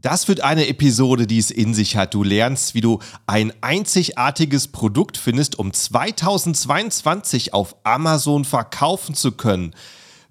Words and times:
Das 0.00 0.26
wird 0.26 0.40
eine 0.40 0.66
Episode, 0.66 1.28
die 1.28 1.38
es 1.38 1.52
in 1.52 1.72
sich 1.72 1.96
hat. 1.96 2.14
Du 2.14 2.24
lernst, 2.24 2.74
wie 2.74 2.80
du 2.80 2.98
ein 3.28 3.52
einzigartiges 3.60 4.66
Produkt 4.66 5.16
findest, 5.16 5.56
um 5.56 5.72
2022 5.72 7.54
auf 7.54 7.76
Amazon 7.84 8.44
verkaufen 8.44 9.14
zu 9.14 9.30
können. 9.30 9.72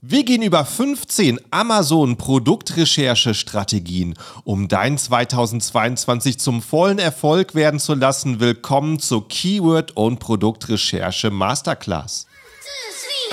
Wir 0.02 0.26
gehen 0.26 0.42
über 0.42 0.66
15 0.66 1.40
Amazon 1.50 2.18
Produktrecherche-Strategien, 2.18 4.16
um 4.44 4.68
dein 4.68 4.98
2022 4.98 6.40
zum 6.40 6.62
vollen 6.62 7.00
Erfolg 7.00 7.56
werden 7.56 7.80
zu 7.80 7.94
lassen. 7.94 8.42
Willkommen 8.42 9.00
zur 9.00 9.30
Keyword- 9.30 9.96
und 9.96 10.20
Produktrecherche 10.20 11.32
Masterclass. 11.32 12.28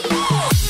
Two, 0.07 0.09
three, 0.09 0.70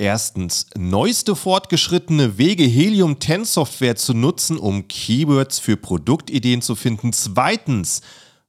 Erstens, 0.00 0.66
neueste 0.78 1.34
fortgeschrittene 1.34 2.38
Wege 2.38 2.62
Helium 2.62 3.20
10 3.20 3.44
Software 3.44 3.96
zu 3.96 4.14
nutzen, 4.14 4.56
um 4.56 4.86
Keywords 4.86 5.58
für 5.58 5.76
Produktideen 5.76 6.62
zu 6.62 6.76
finden. 6.76 7.12
Zweitens, 7.12 8.02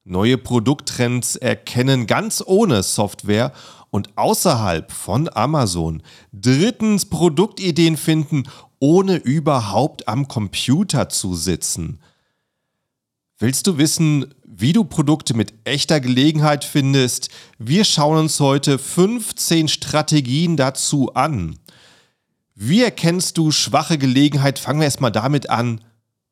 neue 0.03 0.37
Produkttrends 0.37 1.37
erkennen 1.37 2.05
ganz 2.05 2.43
ohne 2.45 2.83
Software 2.83 3.51
und 3.89 4.15
außerhalb 4.15 4.91
von 4.91 5.27
Amazon. 5.33 6.03
Drittens, 6.31 7.05
Produktideen 7.09 7.97
finden, 7.97 8.43
ohne 8.77 9.15
überhaupt 9.15 10.07
am 10.07 10.27
Computer 10.27 11.09
zu 11.09 11.33
sitzen. 11.33 11.99
Willst 13.39 13.65
du 13.65 13.79
wissen, 13.79 14.35
wie 14.59 14.73
du 14.73 14.83
Produkte 14.83 15.33
mit 15.33 15.53
echter 15.63 16.01
Gelegenheit 16.01 16.65
findest? 16.65 17.29
Wir 17.57 17.85
schauen 17.85 18.17
uns 18.17 18.39
heute 18.41 18.77
15 18.77 19.69
Strategien 19.69 20.57
dazu 20.57 21.13
an. 21.13 21.57
Wie 22.55 22.83
erkennst 22.83 23.37
du 23.37 23.51
schwache 23.51 23.97
Gelegenheit? 23.97 24.59
Fangen 24.59 24.79
wir 24.81 24.85
erstmal 24.85 25.13
damit 25.13 25.49
an, 25.49 25.81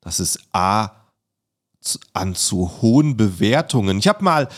dass 0.02 0.18
es 0.18 0.38
A 0.52 0.90
an 2.12 2.34
zu 2.34 2.82
hohen 2.82 3.16
Bewertungen. 3.16 3.98
Ich 3.98 4.08
habe 4.08 4.22
mal, 4.22 4.48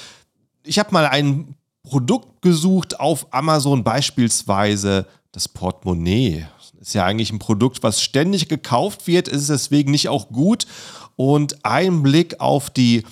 ich 0.65 0.81
mal 0.91 1.07
ein 1.07 1.55
Produkt 1.85 2.43
gesucht 2.43 2.99
auf 2.99 3.33
Amazon, 3.33 3.85
beispielsweise 3.85 5.07
das 5.31 5.47
Portemonnaie. 5.47 6.47
Ist 6.81 6.95
ja 6.95 7.05
eigentlich 7.05 7.31
ein 7.31 7.39
Produkt, 7.39 7.85
was 7.85 8.03
ständig 8.03 8.49
gekauft 8.49 9.07
wird, 9.07 9.29
ist 9.29 9.49
deswegen 9.49 9.93
nicht 9.93 10.09
auch 10.09 10.31
gut. 10.31 10.67
Und 11.15 11.65
ein 11.65 12.03
Blick 12.03 12.41
auf 12.41 12.71
die 12.71 13.05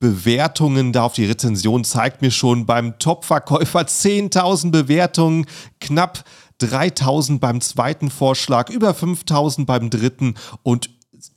Bewertungen 0.00 0.92
da 0.92 1.04
auf 1.04 1.14
die 1.14 1.24
Rezension 1.24 1.84
zeigt 1.84 2.20
mir 2.20 2.30
schon 2.30 2.66
beim 2.66 2.98
Top-Verkäufer 2.98 3.80
10.000 3.80 4.70
Bewertungen, 4.70 5.46
knapp 5.80 6.24
3.000 6.60 7.38
beim 7.38 7.60
zweiten 7.60 8.10
Vorschlag, 8.10 8.70
über 8.70 8.90
5.000 8.90 9.66
beim 9.66 9.90
dritten 9.90 10.34
und 10.62 10.90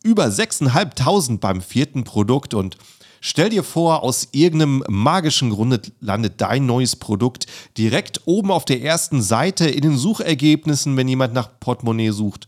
über 0.04 0.26
6.500 0.26 1.40
beim 1.40 1.62
vierten 1.62 2.04
Produkt. 2.04 2.54
Und 2.54 2.78
stell 3.22 3.50
dir 3.50 3.64
vor, 3.64 4.04
aus 4.04 4.30
irgendeinem 4.32 4.84
magischen 4.90 5.50
Grunde 5.50 5.82
landet 6.00 6.42
dein 6.42 6.66
neues 6.66 6.96
Produkt 6.96 7.46
direkt 7.78 8.22
oben 8.26 8.52
auf 8.52 8.66
der 8.66 8.82
ersten 8.82 9.22
Seite 9.22 9.70
in 9.70 9.82
den 9.82 9.98
Suchergebnissen, 9.98 10.98
wenn 10.98 11.08
jemand 11.08 11.34
nach 11.34 11.60
Portemonnaie 11.60 12.12
sucht. 12.12 12.48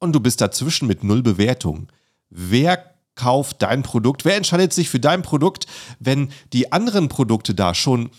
Und 0.00 0.12
du 0.12 0.20
bist 0.20 0.40
dazwischen 0.40 0.88
mit 0.88 1.04
null 1.04 1.22
Bewertungen 1.22 1.88
wer 2.30 2.94
kauft 3.18 3.62
dein 3.62 3.82
Produkt, 3.82 4.24
wer 4.24 4.36
entscheidet 4.36 4.72
sich 4.72 4.88
für 4.88 5.00
dein 5.00 5.22
Produkt, 5.22 5.66
wenn 5.98 6.30
die 6.52 6.72
anderen 6.72 7.08
Produkte 7.08 7.54
da 7.54 7.74
schon 7.74 8.10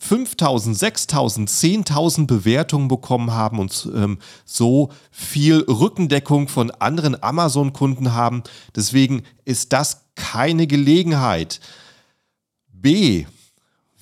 5000, 0.00 0.76
6000, 0.76 1.50
10.000 1.50 2.26
Bewertungen 2.26 2.88
bekommen 2.88 3.32
haben 3.32 3.58
und 3.58 3.88
ähm, 3.94 4.18
so 4.44 4.90
viel 5.10 5.60
Rückendeckung 5.60 6.48
von 6.48 6.70
anderen 6.70 7.20
Amazon-Kunden 7.20 8.14
haben. 8.14 8.42
Deswegen 8.74 9.24
ist 9.44 9.72
das 9.72 10.06
keine 10.14 10.66
Gelegenheit. 10.66 11.60
B. 12.72 13.26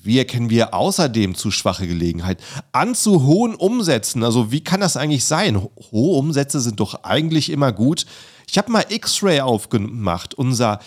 Wie 0.07 0.19
erkennen 0.19 0.51
wir 0.51 0.73
außerdem 0.73 1.35
zu 1.35 1.51
schwache 1.51 1.87
Gelegenheit? 1.87 2.39
An 2.73 2.95
zu 2.95 3.25
hohen 3.25 3.55
Umsätzen. 3.55 4.23
Also 4.23 4.53
wie 4.53 4.63
kann 4.63 4.81
das 4.81 4.97
eigentlich 4.97 5.25
sein? 5.25 5.61
Hohe 5.91 6.17
Umsätze 6.17 6.61
sind 6.61 6.81
doch 6.81 7.05
eigentlich 7.05 7.51
immer 7.51 7.73
gut. 7.73 8.07
Ich 8.49 8.57
habe 8.57 8.71
mal 8.71 8.85
X-Ray 8.89 9.41
aufgemacht, 9.41 10.35
unsere 10.35 10.79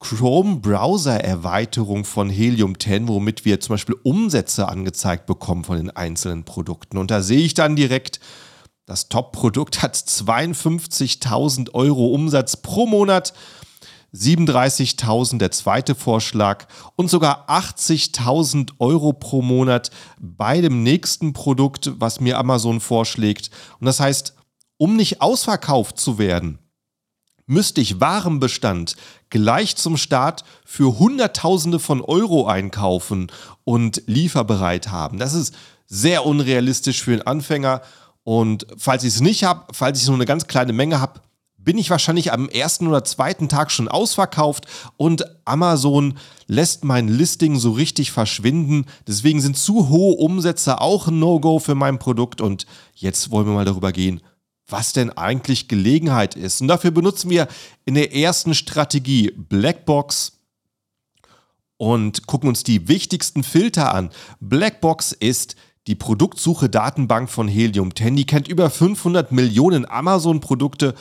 Chrome-Browser-Erweiterung 0.00 2.04
von 2.04 2.30
Helium 2.30 2.78
10, 2.78 3.08
womit 3.08 3.44
wir 3.44 3.60
zum 3.60 3.74
Beispiel 3.74 3.96
Umsätze 4.02 4.68
angezeigt 4.68 5.26
bekommen 5.26 5.64
von 5.64 5.76
den 5.76 5.90
einzelnen 5.90 6.44
Produkten. 6.44 6.98
Und 6.98 7.10
da 7.10 7.22
sehe 7.22 7.40
ich 7.40 7.54
dann 7.54 7.74
direkt, 7.74 8.20
das 8.86 9.08
Top-Produkt 9.08 9.82
hat 9.82 9.96
52.000 9.96 11.74
Euro 11.74 12.08
Umsatz 12.08 12.56
pro 12.56 12.86
Monat. 12.86 13.32
37.000 14.14 15.38
der 15.38 15.50
zweite 15.50 15.94
Vorschlag 15.94 16.66
und 16.96 17.10
sogar 17.10 17.48
80.000 17.48 18.72
Euro 18.78 19.12
pro 19.12 19.42
Monat 19.42 19.90
bei 20.18 20.60
dem 20.60 20.82
nächsten 20.82 21.32
Produkt, 21.32 21.92
was 21.98 22.20
mir 22.20 22.38
Amazon 22.38 22.80
vorschlägt. 22.80 23.50
Und 23.80 23.86
das 23.86 24.00
heißt, 24.00 24.34
um 24.78 24.96
nicht 24.96 25.20
ausverkauft 25.20 25.98
zu 25.98 26.18
werden, 26.18 26.58
müsste 27.46 27.80
ich 27.80 28.00
Warenbestand 28.00 28.96
gleich 29.30 29.76
zum 29.76 29.96
Start 29.96 30.44
für 30.64 30.98
Hunderttausende 30.98 31.78
von 31.78 32.00
Euro 32.00 32.46
einkaufen 32.46 33.32
und 33.64 34.02
lieferbereit 34.06 34.88
haben. 34.88 35.18
Das 35.18 35.34
ist 35.34 35.54
sehr 35.86 36.24
unrealistisch 36.24 37.02
für 37.02 37.12
einen 37.12 37.22
Anfänger. 37.22 37.82
Und 38.22 38.66
falls 38.76 39.04
ich 39.04 39.14
es 39.14 39.20
nicht 39.20 39.44
habe, 39.44 39.64
falls 39.72 40.00
ich 40.00 40.06
nur 40.06 40.16
eine 40.16 40.26
ganz 40.26 40.46
kleine 40.46 40.74
Menge 40.74 41.00
habe, 41.00 41.20
bin 41.68 41.76
ich 41.76 41.90
wahrscheinlich 41.90 42.32
am 42.32 42.48
ersten 42.48 42.86
oder 42.86 43.04
zweiten 43.04 43.50
Tag 43.50 43.70
schon 43.70 43.88
ausverkauft 43.88 44.64
und 44.96 45.26
Amazon 45.44 46.16
lässt 46.46 46.82
mein 46.82 47.08
Listing 47.08 47.58
so 47.58 47.72
richtig 47.72 48.10
verschwinden. 48.10 48.86
Deswegen 49.06 49.42
sind 49.42 49.58
zu 49.58 49.90
hohe 49.90 50.16
Umsätze 50.16 50.80
auch 50.80 51.08
ein 51.08 51.18
No-Go 51.18 51.58
für 51.58 51.74
mein 51.74 51.98
Produkt. 51.98 52.40
Und 52.40 52.64
jetzt 52.94 53.30
wollen 53.30 53.46
wir 53.46 53.52
mal 53.52 53.66
darüber 53.66 53.92
gehen, 53.92 54.22
was 54.66 54.94
denn 54.94 55.10
eigentlich 55.10 55.68
Gelegenheit 55.68 56.36
ist. 56.36 56.62
Und 56.62 56.68
dafür 56.68 56.90
benutzen 56.90 57.28
wir 57.28 57.48
in 57.84 57.96
der 57.96 58.14
ersten 58.14 58.54
Strategie 58.54 59.34
Blackbox 59.36 60.38
und 61.76 62.26
gucken 62.26 62.48
uns 62.48 62.62
die 62.62 62.88
wichtigsten 62.88 63.42
Filter 63.42 63.94
an. 63.94 64.08
Blackbox 64.40 65.12
ist 65.12 65.54
die 65.86 65.96
Produktsuche-Datenbank 65.96 67.28
von 67.28 67.46
Helium 67.46 67.94
10. 67.94 68.16
Die 68.16 68.24
kennt 68.24 68.48
über 68.48 68.70
500 68.70 69.32
Millionen 69.32 69.84
Amazon-Produkte 69.86 70.94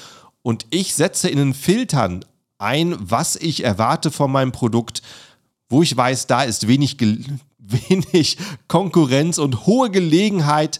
und 0.48 0.66
ich 0.70 0.96
setze 0.96 1.28
in 1.28 1.40
den 1.40 1.54
Filtern 1.54 2.24
ein, 2.58 2.96
was 2.98 3.36
ich 3.36 3.66
erwarte 3.66 4.12
von 4.12 4.32
meinem 4.32 4.54
Produkt, 4.54 5.02
wo 5.68 5.84
ich 5.84 5.98
weiß, 5.98 6.28
da 6.28 6.44
ist 6.44 6.70
wenig, 6.70 6.96
wenig 7.58 8.38
Konkurrenz 8.70 9.40
und 9.40 9.66
hohe 9.66 9.92
Gelegenheit 9.92 10.80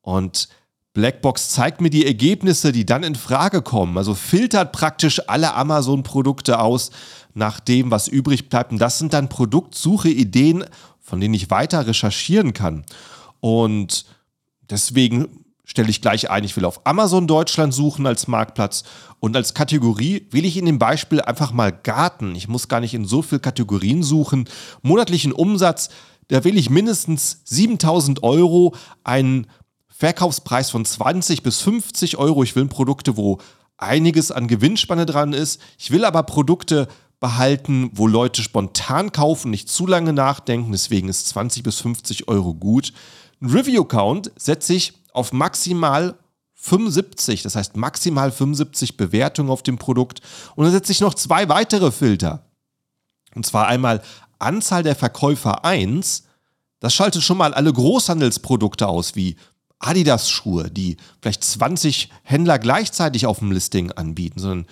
und 0.00 0.48
Blackbox 0.94 1.50
zeigt 1.50 1.82
mir 1.82 1.90
die 1.90 2.06
Ergebnisse, 2.06 2.72
die 2.72 2.86
dann 2.86 3.02
in 3.02 3.14
Frage 3.14 3.60
kommen. 3.60 3.98
Also 3.98 4.14
filtert 4.14 4.72
praktisch 4.72 5.20
alle 5.28 5.52
Amazon-Produkte 5.52 6.58
aus 6.58 6.90
nach 7.34 7.60
dem, 7.60 7.90
was 7.90 8.08
übrig 8.08 8.48
bleibt. 8.48 8.72
Und 8.72 8.78
das 8.78 8.98
sind 8.98 9.12
dann 9.12 9.28
Produktsuche-Ideen, 9.28 10.64
von 11.02 11.20
denen 11.20 11.34
ich 11.34 11.50
weiter 11.50 11.86
recherchieren 11.86 12.54
kann. 12.54 12.86
Und 13.40 14.06
deswegen 14.70 15.43
stelle 15.64 15.90
ich 15.90 16.02
gleich 16.02 16.30
ein, 16.30 16.44
ich 16.44 16.56
will 16.56 16.64
auf 16.64 16.86
Amazon 16.86 17.26
Deutschland 17.26 17.72
suchen 17.72 18.06
als 18.06 18.28
Marktplatz 18.28 18.84
und 19.18 19.34
als 19.34 19.54
Kategorie 19.54 20.26
will 20.30 20.44
ich 20.44 20.56
in 20.56 20.66
dem 20.66 20.78
Beispiel 20.78 21.20
einfach 21.20 21.52
mal 21.52 21.72
Garten. 21.72 22.34
Ich 22.34 22.48
muss 22.48 22.68
gar 22.68 22.80
nicht 22.80 22.94
in 22.94 23.06
so 23.06 23.22
viele 23.22 23.40
Kategorien 23.40 24.02
suchen. 24.02 24.48
Monatlichen 24.82 25.32
Umsatz, 25.32 25.88
da 26.28 26.44
will 26.44 26.58
ich 26.58 26.70
mindestens 26.70 27.40
7000 27.44 28.22
Euro, 28.22 28.74
einen 29.02 29.46
Verkaufspreis 29.88 30.70
von 30.70 30.84
20 30.84 31.42
bis 31.42 31.60
50 31.60 32.18
Euro. 32.18 32.42
Ich 32.42 32.56
will 32.56 32.66
Produkte, 32.66 33.16
wo 33.16 33.38
einiges 33.78 34.30
an 34.30 34.48
Gewinnspanne 34.48 35.06
dran 35.06 35.32
ist. 35.32 35.60
Ich 35.78 35.90
will 35.90 36.04
aber 36.04 36.24
Produkte 36.24 36.88
behalten, 37.20 37.90
wo 37.94 38.06
Leute 38.06 38.42
spontan 38.42 39.12
kaufen, 39.12 39.50
nicht 39.50 39.68
zu 39.68 39.86
lange 39.86 40.12
nachdenken. 40.12 40.72
Deswegen 40.72 41.08
ist 41.08 41.28
20 41.28 41.62
bis 41.62 41.80
50 41.80 42.28
Euro 42.28 42.54
gut. 42.54 42.92
Ein 43.40 43.50
Review-Count 43.50 44.32
setze 44.36 44.74
ich 44.74 45.03
auf 45.14 45.32
maximal 45.32 46.18
75, 46.54 47.42
das 47.42 47.56
heißt 47.56 47.76
maximal 47.76 48.30
75 48.30 48.96
Bewertungen 48.96 49.50
auf 49.50 49.62
dem 49.62 49.78
Produkt. 49.78 50.20
Und 50.54 50.64
dann 50.64 50.72
setze 50.72 50.92
ich 50.92 51.00
noch 51.00 51.14
zwei 51.14 51.48
weitere 51.48 51.90
Filter. 51.90 52.46
Und 53.34 53.46
zwar 53.46 53.66
einmal 53.66 54.02
Anzahl 54.38 54.82
der 54.82 54.96
Verkäufer 54.96 55.64
1. 55.64 56.24
Das 56.80 56.94
schaltet 56.94 57.22
schon 57.22 57.38
mal 57.38 57.54
alle 57.54 57.72
Großhandelsprodukte 57.72 58.86
aus, 58.86 59.16
wie 59.16 59.36
Adidas-Schuhe, 59.78 60.70
die 60.70 60.96
vielleicht 61.20 61.44
20 61.44 62.10
Händler 62.22 62.58
gleichzeitig 62.58 63.26
auf 63.26 63.38
dem 63.38 63.52
Listing 63.52 63.92
anbieten, 63.92 64.40
sondern 64.40 64.66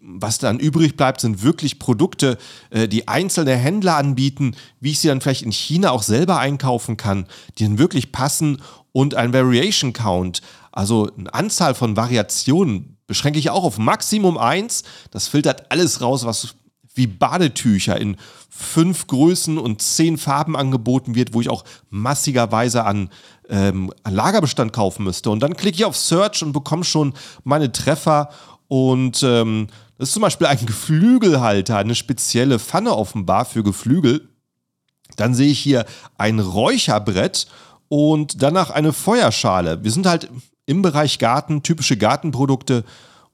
was 0.00 0.38
dann 0.38 0.60
übrig 0.60 0.96
bleibt, 0.96 1.20
sind 1.20 1.42
wirklich 1.42 1.80
Produkte, 1.80 2.38
äh, 2.70 2.86
die 2.86 3.08
einzelne 3.08 3.56
Händler 3.56 3.96
anbieten, 3.96 4.54
wie 4.80 4.92
ich 4.92 5.00
sie 5.00 5.08
dann 5.08 5.20
vielleicht 5.20 5.42
in 5.42 5.50
China 5.50 5.90
auch 5.90 6.04
selber 6.04 6.38
einkaufen 6.38 6.96
kann, 6.96 7.26
die 7.58 7.64
dann 7.64 7.78
wirklich 7.78 8.12
passen 8.12 8.62
und 8.92 9.14
ein 9.14 9.32
Variation 9.32 9.92
Count, 9.92 10.42
also 10.70 11.10
eine 11.16 11.32
Anzahl 11.32 11.74
von 11.74 11.96
Variationen, 11.96 12.98
beschränke 13.06 13.38
ich 13.38 13.50
auch 13.50 13.64
auf 13.64 13.78
Maximum 13.78 14.38
1. 14.38 14.84
Das 15.10 15.28
filtert 15.28 15.70
alles 15.70 16.00
raus, 16.00 16.24
was 16.24 16.54
wie 16.94 17.06
Badetücher 17.06 17.98
in 17.98 18.16
fünf 18.50 19.06
Größen 19.06 19.58
und 19.58 19.80
zehn 19.80 20.18
Farben 20.18 20.56
angeboten 20.56 21.14
wird, 21.14 21.32
wo 21.32 21.40
ich 21.40 21.48
auch 21.48 21.64
massigerweise 21.88 22.84
an, 22.84 23.08
ähm, 23.48 23.90
an 24.02 24.14
Lagerbestand 24.14 24.72
kaufen 24.72 25.04
müsste. 25.04 25.30
Und 25.30 25.40
dann 25.40 25.56
klicke 25.56 25.76
ich 25.76 25.84
auf 25.84 25.96
Search 25.96 26.42
und 26.42 26.52
bekomme 26.52 26.84
schon 26.84 27.14
meine 27.44 27.72
Treffer. 27.72 28.28
Und 28.68 29.22
ähm, 29.22 29.68
das 29.96 30.08
ist 30.08 30.14
zum 30.14 30.22
Beispiel 30.22 30.46
ein 30.46 30.66
Geflügelhalter, 30.66 31.78
eine 31.78 31.94
spezielle 31.94 32.58
Pfanne 32.58 32.94
offenbar 32.94 33.46
für 33.46 33.62
Geflügel. 33.62 34.28
Dann 35.16 35.34
sehe 35.34 35.50
ich 35.50 35.58
hier 35.58 35.86
ein 36.18 36.40
Räucherbrett 36.40 37.46
und 37.92 38.42
danach 38.42 38.70
eine 38.70 38.94
Feuerschale. 38.94 39.84
Wir 39.84 39.90
sind 39.90 40.06
halt 40.06 40.30
im 40.64 40.80
Bereich 40.80 41.18
Garten, 41.18 41.62
typische 41.62 41.98
Gartenprodukte. 41.98 42.84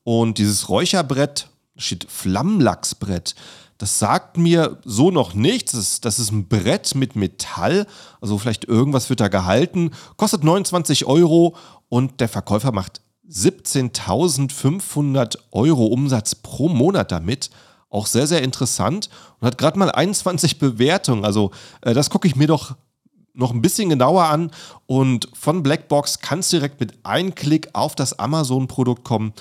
Und 0.03 0.39
dieses 0.39 0.69
Räucherbrett 0.69 1.49
steht 1.77 2.09
Flammlachsbrett. 2.11 3.37
Das 3.79 4.01
sagt 4.01 4.37
mir 4.37 4.81
so 4.85 5.13
noch 5.13 5.35
nichts. 5.35 5.71
Das 5.71 5.83
ist, 5.83 6.05
das 6.05 6.19
ist 6.19 6.33
ein 6.33 6.49
Brett 6.49 6.97
mit 6.97 7.15
Metall. 7.15 7.87
Also 8.21 8.37
vielleicht 8.37 8.65
irgendwas 8.65 9.09
wird 9.11 9.21
da 9.21 9.29
gehalten. 9.29 9.93
Kostet 10.17 10.43
29 10.43 11.07
Euro 11.07 11.55
und 11.89 12.19
der 12.19 12.29
Verkäufer 12.29 12.73
macht 12.73 13.01
17.500 13.31 15.39
Euro 15.53 15.87
Umsatz 15.87 16.35
pro 16.35 16.69
Monat 16.69 17.13
damit. 17.13 17.51
Auch 17.91 18.09
sehr, 18.09 18.27
sehr 18.27 18.43
interessant 18.43 19.09
und 19.39 19.47
hat 19.47 19.57
gerade 19.57 19.79
mal 19.79 19.93
21 19.93 20.59
Bewertungen. 20.59 21.25
Also 21.25 21.53
äh, 21.83 21.95
das 21.95 22.11
gucke 22.11 22.27
ich 22.27 22.35
mir 22.35 22.49
doch 22.49 22.75
noch 23.39 23.53
ein 23.53 23.63
bisschen 23.63 23.89
genauer 23.89 24.25
an 24.25 24.51
und 24.87 25.29
von 25.33 25.63
Blackbox 25.63 26.21
kannst 26.21 26.53
direkt 26.53 26.81
mit 26.81 27.05
einem 27.05 27.35
Klick 27.35 27.69
auf 27.73 27.95
das 27.95 28.19
Amazon-Produkt 28.19 29.05
kommen, 29.05 29.33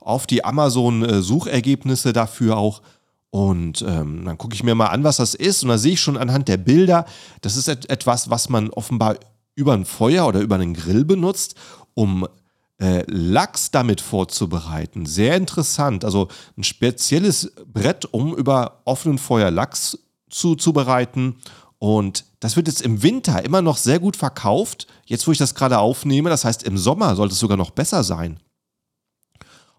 auf 0.00 0.26
die 0.26 0.44
Amazon-Suchergebnisse 0.44 2.12
dafür 2.12 2.58
auch. 2.58 2.82
Und 3.30 3.82
ähm, 3.82 4.24
dann 4.24 4.38
gucke 4.38 4.54
ich 4.54 4.62
mir 4.62 4.74
mal 4.74 4.86
an, 4.86 5.04
was 5.04 5.16
das 5.16 5.34
ist. 5.34 5.62
Und 5.62 5.70
da 5.70 5.78
sehe 5.78 5.94
ich 5.94 6.00
schon 6.00 6.16
anhand 6.16 6.48
der 6.48 6.56
Bilder, 6.58 7.06
das 7.40 7.56
ist 7.56 7.68
et 7.68 7.90
etwas, 7.90 8.30
was 8.30 8.48
man 8.48 8.70
offenbar 8.70 9.16
über 9.54 9.72
ein 9.72 9.84
Feuer 9.84 10.26
oder 10.26 10.40
über 10.40 10.54
einen 10.54 10.74
Grill 10.74 11.04
benutzt, 11.04 11.54
um 11.94 12.26
äh, 12.78 13.04
Lachs 13.06 13.70
damit 13.70 14.00
vorzubereiten. 14.00 15.06
Sehr 15.06 15.36
interessant. 15.36 16.04
Also 16.04 16.28
ein 16.56 16.62
spezielles 16.62 17.52
Brett, 17.72 18.04
um 18.04 18.34
über 18.34 18.82
offenen 18.84 19.18
Feuer 19.18 19.50
Lachs 19.50 19.98
zuzubereiten. 20.28 21.36
Und 21.86 22.24
das 22.40 22.56
wird 22.56 22.66
jetzt 22.66 22.82
im 22.82 23.04
Winter 23.04 23.44
immer 23.44 23.62
noch 23.62 23.76
sehr 23.76 24.00
gut 24.00 24.16
verkauft. 24.16 24.88
Jetzt, 25.04 25.24
wo 25.28 25.30
ich 25.30 25.38
das 25.38 25.54
gerade 25.54 25.78
aufnehme, 25.78 26.30
das 26.30 26.44
heißt, 26.44 26.64
im 26.64 26.78
Sommer 26.78 27.14
sollte 27.14 27.34
es 27.34 27.38
sogar 27.38 27.56
noch 27.56 27.70
besser 27.70 28.02
sein. 28.02 28.40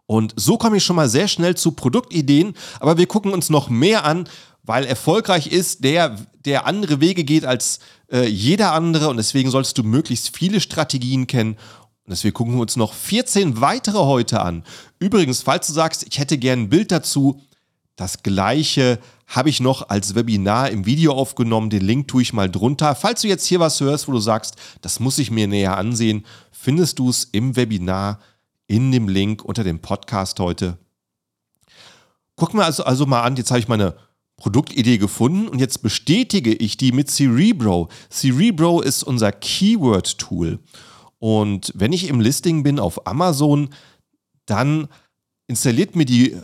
Und 0.05 0.33
so 0.37 0.57
komme 0.57 0.77
ich 0.77 0.85
schon 0.85 0.95
mal 0.95 1.09
sehr 1.09 1.27
schnell 1.27 1.55
zu 1.55 1.73
Produktideen, 1.73 2.53
aber 2.79 2.97
wir 2.97 3.07
gucken 3.07 3.33
uns 3.33 3.49
noch 3.49 3.67
mehr 3.67 4.05
an, 4.05 4.29
weil 4.63 4.85
erfolgreich 4.85 5.47
ist, 5.47 5.83
der, 5.83 6.15
der 6.45 6.65
andere 6.65 7.01
Wege 7.01 7.25
geht 7.25 7.43
als 7.43 7.79
äh, 8.09 8.25
jeder 8.25 8.71
andere 8.71 9.09
und 9.09 9.17
deswegen 9.17 9.51
solltest 9.51 9.77
du 9.77 9.83
möglichst 9.83 10.33
viele 10.33 10.61
Strategien 10.61 11.27
kennen. 11.27 11.55
Und 11.55 12.11
deswegen 12.11 12.35
gucken 12.35 12.53
wir 12.53 12.61
uns 12.61 12.77
noch 12.77 12.93
14 12.93 13.59
weitere 13.59 13.97
heute 13.97 14.39
an. 14.39 14.63
Übrigens, 14.97 15.41
falls 15.41 15.67
du 15.67 15.73
sagst, 15.73 16.07
ich 16.09 16.19
hätte 16.19 16.37
gern 16.37 16.61
ein 16.61 16.69
Bild 16.69 16.89
dazu, 16.89 17.41
das 17.97 18.23
gleiche 18.23 18.99
habe 19.27 19.49
ich 19.49 19.59
noch 19.59 19.89
als 19.89 20.15
Webinar 20.15 20.69
im 20.71 20.85
Video 20.85 21.11
aufgenommen. 21.11 21.69
Den 21.69 21.83
Link 21.83 22.07
tue 22.07 22.21
ich 22.21 22.33
mal 22.33 22.49
drunter. 22.49 22.95
Falls 22.95 23.21
du 23.21 23.27
jetzt 23.27 23.45
hier 23.45 23.59
was 23.59 23.79
hörst, 23.81 24.07
wo 24.07 24.13
du 24.13 24.19
sagst, 24.19 24.55
das 24.81 24.99
muss 24.99 25.19
ich 25.19 25.31
mir 25.31 25.47
näher 25.47 25.77
ansehen, 25.77 26.25
findest 26.51 26.97
du 26.97 27.09
es 27.09 27.25
im 27.25 27.55
Webinar 27.55 28.19
in 28.67 28.91
dem 28.91 29.09
Link 29.09 29.43
unter 29.43 29.63
dem 29.63 29.79
Podcast 29.79 30.39
heute. 30.39 30.77
Gucken 32.35 32.59
wir 32.59 32.65
also, 32.65 32.83
also 32.83 33.05
mal 33.05 33.23
an, 33.23 33.35
jetzt 33.35 33.51
habe 33.51 33.59
ich 33.59 33.67
meine 33.67 33.95
Produktidee 34.37 34.97
gefunden 34.97 35.47
und 35.47 35.59
jetzt 35.59 35.81
bestätige 35.81 36.53
ich 36.53 36.77
die 36.77 36.91
mit 36.91 37.09
Cerebro. 37.09 37.89
Cerebro 38.09 38.81
ist 38.81 39.03
unser 39.03 39.31
Keyword-Tool. 39.31 40.59
Und 41.19 41.73
wenn 41.75 41.93
ich 41.93 42.07
im 42.07 42.21
Listing 42.21 42.63
bin 42.63 42.79
auf 42.79 43.07
Amazon, 43.07 43.69
dann 44.45 44.87
installiert 45.47 45.95
mir 45.95 46.05
die 46.05 46.37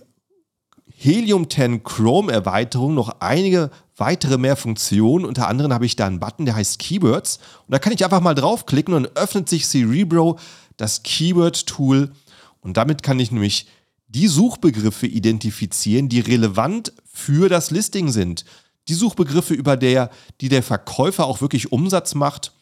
Helium 0.95 1.50
10 1.50 1.84
Chrome 1.84 2.31
Erweiterung 2.31 2.94
noch 2.94 3.19
einige 3.19 3.72
weitere 3.98 4.38
mehr 4.38 4.56
Funktionen. 4.56 5.25
Unter 5.25 5.48
anderem 5.48 5.74
habe 5.74 5.86
ich 5.86 5.95
da 5.95 6.07
einen 6.07 6.19
Button, 6.19 6.45
der 6.45 6.56
heißt 6.56 6.80
Keywords. 6.80 7.38
Und 7.68 7.72
da 7.72 7.80
kann 7.80 7.94
ich 7.94 8.04
einfach 8.04 8.22
mal 8.22 8.36
draufklicken 8.36 8.94
und 8.94 9.18
öffnet 9.18 9.50
sich 9.50 9.66
Cerebro, 9.66 10.40
das 10.78 11.04
Keyword-Tool. 11.04 12.12
Und 12.62 12.78
damit 12.78 13.04
kann 13.04 13.19
ich 13.19 13.31
nämlich 13.31 13.68
die 14.07 14.28
Suchbegriffe 14.28 15.07
identifizieren, 15.07 16.07
die 16.07 16.19
relevant 16.19 16.94
für 17.12 17.50
das 17.50 17.72
Listing 17.72 18.12
sind. 18.12 18.45
Die 18.88 18.94
Suchbegriffe, 18.94 19.54
über 19.54 19.78
der, 19.78 20.10
die 20.42 20.50
der 20.50 20.63
Verkäufer 20.63 21.25
auch 21.25 21.42
wirklich 21.42 21.72
Umsatz 21.72 22.16
macht. 22.16 22.54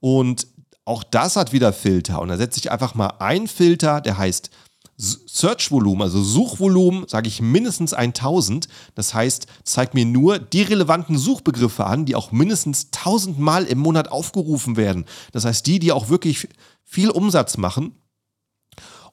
Und 0.00 0.46
auch 0.84 1.04
das 1.04 1.36
hat 1.36 1.52
wieder 1.52 1.72
Filter. 1.72 2.20
Und 2.20 2.28
da 2.28 2.36
setze 2.36 2.60
ich 2.60 2.70
einfach 2.70 2.94
mal 2.94 3.14
einen 3.18 3.48
Filter, 3.48 4.00
der 4.00 4.18
heißt 4.18 4.50
Search-Volumen, 4.98 6.02
also 6.02 6.22
Suchvolumen, 6.22 7.06
sage 7.06 7.28
ich 7.28 7.40
mindestens 7.40 7.94
1000. 7.94 8.66
Das 8.96 9.14
heißt, 9.14 9.46
zeigt 9.62 9.94
mir 9.94 10.04
nur 10.04 10.40
die 10.40 10.62
relevanten 10.62 11.16
Suchbegriffe 11.16 11.86
an, 11.86 12.04
die 12.04 12.16
auch 12.16 12.32
mindestens 12.32 12.88
1000 12.92 13.38
Mal 13.38 13.64
im 13.64 13.78
Monat 13.78 14.10
aufgerufen 14.10 14.76
werden. 14.76 15.04
Das 15.32 15.44
heißt, 15.44 15.66
die, 15.66 15.78
die 15.78 15.92
auch 15.92 16.08
wirklich 16.08 16.48
viel 16.82 17.10
Umsatz 17.10 17.56
machen. 17.56 17.94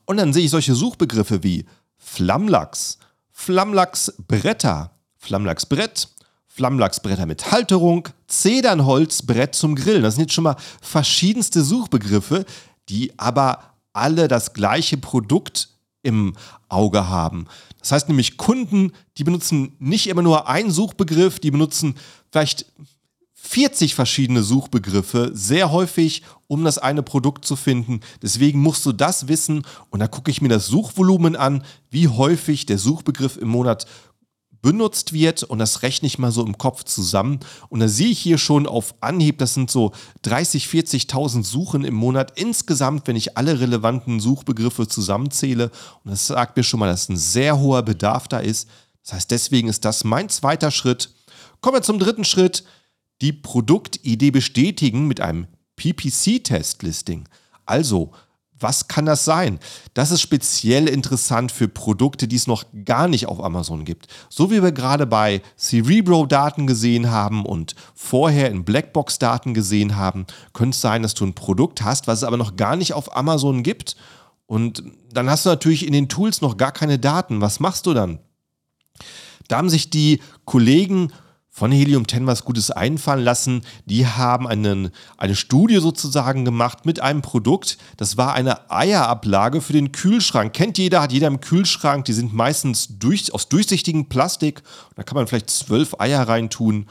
Und 0.05 0.17
dann 0.17 0.33
sehe 0.33 0.45
ich 0.45 0.51
solche 0.51 0.73
Suchbegriffe 0.73 1.43
wie 1.43 1.65
Flammlachs, 1.97 2.97
Flammlachsbretter, 3.31 4.91
Flammlachsbrett, 5.17 6.09
Flammlachsbretter 6.47 7.25
mit 7.25 7.51
Halterung, 7.51 8.09
Zedernholzbrett 8.27 9.53
zum 9.53 9.75
Grillen. 9.75 10.03
Das 10.03 10.15
sind 10.15 10.23
jetzt 10.23 10.33
schon 10.33 10.45
mal 10.45 10.55
verschiedenste 10.81 11.63
Suchbegriffe, 11.63 12.45
die 12.89 13.17
aber 13.19 13.75
alle 13.93 14.27
das 14.27 14.53
gleiche 14.53 14.97
Produkt 14.97 15.74
im 16.05 16.35
Auge 16.69 17.09
haben. 17.09 17.47
Das 17.79 17.91
heißt 17.91 18.07
nämlich, 18.07 18.37
Kunden, 18.37 18.93
die 19.17 19.23
benutzen 19.23 19.75
nicht 19.79 20.07
immer 20.07 20.21
nur 20.21 20.47
einen 20.47 20.71
Suchbegriff, 20.71 21.39
die 21.39 21.51
benutzen 21.51 21.95
vielleicht 22.31 22.65
40 23.33 23.93
verschiedene 23.93 24.41
Suchbegriffe, 24.41 25.31
sehr 25.33 25.71
häufig, 25.71 26.23
um 26.47 26.63
das 26.63 26.79
eine 26.79 27.03
Produkt 27.03 27.45
zu 27.45 27.55
finden. 27.55 27.99
Deswegen 28.21 28.59
musst 28.59 28.85
du 28.85 28.91
das 28.91 29.27
wissen 29.27 29.65
und 29.91 29.99
da 29.99 30.07
gucke 30.07 30.31
ich 30.31 30.41
mir 30.41 30.49
das 30.49 30.65
Suchvolumen 30.67 31.35
an, 31.35 31.63
wie 31.91 32.07
häufig 32.07 32.65
der 32.65 32.79
Suchbegriff 32.79 33.37
im 33.37 33.49
Monat 33.49 33.85
benutzt 34.65 35.13
wird 35.13 35.43
und 35.43 35.59
das 35.59 35.83
rechne 35.83 36.07
ich 36.07 36.17
mal 36.17 36.31
so 36.31 36.43
im 36.43 36.57
Kopf 36.57 36.85
zusammen 36.85 37.39
und 37.69 37.81
da 37.81 37.87
sehe 37.87 38.07
ich 38.07 38.17
hier 38.17 38.39
schon 38.39 38.65
auf 38.65 38.95
Anhieb, 38.99 39.37
das 39.37 39.53
sind 39.53 39.69
so 39.69 39.91
30, 40.23 40.65
40.000 40.65 41.43
Suchen 41.43 41.85
im 41.85 41.93
Monat 41.93 42.39
insgesamt, 42.39 43.07
wenn 43.07 43.15
ich 43.15 43.37
alle 43.37 43.59
relevanten 43.59 44.19
Suchbegriffe 44.19 44.87
zusammenzähle 44.87 45.69
und 46.03 46.09
das 46.09 46.25
sagt 46.25 46.57
mir 46.57 46.63
schon 46.63 46.79
mal, 46.79 46.87
dass 46.87 47.09
ein 47.09 47.17
sehr 47.17 47.59
hoher 47.59 47.83
Bedarf 47.83 48.27
da 48.27 48.39
ist. 48.39 48.67
Das 49.03 49.13
heißt, 49.13 49.29
deswegen 49.29 49.67
ist 49.67 49.85
das 49.85 50.03
mein 50.03 50.29
zweiter 50.29 50.71
Schritt. 50.71 51.13
Kommen 51.61 51.77
wir 51.77 51.83
zum 51.83 51.99
dritten 51.99 52.25
Schritt, 52.25 52.63
die 53.21 53.33
Produktidee 53.33 54.31
bestätigen 54.31 55.05
mit 55.05 55.21
einem 55.21 55.45
PPC-Test-Listing. 55.75 57.29
Also, 57.67 58.13
was 58.59 58.87
kann 58.87 59.05
das 59.05 59.25
sein? 59.25 59.59
Das 59.93 60.11
ist 60.11 60.21
speziell 60.21 60.87
interessant 60.87 61.51
für 61.51 61.67
Produkte, 61.67 62.27
die 62.27 62.37
es 62.37 62.47
noch 62.47 62.63
gar 62.85 63.07
nicht 63.07 63.27
auf 63.27 63.43
Amazon 63.43 63.83
gibt. 63.83 64.07
So 64.29 64.49
wie 64.49 64.63
wir 64.63 64.71
gerade 64.71 65.05
bei 65.05 65.41
Cerebro-Daten 65.57 66.65
gesehen 66.65 67.11
haben 67.11 67.45
und 67.45 67.75
vorher 67.93 68.49
in 68.49 68.63
Blackbox-Daten 68.63 69.53
gesehen 69.53 69.97
haben, 69.97 70.25
könnte 70.53 70.75
es 70.75 70.81
sein, 70.81 71.03
dass 71.03 71.15
du 71.15 71.25
ein 71.25 71.33
Produkt 71.33 71.81
hast, 71.81 72.07
was 72.07 72.19
es 72.19 72.23
aber 72.23 72.37
noch 72.37 72.55
gar 72.55 72.75
nicht 72.75 72.93
auf 72.93 73.15
Amazon 73.15 73.61
gibt. 73.61 73.97
Und 74.47 74.83
dann 75.11 75.29
hast 75.29 75.45
du 75.45 75.49
natürlich 75.49 75.85
in 75.85 75.93
den 75.93 76.07
Tools 76.07 76.41
noch 76.41 76.55
gar 76.55 76.71
keine 76.71 76.97
Daten. 76.97 77.41
Was 77.41 77.59
machst 77.59 77.85
du 77.85 77.93
dann? 77.93 78.19
Da 79.47 79.57
haben 79.57 79.69
sich 79.69 79.89
die 79.89 80.21
Kollegen 80.45 81.11
von 81.55 81.71
Helium 81.71 82.05
10 82.05 82.27
was 82.27 82.43
Gutes 82.43 82.69
einfallen 82.69 83.23
lassen. 83.23 83.61
Die 83.85 84.05
haben 84.05 84.45
einen, 84.45 84.89
eine 85.15 85.37
Studie 85.37 85.77
sozusagen 85.77 86.43
gemacht 86.43 86.85
mit 86.85 86.99
einem 86.99 87.21
Produkt. 87.21 87.77
Das 87.95 88.17
war 88.17 88.33
eine 88.33 88.69
Eierablage 88.69 89.61
für 89.61 89.71
den 89.71 89.93
Kühlschrank. 89.93 90.51
Kennt 90.51 90.77
jeder, 90.77 91.01
hat 91.01 91.13
jeder 91.13 91.27
im 91.27 91.39
Kühlschrank. 91.39 92.03
Die 92.03 92.13
sind 92.13 92.33
meistens 92.33 92.99
durch, 92.99 93.33
aus 93.33 93.47
durchsichtigem 93.47 94.09
Plastik. 94.09 94.63
Da 94.97 95.03
kann 95.03 95.15
man 95.15 95.27
vielleicht 95.27 95.49
zwölf 95.49 95.97
Eier 95.97 96.27
reintun. 96.27 96.87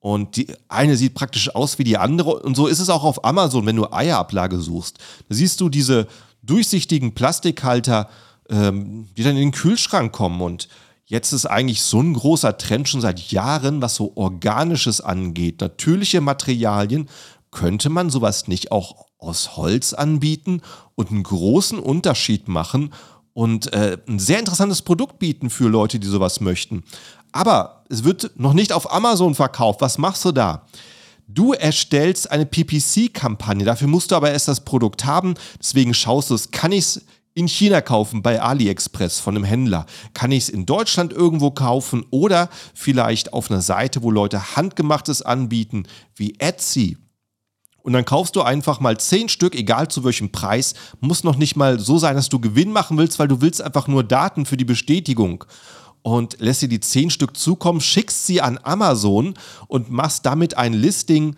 Und 0.00 0.34
die 0.34 0.52
eine 0.66 0.96
sieht 0.96 1.14
praktisch 1.14 1.54
aus 1.54 1.78
wie 1.78 1.84
die 1.84 1.96
andere. 1.96 2.40
Und 2.40 2.56
so 2.56 2.66
ist 2.66 2.80
es 2.80 2.90
auch 2.90 3.04
auf 3.04 3.24
Amazon, 3.24 3.66
wenn 3.66 3.76
du 3.76 3.92
Eierablage 3.92 4.58
suchst. 4.58 4.98
Da 5.28 5.36
siehst 5.36 5.60
du 5.60 5.68
diese 5.68 6.08
durchsichtigen 6.42 7.14
Plastikhalter, 7.14 8.08
ähm, 8.50 9.06
die 9.16 9.22
dann 9.22 9.36
in 9.36 9.42
den 9.42 9.52
Kühlschrank 9.52 10.10
kommen. 10.10 10.40
Und 10.40 10.68
Jetzt 11.10 11.32
ist 11.32 11.46
eigentlich 11.46 11.80
so 11.80 12.00
ein 12.02 12.12
großer 12.12 12.58
Trend 12.58 12.86
schon 12.86 13.00
seit 13.00 13.32
Jahren, 13.32 13.80
was 13.80 13.94
so 13.94 14.12
Organisches 14.14 15.00
angeht. 15.00 15.62
Natürliche 15.62 16.20
Materialien. 16.20 17.08
Könnte 17.50 17.88
man 17.88 18.10
sowas 18.10 18.46
nicht 18.46 18.70
auch 18.72 19.06
aus 19.18 19.56
Holz 19.56 19.94
anbieten 19.94 20.60
und 20.96 21.10
einen 21.10 21.22
großen 21.22 21.78
Unterschied 21.78 22.46
machen 22.48 22.92
und 23.32 23.72
äh, 23.72 23.96
ein 24.06 24.18
sehr 24.18 24.38
interessantes 24.38 24.82
Produkt 24.82 25.18
bieten 25.18 25.48
für 25.48 25.68
Leute, 25.68 25.98
die 25.98 26.06
sowas 26.06 26.42
möchten? 26.42 26.84
Aber 27.32 27.84
es 27.88 28.04
wird 28.04 28.32
noch 28.36 28.52
nicht 28.52 28.74
auf 28.74 28.92
Amazon 28.92 29.34
verkauft. 29.34 29.80
Was 29.80 29.96
machst 29.96 30.26
du 30.26 30.32
da? 30.32 30.66
Du 31.26 31.54
erstellst 31.54 32.30
eine 32.30 32.44
PPC-Kampagne. 32.44 33.64
Dafür 33.64 33.88
musst 33.88 34.10
du 34.10 34.14
aber 34.14 34.30
erst 34.30 34.48
das 34.48 34.62
Produkt 34.62 35.06
haben. 35.06 35.36
Deswegen 35.58 35.94
schaust 35.94 36.28
du 36.28 36.34
es, 36.34 36.50
kann 36.50 36.72
ich 36.72 36.80
es 36.80 37.06
in 37.34 37.48
China 37.48 37.80
kaufen 37.80 38.22
bei 38.22 38.40
AliExpress 38.40 39.20
von 39.20 39.36
einem 39.36 39.44
Händler? 39.44 39.86
Kann 40.14 40.32
ich 40.32 40.44
es 40.44 40.48
in 40.48 40.66
Deutschland 40.66 41.12
irgendwo 41.12 41.50
kaufen 41.50 42.04
oder 42.10 42.48
vielleicht 42.74 43.32
auf 43.32 43.50
einer 43.50 43.62
Seite, 43.62 44.02
wo 44.02 44.10
Leute 44.10 44.56
handgemachtes 44.56 45.22
anbieten, 45.22 45.84
wie 46.16 46.34
Etsy? 46.38 46.96
Und 47.88 47.94
dann 47.94 48.04
kaufst 48.04 48.36
du 48.36 48.42
einfach 48.42 48.80
mal 48.80 48.98
zehn 48.98 49.30
Stück, 49.30 49.54
egal 49.54 49.88
zu 49.88 50.04
welchem 50.04 50.30
Preis. 50.30 50.74
Muss 51.00 51.24
noch 51.24 51.36
nicht 51.36 51.56
mal 51.56 51.80
so 51.80 51.96
sein, 51.96 52.16
dass 52.16 52.28
du 52.28 52.38
Gewinn 52.38 52.70
machen 52.70 52.98
willst, 52.98 53.18
weil 53.18 53.28
du 53.28 53.40
willst 53.40 53.62
einfach 53.62 53.88
nur 53.88 54.04
Daten 54.04 54.44
für 54.44 54.58
die 54.58 54.66
Bestätigung. 54.66 55.44
Und 56.02 56.36
lässt 56.38 56.60
dir 56.62 56.68
die 56.68 56.80
zehn 56.80 57.08
Stück 57.08 57.36
zukommen, 57.36 57.80
schickst 57.80 58.26
sie 58.26 58.42
an 58.42 58.58
Amazon 58.62 59.34
und 59.68 59.90
machst 59.90 60.26
damit 60.26 60.56
ein 60.56 60.74
Listing 60.74 61.36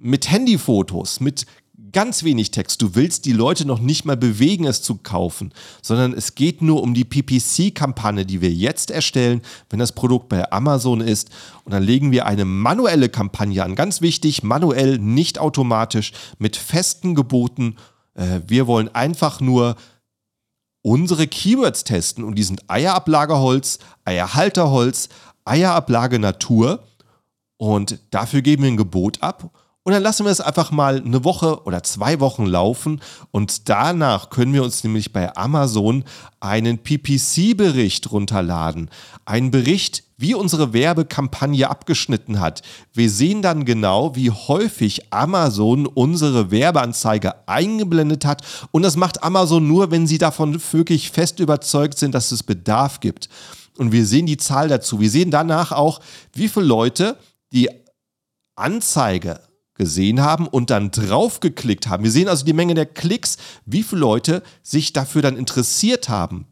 mit 0.00 0.30
Handyfotos, 0.30 1.20
mit 1.20 1.46
ganz 1.92 2.22
wenig 2.24 2.50
Text. 2.50 2.82
Du 2.82 2.94
willst 2.94 3.24
die 3.24 3.32
Leute 3.32 3.66
noch 3.66 3.78
nicht 3.78 4.04
mal 4.04 4.16
bewegen, 4.16 4.66
es 4.66 4.82
zu 4.82 4.96
kaufen, 4.96 5.52
sondern 5.82 6.12
es 6.12 6.34
geht 6.34 6.62
nur 6.62 6.82
um 6.82 6.94
die 6.94 7.04
PPC-Kampagne, 7.04 8.26
die 8.26 8.40
wir 8.40 8.52
jetzt 8.52 8.90
erstellen, 8.90 9.42
wenn 9.70 9.78
das 9.78 9.92
Produkt 9.92 10.28
bei 10.28 10.50
Amazon 10.50 11.00
ist. 11.00 11.30
Und 11.64 11.72
dann 11.72 11.82
legen 11.82 12.12
wir 12.12 12.26
eine 12.26 12.44
manuelle 12.44 13.08
Kampagne 13.08 13.62
an. 13.62 13.74
Ganz 13.74 14.00
wichtig, 14.00 14.42
manuell, 14.42 14.98
nicht 14.98 15.38
automatisch, 15.38 16.12
mit 16.38 16.56
festen 16.56 17.14
Geboten. 17.14 17.76
Äh, 18.14 18.40
wir 18.46 18.66
wollen 18.66 18.94
einfach 18.94 19.40
nur 19.40 19.76
unsere 20.82 21.26
Keywords 21.26 21.84
testen 21.84 22.24
und 22.24 22.36
die 22.36 22.42
sind 22.42 22.68
Eierablagerholz, 22.68 23.78
Eierhalterholz, 24.04 25.08
Eierablage 25.44 26.18
Natur. 26.18 26.84
Und 27.56 27.98
dafür 28.10 28.42
geben 28.42 28.62
wir 28.62 28.70
ein 28.70 28.76
Gebot 28.76 29.22
ab 29.22 29.50
und 29.88 29.94
dann 29.94 30.02
lassen 30.02 30.26
wir 30.26 30.30
es 30.30 30.42
einfach 30.42 30.70
mal 30.70 31.02
eine 31.02 31.24
Woche 31.24 31.62
oder 31.64 31.82
zwei 31.82 32.20
Wochen 32.20 32.44
laufen 32.44 33.00
und 33.30 33.70
danach 33.70 34.28
können 34.28 34.52
wir 34.52 34.62
uns 34.62 34.84
nämlich 34.84 35.14
bei 35.14 35.34
Amazon 35.34 36.04
einen 36.40 36.76
PPC-Bericht 36.76 38.12
runterladen. 38.12 38.90
Ein 39.24 39.50
Bericht, 39.50 40.04
wie 40.18 40.34
unsere 40.34 40.74
Werbekampagne 40.74 41.70
abgeschnitten 41.70 42.38
hat. 42.38 42.60
Wir 42.92 43.08
sehen 43.08 43.40
dann 43.40 43.64
genau, 43.64 44.14
wie 44.14 44.30
häufig 44.30 45.10
Amazon 45.10 45.86
unsere 45.86 46.50
Werbeanzeige 46.50 47.48
eingeblendet 47.48 48.26
hat. 48.26 48.42
Und 48.72 48.82
das 48.82 48.96
macht 48.96 49.22
Amazon 49.22 49.66
nur, 49.66 49.90
wenn 49.90 50.06
sie 50.06 50.18
davon 50.18 50.60
wirklich 50.70 51.10
fest 51.10 51.40
überzeugt 51.40 51.98
sind, 51.98 52.14
dass 52.14 52.30
es 52.30 52.42
Bedarf 52.42 53.00
gibt. 53.00 53.30
Und 53.78 53.92
wir 53.92 54.04
sehen 54.04 54.26
die 54.26 54.36
Zahl 54.36 54.68
dazu. 54.68 55.00
Wir 55.00 55.08
sehen 55.08 55.30
danach 55.30 55.72
auch, 55.72 56.00
wie 56.34 56.48
viele 56.48 56.66
Leute 56.66 57.16
die 57.54 57.70
Anzeige 58.54 59.47
gesehen 59.78 60.20
haben 60.20 60.46
und 60.46 60.70
dann 60.70 60.90
draufgeklickt 60.90 61.88
haben. 61.88 62.04
Wir 62.04 62.10
sehen 62.10 62.28
also 62.28 62.44
die 62.44 62.52
Menge 62.52 62.74
der 62.74 62.86
Klicks, 62.86 63.38
wie 63.64 63.82
viele 63.82 64.00
Leute 64.00 64.42
sich 64.62 64.92
dafür 64.92 65.22
dann 65.22 65.36
interessiert 65.36 66.08
haben. 66.08 66.46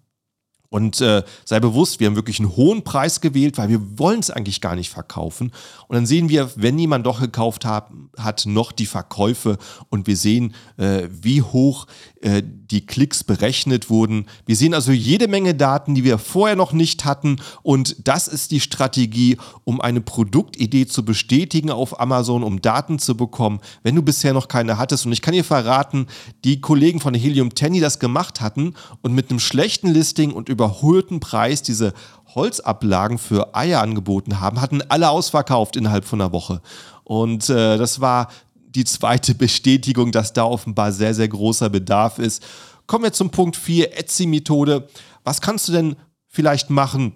Und 0.68 1.00
äh, 1.00 1.22
sei 1.44 1.60
bewusst, 1.60 2.00
wir 2.00 2.06
haben 2.06 2.16
wirklich 2.16 2.40
einen 2.40 2.56
hohen 2.56 2.82
Preis 2.82 3.20
gewählt, 3.20 3.58
weil 3.58 3.68
wir 3.68 3.98
wollen 3.98 4.20
es 4.20 4.30
eigentlich 4.30 4.60
gar 4.60 4.76
nicht 4.76 4.90
verkaufen. 4.90 5.52
Und 5.88 5.94
dann 5.94 6.06
sehen 6.06 6.28
wir, 6.28 6.50
wenn 6.56 6.78
jemand 6.78 7.06
doch 7.06 7.20
gekauft 7.20 7.64
hat, 7.64 7.90
hat 8.18 8.46
noch 8.46 8.72
die 8.72 8.86
Verkäufe 8.86 9.58
und 9.88 10.06
wir 10.06 10.16
sehen, 10.16 10.54
äh, 10.76 11.08
wie 11.10 11.42
hoch 11.42 11.86
äh, 12.20 12.42
die 12.42 12.84
Klicks 12.84 13.22
berechnet 13.22 13.90
wurden. 13.90 14.26
Wir 14.46 14.56
sehen 14.56 14.74
also 14.74 14.90
jede 14.90 15.28
Menge 15.28 15.54
Daten, 15.54 15.94
die 15.94 16.02
wir 16.02 16.18
vorher 16.18 16.56
noch 16.56 16.72
nicht 16.72 17.04
hatten. 17.04 17.36
Und 17.62 18.08
das 18.08 18.26
ist 18.26 18.50
die 18.50 18.60
Strategie, 18.60 19.36
um 19.64 19.80
eine 19.80 20.00
Produktidee 20.00 20.86
zu 20.86 21.04
bestätigen 21.04 21.70
auf 21.70 22.00
Amazon, 22.00 22.42
um 22.42 22.60
Daten 22.60 22.98
zu 22.98 23.16
bekommen, 23.16 23.60
wenn 23.82 23.94
du 23.94 24.02
bisher 24.02 24.32
noch 24.32 24.48
keine 24.48 24.78
hattest. 24.78 25.06
Und 25.06 25.12
ich 25.12 25.22
kann 25.22 25.34
dir 25.34 25.44
verraten, 25.44 26.06
die 26.44 26.60
Kollegen 26.60 27.00
von 27.00 27.14
Helium 27.14 27.54
10, 27.54 27.74
die 27.74 27.80
das 27.80 28.00
gemacht 28.00 28.40
hatten 28.40 28.74
und 29.02 29.14
mit 29.14 29.30
einem 29.30 29.38
schlechten 29.38 29.88
Listing 29.88 30.32
und 30.32 30.48
überholten 30.66 31.20
Preis 31.20 31.62
diese 31.62 31.92
Holzablagen 32.34 33.18
für 33.18 33.54
Eier 33.54 33.80
angeboten 33.80 34.40
haben, 34.40 34.60
hatten 34.60 34.82
alle 34.88 35.10
ausverkauft 35.10 35.76
innerhalb 35.76 36.04
von 36.04 36.20
einer 36.20 36.32
Woche. 36.32 36.60
Und 37.04 37.48
äh, 37.48 37.78
das 37.78 38.00
war 38.00 38.28
die 38.54 38.84
zweite 38.84 39.34
Bestätigung, 39.46 40.12
dass 40.12 40.32
da 40.32 40.44
offenbar 40.44 40.92
sehr, 40.92 41.14
sehr 41.14 41.28
großer 41.28 41.70
Bedarf 41.70 42.18
ist. 42.18 42.44
Kommen 42.86 43.04
wir 43.04 43.12
zum 43.12 43.30
Punkt 43.30 43.56
4, 43.56 43.96
Etsy-Methode. 43.98 44.88
Was 45.24 45.40
kannst 45.40 45.68
du 45.68 45.72
denn 45.72 45.96
vielleicht 46.28 46.68
machen, 46.68 47.14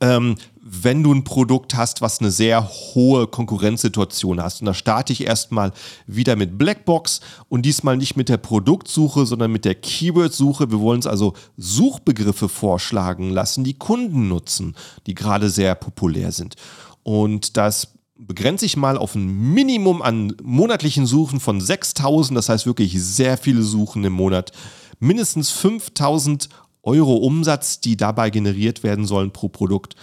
ähm, 0.00 0.36
wenn 0.68 1.02
du 1.02 1.12
ein 1.14 1.24
Produkt 1.24 1.76
hast, 1.76 2.00
was 2.00 2.20
eine 2.20 2.30
sehr 2.30 2.68
hohe 2.68 3.28
Konkurrenzsituation 3.28 4.42
hast. 4.42 4.60
Und 4.60 4.66
da 4.66 4.74
starte 4.74 5.12
ich 5.12 5.24
erstmal 5.24 5.72
wieder 6.06 6.34
mit 6.34 6.58
Blackbox 6.58 7.20
und 7.48 7.62
diesmal 7.62 7.96
nicht 7.96 8.16
mit 8.16 8.28
der 8.28 8.38
Produktsuche, 8.38 9.26
sondern 9.26 9.52
mit 9.52 9.64
der 9.64 9.76
Keyword-Suche. 9.76 10.70
Wir 10.70 10.80
wollen 10.80 10.98
uns 10.98 11.06
also 11.06 11.34
Suchbegriffe 11.56 12.48
vorschlagen 12.48 13.30
lassen, 13.30 13.62
die 13.62 13.78
Kunden 13.78 14.28
nutzen, 14.28 14.74
die 15.06 15.14
gerade 15.14 15.50
sehr 15.50 15.76
populär 15.76 16.32
sind. 16.32 16.56
Und 17.04 17.56
das 17.56 17.92
begrenze 18.18 18.66
ich 18.66 18.76
mal 18.76 18.98
auf 18.98 19.14
ein 19.14 19.52
Minimum 19.52 20.02
an 20.02 20.34
monatlichen 20.42 21.06
Suchen 21.06 21.38
von 21.38 21.60
6000, 21.60 22.36
das 22.36 22.48
heißt 22.48 22.66
wirklich 22.66 23.00
sehr 23.00 23.36
viele 23.36 23.62
Suchen 23.62 24.02
im 24.04 24.14
Monat, 24.14 24.52
mindestens 24.98 25.50
5000 25.50 26.48
Euro 26.86 27.16
Umsatz, 27.16 27.80
die 27.80 27.96
dabei 27.96 28.30
generiert 28.30 28.82
werden 28.82 29.06
sollen 29.06 29.32
pro 29.32 29.48
Produkt 29.48 29.94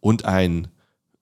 und 0.00 0.24
ein, 0.24 0.68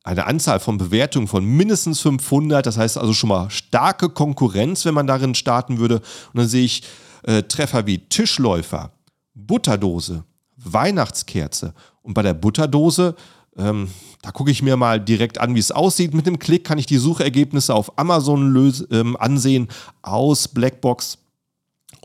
eine 0.04 0.26
Anzahl 0.26 0.60
von 0.60 0.78
Bewertungen 0.78 1.26
von 1.26 1.44
mindestens 1.44 2.00
500, 2.00 2.64
das 2.64 2.78
heißt 2.78 2.98
also 2.98 3.12
schon 3.12 3.30
mal 3.30 3.50
starke 3.50 4.08
Konkurrenz, 4.08 4.84
wenn 4.84 4.94
man 4.94 5.06
darin 5.06 5.34
starten 5.34 5.78
würde. 5.78 5.96
Und 5.96 6.34
dann 6.34 6.48
sehe 6.48 6.64
ich 6.64 6.84
äh, 7.24 7.42
Treffer 7.42 7.86
wie 7.86 7.98
Tischläufer, 7.98 8.92
Butterdose, 9.34 10.24
Weihnachtskerze 10.56 11.74
und 12.02 12.14
bei 12.14 12.22
der 12.22 12.34
Butterdose 12.34 13.16
ähm, 13.58 13.88
da 14.22 14.30
gucke 14.32 14.50
ich 14.50 14.62
mir 14.62 14.76
mal 14.76 15.00
direkt 15.00 15.38
an, 15.38 15.54
wie 15.54 15.60
es 15.60 15.70
aussieht. 15.70 16.14
Mit 16.14 16.26
dem 16.26 16.38
Klick 16.38 16.64
kann 16.64 16.78
ich 16.78 16.86
die 16.86 16.98
Suchergebnisse 16.98 17.74
auf 17.74 17.98
Amazon 17.98 18.52
löse, 18.52 18.86
ähm, 18.90 19.16
ansehen 19.16 19.68
aus 20.02 20.48
Blackbox. 20.48 21.18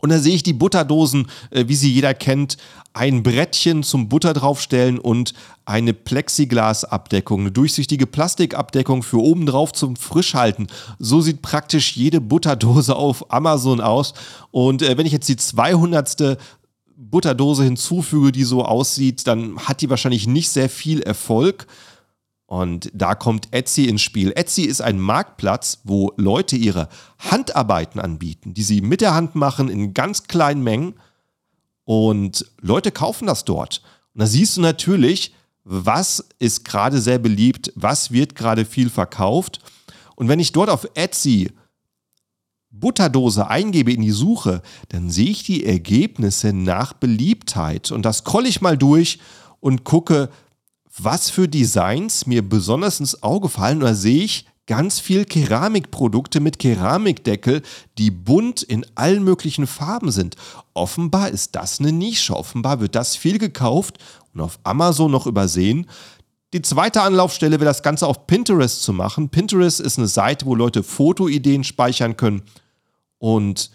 Und 0.02 0.10
da 0.10 0.18
sehe 0.18 0.34
ich 0.34 0.42
die 0.42 0.52
Butterdosen, 0.52 1.28
äh, 1.50 1.64
wie 1.68 1.76
sie 1.76 1.90
jeder 1.90 2.12
kennt, 2.12 2.56
ein 2.92 3.22
Brettchen 3.22 3.84
zum 3.84 4.08
Butter 4.08 4.34
draufstellen 4.34 4.98
und 4.98 5.32
eine 5.64 5.94
Plexiglasabdeckung, 5.94 7.40
eine 7.40 7.52
durchsichtige 7.52 8.06
Plastikabdeckung 8.06 9.04
für 9.04 9.18
oben 9.18 9.46
drauf 9.46 9.72
zum 9.72 9.94
Frischhalten. 9.94 10.66
So 10.98 11.20
sieht 11.20 11.40
praktisch 11.40 11.96
jede 11.96 12.20
Butterdose 12.20 12.96
auf 12.96 13.32
Amazon 13.32 13.80
aus. 13.80 14.12
Und 14.50 14.82
äh, 14.82 14.98
wenn 14.98 15.06
ich 15.06 15.12
jetzt 15.12 15.28
die 15.28 15.36
200. 15.36 16.36
Butterdose 16.96 17.64
hinzufüge, 17.64 18.32
die 18.32 18.44
so 18.44 18.64
aussieht, 18.64 19.26
dann 19.26 19.58
hat 19.58 19.80
die 19.80 19.90
wahrscheinlich 19.90 20.26
nicht 20.26 20.50
sehr 20.50 20.68
viel 20.68 21.00
Erfolg. 21.00 21.66
Und 22.52 22.90
da 22.92 23.14
kommt 23.14 23.50
Etsy 23.54 23.86
ins 23.86 24.02
Spiel. 24.02 24.30
Etsy 24.36 24.64
ist 24.64 24.82
ein 24.82 25.00
Marktplatz, 25.00 25.78
wo 25.84 26.12
Leute 26.18 26.54
ihre 26.54 26.90
Handarbeiten 27.18 27.98
anbieten, 27.98 28.52
die 28.52 28.62
sie 28.62 28.82
mit 28.82 29.00
der 29.00 29.14
Hand 29.14 29.34
machen 29.34 29.70
in 29.70 29.94
ganz 29.94 30.24
kleinen 30.24 30.62
Mengen. 30.62 30.92
Und 31.84 32.44
Leute 32.60 32.92
kaufen 32.92 33.26
das 33.26 33.46
dort. 33.46 33.80
Und 34.12 34.20
da 34.20 34.26
siehst 34.26 34.58
du 34.58 34.60
natürlich, 34.60 35.34
was 35.64 36.28
ist 36.40 36.66
gerade 36.66 37.00
sehr 37.00 37.18
beliebt, 37.18 37.72
was 37.74 38.10
wird 38.10 38.34
gerade 38.34 38.66
viel 38.66 38.90
verkauft. 38.90 39.60
Und 40.14 40.28
wenn 40.28 40.38
ich 40.38 40.52
dort 40.52 40.68
auf 40.68 40.86
Etsy 40.92 41.52
Butterdose 42.68 43.48
eingebe 43.48 43.94
in 43.94 44.02
die 44.02 44.10
Suche, 44.10 44.60
dann 44.90 45.08
sehe 45.08 45.30
ich 45.30 45.42
die 45.42 45.64
Ergebnisse 45.64 46.52
nach 46.52 46.92
Beliebtheit. 46.92 47.92
Und 47.92 48.02
das 48.02 48.18
scrolle 48.18 48.48
ich 48.50 48.60
mal 48.60 48.76
durch 48.76 49.20
und 49.60 49.84
gucke, 49.84 50.28
was 50.98 51.30
für 51.30 51.48
Designs 51.48 52.26
mir 52.26 52.46
besonders 52.46 53.00
ins 53.00 53.22
Auge 53.22 53.48
fallen. 53.48 53.78
Und 53.78 53.84
da 53.84 53.94
sehe 53.94 54.24
ich 54.24 54.46
ganz 54.66 55.00
viel 55.00 55.24
Keramikprodukte 55.24 56.40
mit 56.40 56.58
Keramikdeckel, 56.58 57.62
die 57.98 58.10
bunt 58.10 58.62
in 58.62 58.86
allen 58.94 59.24
möglichen 59.24 59.66
Farben 59.66 60.10
sind. 60.10 60.36
Offenbar 60.74 61.30
ist 61.30 61.56
das 61.56 61.80
eine 61.80 61.92
Nische. 61.92 62.36
Offenbar 62.36 62.80
wird 62.80 62.94
das 62.94 63.16
viel 63.16 63.38
gekauft 63.38 63.98
und 64.32 64.40
auf 64.40 64.58
Amazon 64.64 65.10
noch 65.10 65.26
übersehen. 65.26 65.86
Die 66.52 66.62
zweite 66.62 67.00
Anlaufstelle 67.00 67.60
wäre 67.60 67.70
das 67.70 67.82
Ganze 67.82 68.06
auf 68.06 68.26
Pinterest 68.26 68.82
zu 68.82 68.92
machen. 68.92 69.30
Pinterest 69.30 69.80
ist 69.80 69.98
eine 69.98 70.06
Seite, 70.06 70.44
wo 70.44 70.54
Leute 70.54 70.82
Fotoideen 70.82 71.64
speichern 71.64 72.16
können 72.16 72.42
und 73.18 73.70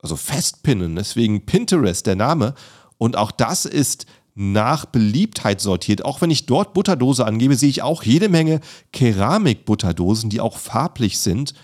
also 0.00 0.14
festpinnen. 0.16 0.96
Deswegen 0.96 1.46
Pinterest 1.46 2.06
der 2.06 2.16
Name. 2.16 2.54
Und 2.98 3.16
auch 3.16 3.30
das 3.30 3.64
ist 3.64 4.06
nach 4.40 4.84
Beliebtheit 4.84 5.60
sortiert. 5.60 6.04
Auch 6.04 6.20
wenn 6.20 6.30
ich 6.30 6.46
dort 6.46 6.72
Butterdose 6.72 7.26
angebe, 7.26 7.56
sehe 7.56 7.68
ich 7.68 7.82
auch 7.82 8.04
jede 8.04 8.28
Menge 8.28 8.60
Keramik-Butterdosen, 8.92 10.30
die 10.30 10.40
auch 10.40 10.58
farblich 10.58 11.18
sind. 11.18 11.54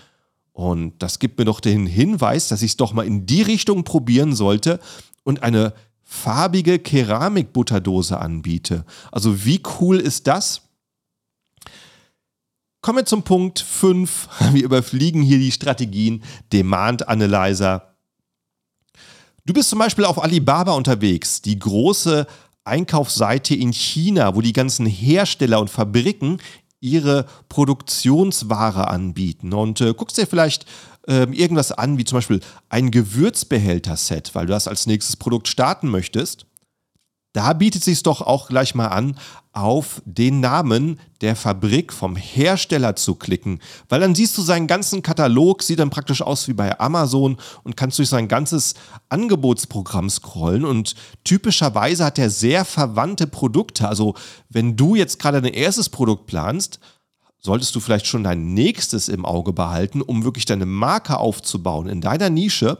Und 0.51 0.93
das 0.99 1.19
gibt 1.19 1.39
mir 1.39 1.45
doch 1.45 1.61
den 1.61 1.87
Hinweis, 1.87 2.49
dass 2.49 2.61
ich 2.61 2.71
es 2.71 2.77
doch 2.77 2.91
mal 2.91 3.05
in 3.05 3.25
die 3.25 3.41
Richtung 3.41 3.85
probieren 3.85 4.35
sollte 4.35 4.81
und 5.23 5.41
eine 5.41 5.73
farbige 6.03 6.77
Keramik-Butterdose 6.77 8.19
anbiete. 8.19 8.83
Also 9.09 9.45
wie 9.45 9.63
cool 9.79 9.97
ist 9.97 10.27
das? 10.27 10.61
Kommen 12.81 12.99
wir 12.99 13.05
zum 13.05 13.23
Punkt 13.23 13.61
5. 13.61 14.27
Wir 14.51 14.63
überfliegen 14.65 15.21
hier 15.21 15.39
die 15.39 15.53
Strategien 15.53 16.23
Demand 16.51 17.07
Analyzer. 17.07 17.95
Du 19.45 19.53
bist 19.53 19.69
zum 19.69 19.79
Beispiel 19.79 20.05
auf 20.05 20.21
Alibaba 20.21 20.73
unterwegs, 20.73 21.41
die 21.41 21.57
große 21.57 22.27
Einkaufsseite 22.65 23.55
in 23.55 23.71
China, 23.71 24.35
wo 24.35 24.41
die 24.41 24.53
ganzen 24.53 24.85
Hersteller 24.85 25.59
und 25.59 25.69
Fabriken 25.69 26.39
ihre 26.81 27.25
Produktionsware 27.49 28.87
anbieten. 28.87 29.53
Und 29.53 29.81
äh, 29.81 29.93
guckst 29.93 30.17
dir 30.17 30.27
vielleicht 30.27 30.65
äh, 31.07 31.23
irgendwas 31.31 31.71
an, 31.71 31.97
wie 31.97 32.05
zum 32.05 32.17
Beispiel 32.17 32.41
ein 32.69 32.91
Gewürzbehälter-Set, 32.91 34.35
weil 34.35 34.45
du 34.45 34.53
das 34.53 34.67
als 34.67 34.85
nächstes 34.87 35.15
Produkt 35.15 35.47
starten 35.47 35.89
möchtest. 35.89 36.45
Da 37.33 37.53
bietet 37.53 37.81
es 37.81 37.85
sich 37.85 38.03
doch 38.03 38.21
auch 38.21 38.47
gleich 38.47 38.75
mal 38.75 38.87
an, 38.87 39.19
auf 39.55 40.01
den 40.05 40.41
Namen 40.41 40.99
der 41.21 41.35
Fabrik 41.35 41.93
vom 41.93 42.15
Hersteller 42.15 42.95
zu 42.95 43.15
klicken, 43.15 43.59
weil 43.87 44.01
dann 44.01 44.13
siehst 44.13 44.37
du 44.37 44.41
seinen 44.41 44.67
ganzen 44.67 45.01
Katalog, 45.01 45.63
sieht 45.63 45.79
dann 45.79 45.89
praktisch 45.89 46.21
aus 46.21 46.47
wie 46.47 46.53
bei 46.53 46.77
Amazon 46.79 47.37
und 47.63 47.77
kannst 47.77 47.97
durch 47.97 48.09
sein 48.09 48.27
ganzes 48.27 48.75
Angebotsprogramm 49.09 50.09
scrollen. 50.09 50.65
Und 50.65 50.95
typischerweise 51.23 52.03
hat 52.03 52.19
er 52.19 52.29
sehr 52.29 52.65
verwandte 52.65 53.27
Produkte. 53.27 53.87
Also 53.87 54.13
wenn 54.49 54.75
du 54.75 54.95
jetzt 54.95 55.19
gerade 55.19 55.41
dein 55.41 55.53
erstes 55.53 55.89
Produkt 55.89 56.27
planst, 56.27 56.79
solltest 57.39 57.73
du 57.75 57.79
vielleicht 57.79 58.07
schon 58.07 58.23
dein 58.23 58.53
nächstes 58.53 59.07
im 59.07 59.25
Auge 59.25 59.53
behalten, 59.53 60.01
um 60.01 60.25
wirklich 60.25 60.45
deine 60.45 60.65
Marke 60.65 61.17
aufzubauen 61.17 61.87
in 61.87 62.01
deiner 62.01 62.29
Nische. 62.29 62.79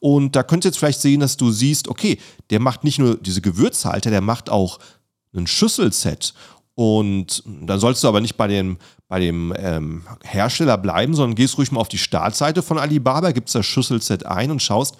Und 0.00 0.34
da 0.34 0.42
könntest 0.42 0.64
du 0.64 0.68
jetzt 0.68 0.78
vielleicht 0.78 1.00
sehen, 1.00 1.20
dass 1.20 1.36
du 1.36 1.50
siehst, 1.50 1.88
okay, 1.88 2.18
der 2.50 2.60
macht 2.60 2.84
nicht 2.84 2.98
nur 2.98 3.16
diese 3.16 3.40
Gewürzhalter, 3.40 4.10
der 4.10 4.22
macht 4.22 4.50
auch 4.50 4.78
ein 5.34 5.46
Schüsselset. 5.46 6.34
Und 6.74 7.42
dann 7.46 7.78
sollst 7.78 8.02
du 8.02 8.08
aber 8.08 8.20
nicht 8.20 8.36
bei 8.36 8.46
dem, 8.46 8.78
bei 9.08 9.20
dem 9.20 9.52
ähm, 9.56 10.04
Hersteller 10.22 10.78
bleiben, 10.78 11.14
sondern 11.14 11.34
gehst 11.34 11.58
ruhig 11.58 11.72
mal 11.72 11.80
auf 11.80 11.88
die 11.88 11.98
Startseite 11.98 12.62
von 12.62 12.78
Alibaba, 12.78 13.32
gibst 13.32 13.54
das 13.54 13.66
Schüsselset 13.66 14.24
ein 14.24 14.50
und 14.50 14.62
schaust, 14.62 14.96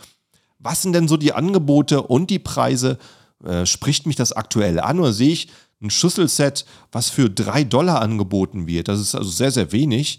was 0.59 0.83
sind 0.83 0.93
denn 0.93 1.09
so 1.09 1.17
die 1.17 1.33
Angebote 1.33 2.03
und 2.03 2.29
die 2.29 2.39
Preise? 2.39 2.99
Äh, 3.45 3.65
spricht 3.65 4.07
mich 4.07 4.17
das 4.17 4.33
aktuell 4.33 4.79
an 4.79 5.01
oder 5.01 5.13
sehe 5.13 5.33
ich 5.33 5.49
ein 5.81 5.91
Schüsselset, 5.91 6.67
was 6.93 7.09
für 7.09 7.31
drei 7.31 7.65
Dollar 7.65 8.03
angeboten 8.03 8.67
wird? 8.67 8.89
Das 8.89 9.01
ist 9.01 9.15
also 9.15 9.31
sehr, 9.31 9.51
sehr 9.51 9.73
wenig. 9.73 10.19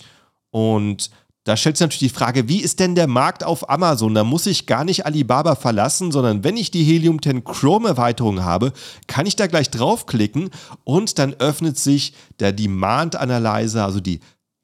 Und 0.49 1.11
da 1.43 1.57
stellt 1.57 1.77
sich 1.77 1.85
natürlich 1.85 2.11
die 2.11 2.17
Frage, 2.17 2.47
wie 2.47 2.61
ist 2.61 2.79
denn 2.79 2.93
der 2.93 3.07
Markt 3.07 3.43
auf 3.43 3.67
Amazon? 3.69 4.13
Da 4.13 4.23
muss 4.23 4.45
ich 4.45 4.67
gar 4.67 4.83
nicht 4.83 5.05
Alibaba 5.07 5.55
verlassen, 5.55 6.11
sondern 6.11 6.43
wenn 6.43 6.55
ich 6.55 6.69
die 6.69 6.83
Helium 6.83 7.21
10 7.21 7.43
Chrome 7.43 7.89
Erweiterung 7.89 8.43
habe, 8.43 8.73
kann 9.07 9.25
ich 9.25 9.35
da 9.35 9.47
gleich 9.47 9.71
draufklicken 9.71 10.51
und 10.83 11.17
dann 11.17 11.33
öffnet 11.33 11.79
sich 11.79 12.13
der 12.39 12.51
Demand 12.51 13.15
Analyzer, 13.15 13.85
also 13.85 13.99
die 13.99 14.19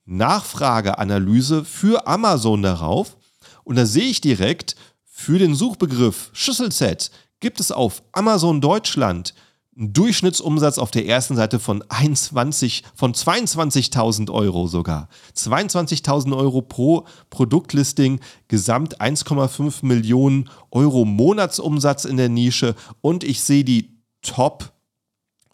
Nachfrageanalyse 0.05 1.65
für 1.65 2.05
Amazon 2.05 2.61
darauf. 2.61 3.17
Und 3.63 3.75
da 3.75 3.85
sehe 3.85 4.09
ich 4.09 4.21
direkt 4.21 4.75
für 5.03 5.39
den 5.39 5.55
Suchbegriff 5.55 6.29
Schüsselset 6.33 7.09
gibt 7.39 7.59
es 7.59 7.71
auf 7.71 8.03
Amazon 8.11 8.61
Deutschland 8.61 9.33
einen 9.77 9.93
Durchschnittsumsatz 9.93 10.79
auf 10.79 10.91
der 10.91 11.05
ersten 11.05 11.35
Seite 11.35 11.59
von 11.59 11.83
21, 11.89 12.83
von 12.95 13.13
22.000 13.13 14.31
Euro 14.31 14.67
sogar. 14.67 15.07
22.000 15.35 16.35
Euro 16.35 16.61
pro 16.61 17.05
Produktlisting, 17.29 18.19
gesamt 18.47 18.99
1,5 18.99 19.85
Millionen 19.85 20.49
Euro 20.71 21.05
Monatsumsatz 21.05 22.05
in 22.05 22.17
der 22.17 22.29
Nische 22.29 22.75
und 23.01 23.23
ich 23.23 23.41
sehe 23.41 23.63
die 23.63 24.01
Top 24.21 24.73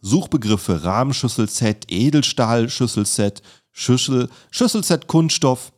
Suchbegriffe 0.02 0.84
Rahmenschüsselset, 0.84 1.86
Edelstahlschüsselset, 1.90 3.42
Schüssel, 3.72 4.30
Schüsselset 4.52 5.08
Kunststoff 5.08 5.72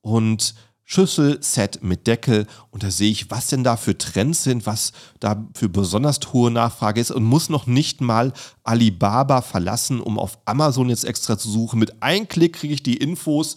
und 0.00 0.54
Schüsselset 0.92 1.84
mit 1.84 2.08
Deckel. 2.08 2.48
Und 2.72 2.82
da 2.82 2.90
sehe 2.90 3.12
ich, 3.12 3.30
was 3.30 3.46
denn 3.46 3.62
da 3.62 3.76
für 3.76 3.96
Trends 3.96 4.42
sind, 4.42 4.66
was 4.66 4.92
da 5.20 5.46
für 5.54 5.68
besonders 5.68 6.18
hohe 6.32 6.50
Nachfrage 6.50 7.00
ist. 7.00 7.12
Und 7.12 7.22
muss 7.22 7.48
noch 7.48 7.68
nicht 7.68 8.00
mal 8.00 8.32
Alibaba 8.64 9.40
verlassen, 9.40 10.00
um 10.00 10.18
auf 10.18 10.38
Amazon 10.46 10.88
jetzt 10.88 11.04
extra 11.04 11.38
zu 11.38 11.48
suchen. 11.48 11.78
Mit 11.78 12.02
einem 12.02 12.26
Klick 12.26 12.54
kriege 12.54 12.74
ich 12.74 12.82
die 12.82 12.96
Infos 12.96 13.56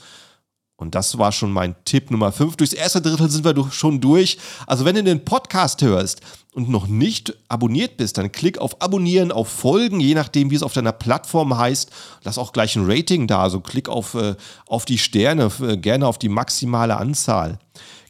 und 0.76 0.96
das 0.96 1.18
war 1.18 1.32
schon 1.32 1.52
mein 1.52 1.76
Tipp 1.86 2.10
Nummer 2.10 2.32
5. 2.32 2.58
Durchs 2.58 2.74
erste 2.74 3.02
Drittel 3.02 3.30
sind 3.30 3.46
wir 3.46 3.72
schon 3.72 4.02
durch. 4.02 4.38
Also 4.66 4.86
wenn 4.86 4.96
du 4.96 5.04
den 5.04 5.24
Podcast 5.24 5.82
hörst 5.82 6.22
und 6.54 6.68
noch 6.68 6.88
nicht 6.88 7.38
abonniert 7.48 7.98
bist, 7.98 8.18
dann 8.18 8.32
klick 8.32 8.58
auf 8.58 8.82
Abonnieren, 8.82 9.32
auf 9.32 9.48
Folgen, 9.48 10.00
je 10.00 10.16
nachdem, 10.16 10.50
wie 10.50 10.56
es 10.56 10.64
auf 10.64 10.74
deiner 10.74 10.92
Plattform 10.92 11.58
heißt. 11.58 11.92
Lass 12.24 12.38
auch 12.38 12.54
gleich 12.54 12.76
ein 12.76 12.90
Rating 12.90 13.28
da. 13.28 13.44
Also 13.44 13.62
klick 13.62 13.88
auf, 13.88 14.16
äh, 14.16 14.36
auf 14.66 14.86
die 14.86 14.98
Sterne, 14.98 15.52
äh, 15.62 15.78
gerne 15.78 16.08
auf 16.08 16.18
die 16.18 16.30
maximale 16.30 16.98
Anzahl. 16.98 17.60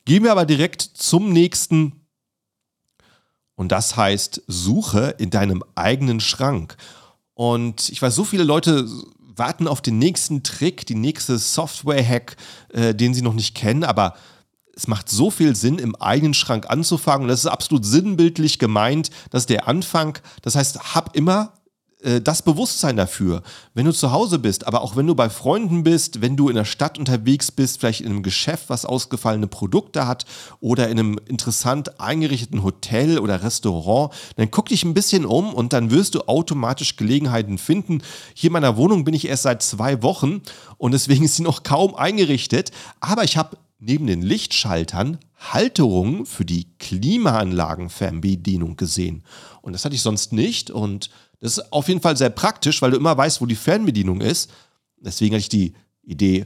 Gehen 0.05 0.23
wir 0.23 0.31
aber 0.31 0.45
direkt 0.45 0.81
zum 0.81 1.31
nächsten. 1.31 2.07
Und 3.55 3.71
das 3.71 3.97
heißt, 3.97 4.41
suche 4.47 5.15
in 5.19 5.29
deinem 5.29 5.63
eigenen 5.75 6.21
Schrank. 6.21 6.77
Und 7.33 7.89
ich 7.89 8.01
weiß, 8.01 8.15
so 8.15 8.23
viele 8.23 8.43
Leute 8.43 8.87
warten 9.35 9.67
auf 9.67 9.81
den 9.81 9.99
nächsten 9.99 10.43
Trick, 10.43 10.85
die 10.85 10.95
nächste 10.95 11.37
Software-Hack, 11.37 12.35
äh, 12.69 12.95
den 12.95 13.13
sie 13.13 13.21
noch 13.21 13.33
nicht 13.33 13.55
kennen, 13.55 13.83
aber 13.83 14.15
es 14.75 14.87
macht 14.87 15.09
so 15.09 15.29
viel 15.29 15.55
Sinn, 15.55 15.77
im 15.77 15.95
eigenen 15.95 16.33
Schrank 16.33 16.69
anzufangen. 16.69 17.23
Und 17.23 17.27
das 17.27 17.41
ist 17.41 17.45
absolut 17.45 17.85
sinnbildlich 17.85 18.57
gemeint. 18.57 19.11
Das 19.29 19.43
ist 19.43 19.49
der 19.49 19.67
Anfang. 19.67 20.17
Das 20.41 20.55
heißt, 20.55 20.95
hab 20.95 21.15
immer 21.15 21.53
das 22.21 22.41
Bewusstsein 22.41 22.97
dafür, 22.97 23.43
wenn 23.73 23.85
du 23.85 23.93
zu 23.93 24.11
Hause 24.11 24.37
bist, 24.37 24.67
aber 24.67 24.81
auch 24.81 24.97
wenn 24.97 25.07
du 25.07 25.15
bei 25.15 25.29
Freunden 25.29 25.83
bist, 25.83 26.21
wenn 26.21 26.35
du 26.35 26.49
in 26.49 26.55
der 26.55 26.65
Stadt 26.65 26.99
unterwegs 26.99 27.49
bist, 27.49 27.79
vielleicht 27.79 28.01
in 28.01 28.07
einem 28.07 28.23
Geschäft, 28.23 28.65
was 28.69 28.85
ausgefallene 28.85 29.47
Produkte 29.47 30.05
hat 30.05 30.25
oder 30.59 30.89
in 30.89 30.99
einem 30.99 31.19
interessant 31.27 32.01
eingerichteten 32.01 32.63
Hotel 32.63 33.19
oder 33.19 33.41
Restaurant, 33.41 34.13
dann 34.35 34.51
guck 34.51 34.67
dich 34.67 34.83
ein 34.83 34.93
bisschen 34.93 35.25
um 35.25 35.53
und 35.53 35.71
dann 35.71 35.91
wirst 35.91 36.15
du 36.15 36.27
automatisch 36.27 36.97
Gelegenheiten 36.97 37.57
finden. 37.57 38.01
Hier 38.33 38.49
in 38.49 38.53
meiner 38.53 38.75
Wohnung 38.75 39.05
bin 39.05 39.13
ich 39.13 39.27
erst 39.27 39.43
seit 39.43 39.61
zwei 39.63 40.03
Wochen 40.03 40.41
und 40.77 40.91
deswegen 40.91 41.23
ist 41.23 41.37
sie 41.37 41.43
noch 41.43 41.63
kaum 41.63 41.95
eingerichtet, 41.95 42.71
aber 42.99 43.23
ich 43.23 43.37
habe 43.37 43.57
neben 43.79 44.07
den 44.07 44.21
Lichtschaltern 44.21 45.19
Halterungen 45.51 46.25
für 46.25 46.45
die 46.45 46.67
Klimaanlagenfernbedienung 46.79 48.77
gesehen. 48.77 49.23
Und 49.61 49.73
das 49.73 49.83
hatte 49.85 49.95
ich 49.95 50.01
sonst 50.01 50.31
nicht 50.31 50.71
und 50.71 51.09
das 51.43 51.57
ist 51.57 51.73
auf 51.73 51.89
jeden 51.89 51.99
Fall 51.99 52.15
sehr 52.15 52.29
praktisch, 52.29 52.81
weil 52.81 52.91
du 52.91 52.97
immer 52.97 53.17
weißt, 53.17 53.41
wo 53.41 53.45
die 53.45 53.57
Fernbedienung 53.57 54.21
ist. 54.21 54.49
Deswegen 54.95 55.35
hatte 55.35 55.41
ich 55.41 55.49
die 55.49 55.73
Idee, 56.01 56.45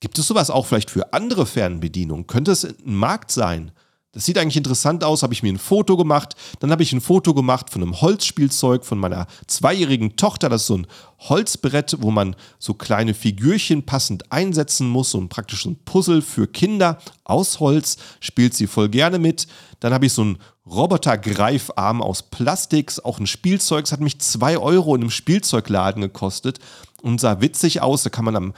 gibt 0.00 0.18
es 0.18 0.26
sowas 0.26 0.50
auch 0.50 0.66
vielleicht 0.66 0.90
für 0.90 1.12
andere 1.12 1.46
Fernbedienungen? 1.46 2.26
Könnte 2.26 2.50
es 2.50 2.64
ein 2.64 2.96
Markt 2.96 3.30
sein? 3.30 3.70
Das 4.14 4.26
sieht 4.26 4.36
eigentlich 4.36 4.58
interessant 4.58 5.04
aus, 5.04 5.22
habe 5.22 5.32
ich 5.32 5.42
mir 5.42 5.50
ein 5.50 5.58
Foto 5.58 5.96
gemacht. 5.96 6.36
Dann 6.60 6.70
habe 6.70 6.82
ich 6.82 6.92
ein 6.92 7.00
Foto 7.00 7.32
gemacht 7.32 7.70
von 7.70 7.82
einem 7.82 7.98
Holzspielzeug 7.98 8.84
von 8.84 8.98
meiner 8.98 9.26
zweijährigen 9.46 10.16
Tochter. 10.16 10.50
Das 10.50 10.62
ist 10.62 10.66
so 10.66 10.76
ein 10.76 10.86
Holzbrett, 11.18 11.96
wo 12.00 12.10
man 12.10 12.36
so 12.58 12.74
kleine 12.74 13.14
Figürchen 13.14 13.86
passend 13.86 14.30
einsetzen 14.30 14.86
muss. 14.86 15.12
So 15.12 15.18
ein 15.18 15.30
praktisches 15.30 15.72
Puzzle 15.86 16.20
für 16.20 16.46
Kinder 16.46 16.98
aus 17.24 17.58
Holz. 17.58 17.96
Spielt 18.20 18.52
sie 18.52 18.66
voll 18.66 18.90
gerne 18.90 19.18
mit. 19.18 19.46
Dann 19.80 19.94
habe 19.94 20.04
ich 20.04 20.12
so 20.12 20.24
ein 20.24 20.38
Roboter-Greifarm 20.66 22.02
aus 22.02 22.22
Plastik, 22.22 22.92
auch 23.04 23.18
ein 23.18 23.26
Spielzeug. 23.26 23.86
Es 23.86 23.92
hat 23.92 24.00
mich 24.00 24.18
2 24.18 24.58
Euro 24.58 24.94
in 24.94 25.00
einem 25.00 25.10
Spielzeugladen 25.10 26.02
gekostet 26.02 26.58
und 27.00 27.18
sah 27.18 27.40
witzig 27.40 27.80
aus. 27.80 28.02
Da 28.02 28.10
kann 28.10 28.26
man 28.26 28.36
am, 28.36 28.52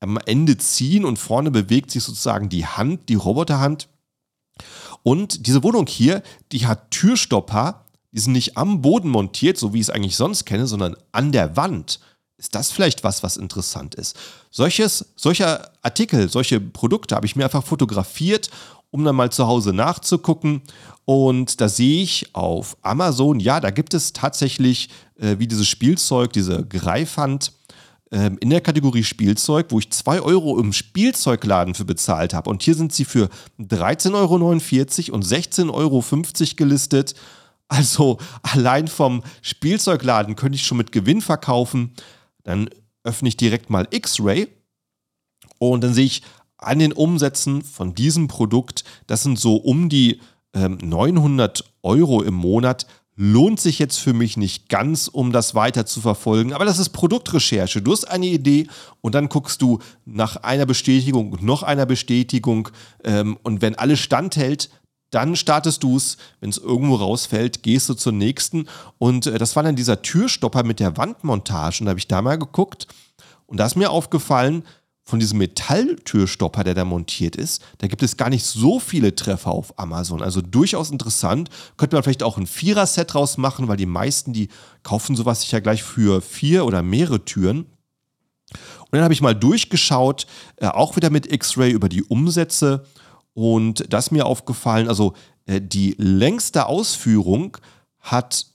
am 0.00 0.18
Ende 0.26 0.58
ziehen 0.58 1.06
und 1.06 1.18
vorne 1.18 1.50
bewegt 1.50 1.90
sich 1.90 2.04
sozusagen 2.04 2.50
die 2.50 2.66
Hand, 2.66 3.08
die 3.08 3.14
Roboterhand. 3.14 3.88
Und 5.02 5.46
diese 5.46 5.62
Wohnung 5.62 5.86
hier, 5.86 6.22
die 6.52 6.66
hat 6.66 6.90
Türstopper 6.90 7.82
die 8.12 8.20
sind 8.20 8.32
nicht 8.32 8.56
am 8.56 8.82
Boden 8.82 9.08
montiert, 9.08 9.56
so 9.56 9.72
wie 9.72 9.78
ich 9.78 9.88
es 9.88 9.90
eigentlich 9.90 10.16
sonst 10.16 10.44
kenne, 10.44 10.66
sondern 10.66 10.96
an 11.12 11.32
der 11.32 11.56
Wand. 11.56 11.98
Ist 12.36 12.54
das 12.54 12.70
vielleicht 12.70 13.04
was, 13.04 13.22
was 13.22 13.36
interessant 13.36 13.94
ist? 13.94 14.16
Solches, 14.50 15.12
solcher 15.16 15.70
Artikel, 15.80 16.28
solche 16.28 16.60
Produkte 16.60 17.14
habe 17.14 17.26
ich 17.26 17.36
mir 17.36 17.44
einfach 17.44 17.64
fotografiert, 17.64 18.50
um 18.90 19.04
dann 19.04 19.16
mal 19.16 19.32
zu 19.32 19.46
Hause 19.46 19.72
nachzugucken. 19.72 20.60
Und 21.04 21.60
da 21.60 21.68
sehe 21.68 22.02
ich 22.02 22.34
auf 22.34 22.76
Amazon, 22.82 23.40
ja, 23.40 23.60
da 23.60 23.70
gibt 23.70 23.94
es 23.94 24.12
tatsächlich 24.12 24.90
äh, 25.18 25.38
wie 25.38 25.46
dieses 25.46 25.68
Spielzeug, 25.68 26.32
diese 26.32 26.66
Greifhand 26.66 27.52
ähm, 28.12 28.36
in 28.40 28.50
der 28.50 28.60
Kategorie 28.60 29.02
Spielzeug, 29.02 29.66
wo 29.70 29.78
ich 29.78 29.90
2 29.90 30.20
Euro 30.20 30.58
im 30.60 30.72
Spielzeugladen 30.72 31.74
für 31.74 31.84
bezahlt 31.84 32.34
habe. 32.34 32.50
Und 32.50 32.62
hier 32.62 32.74
sind 32.74 32.92
sie 32.92 33.04
für 33.04 33.28
13,49 33.58 34.14
Euro 34.14 35.14
und 35.16 35.24
16,50 35.24 35.70
Euro 35.72 36.04
gelistet. 36.56 37.14
Also 37.68 38.18
allein 38.42 38.86
vom 38.86 39.22
Spielzeugladen 39.40 40.36
könnte 40.36 40.56
ich 40.56 40.66
schon 40.66 40.78
mit 40.78 40.92
Gewinn 40.92 41.22
verkaufen. 41.22 41.92
Dann 42.44 42.68
öffne 43.02 43.28
ich 43.28 43.36
direkt 43.36 43.70
mal 43.70 43.88
X-Ray 43.90 44.48
und 45.58 45.82
dann 45.82 45.94
sehe 45.94 46.04
ich 46.04 46.22
an 46.58 46.78
den 46.78 46.92
Umsätzen 46.92 47.62
von 47.62 47.94
diesem 47.94 48.28
Produkt, 48.28 48.84
das 49.06 49.22
sind 49.22 49.38
so 49.38 49.56
um 49.56 49.88
die 49.88 50.20
ähm, 50.54 50.78
900 50.82 51.64
Euro 51.82 52.22
im 52.22 52.34
Monat, 52.34 52.86
lohnt 53.22 53.60
sich 53.60 53.78
jetzt 53.78 53.98
für 53.98 54.14
mich 54.14 54.36
nicht 54.36 54.68
ganz, 54.68 55.06
um 55.06 55.30
das 55.30 55.54
weiter 55.54 55.86
zu 55.86 56.00
verfolgen. 56.00 56.52
Aber 56.52 56.64
das 56.64 56.80
ist 56.80 56.88
Produktrecherche. 56.88 57.80
Du 57.80 57.92
hast 57.92 58.04
eine 58.04 58.26
Idee 58.26 58.66
und 59.00 59.14
dann 59.14 59.28
guckst 59.28 59.62
du 59.62 59.78
nach 60.04 60.38
einer 60.38 60.66
Bestätigung 60.66 61.30
und 61.30 61.40
noch 61.40 61.62
einer 61.62 61.86
Bestätigung. 61.86 62.68
Ähm, 63.04 63.38
und 63.44 63.62
wenn 63.62 63.76
alles 63.76 64.00
standhält, 64.00 64.70
dann 65.10 65.36
startest 65.36 65.84
du 65.84 65.96
es. 65.96 66.16
Wenn 66.40 66.50
es 66.50 66.58
irgendwo 66.58 66.96
rausfällt, 66.96 67.62
gehst 67.62 67.88
du 67.88 67.94
zur 67.94 68.12
nächsten. 68.12 68.66
Und 68.98 69.28
äh, 69.28 69.38
das 69.38 69.54
war 69.54 69.62
dann 69.62 69.76
dieser 69.76 70.02
Türstopper 70.02 70.64
mit 70.64 70.80
der 70.80 70.96
Wandmontage. 70.96 71.78
Und 71.80 71.86
da 71.86 71.90
habe 71.90 72.00
ich 72.00 72.08
da 72.08 72.22
mal 72.22 72.38
geguckt. 72.38 72.88
Und 73.46 73.58
da 73.58 73.66
ist 73.66 73.76
mir 73.76 73.90
aufgefallen, 73.90 74.64
von 75.04 75.18
diesem 75.18 75.38
Metalltürstopper, 75.38 76.62
der 76.64 76.74
da 76.74 76.84
montiert 76.84 77.34
ist, 77.36 77.62
da 77.78 77.88
gibt 77.88 78.02
es 78.02 78.16
gar 78.16 78.30
nicht 78.30 78.44
so 78.44 78.78
viele 78.78 79.14
Treffer 79.14 79.50
auf 79.50 79.78
Amazon. 79.78 80.22
Also 80.22 80.40
durchaus 80.40 80.90
interessant. 80.90 81.50
Könnte 81.76 81.96
man 81.96 82.02
vielleicht 82.02 82.22
auch 82.22 82.38
ein 82.38 82.46
Vierer-Set 82.46 83.12
draus 83.12 83.36
machen, 83.36 83.68
weil 83.68 83.76
die 83.76 83.86
meisten, 83.86 84.32
die 84.32 84.48
kaufen 84.82 85.16
sowas 85.16 85.40
sich 85.40 85.52
ja 85.52 85.60
gleich 85.60 85.82
für 85.82 86.22
vier 86.22 86.64
oder 86.64 86.82
mehrere 86.82 87.24
Türen. 87.24 87.66
Und 88.80 88.92
dann 88.92 89.02
habe 89.02 89.14
ich 89.14 89.22
mal 89.22 89.34
durchgeschaut, 89.34 90.26
äh, 90.56 90.66
auch 90.66 90.96
wieder 90.96 91.10
mit 91.10 91.32
X-Ray 91.32 91.72
über 91.72 91.88
die 91.88 92.04
Umsätze. 92.04 92.84
Und 93.34 93.92
das 93.92 94.06
ist 94.06 94.10
mir 94.12 94.26
aufgefallen, 94.26 94.88
also 94.88 95.14
äh, 95.46 95.60
die 95.60 95.94
längste 95.98 96.66
Ausführung 96.66 97.56
hat 97.98 98.46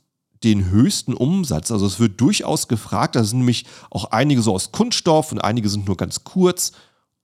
den 0.44 0.70
höchsten 0.70 1.14
Umsatz. 1.14 1.72
Also 1.72 1.86
es 1.86 2.00
wird 2.00 2.20
durchaus 2.22 2.68
gefragt. 2.68 3.16
Da 3.16 3.24
sind 3.24 3.40
nämlich 3.40 3.66
auch 3.90 4.06
einige 4.12 4.42
so 4.42 4.54
aus 4.54 4.72
Kunststoff 4.72 5.32
und 5.32 5.40
einige 5.40 5.70
sind 5.70 5.88
nur 5.88 5.98
ganz 5.98 6.24
kurz. 6.24 6.72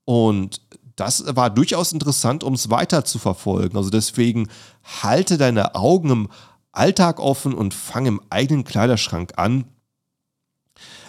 Und 0.05 0.61
das 0.95 1.23
war 1.35 1.49
durchaus 1.49 1.91
interessant, 1.91 2.43
um 2.43 2.53
es 2.53 2.69
weiter 2.69 3.05
zu 3.05 3.19
verfolgen. 3.19 3.77
Also 3.77 3.89
deswegen 3.89 4.47
halte 4.83 5.37
deine 5.37 5.75
Augen 5.75 6.09
im 6.09 6.29
Alltag 6.71 7.19
offen 7.19 7.53
und 7.53 7.73
fange 7.73 8.09
im 8.09 8.21
eigenen 8.29 8.63
Kleiderschrank 8.63 9.33
an. 9.37 9.65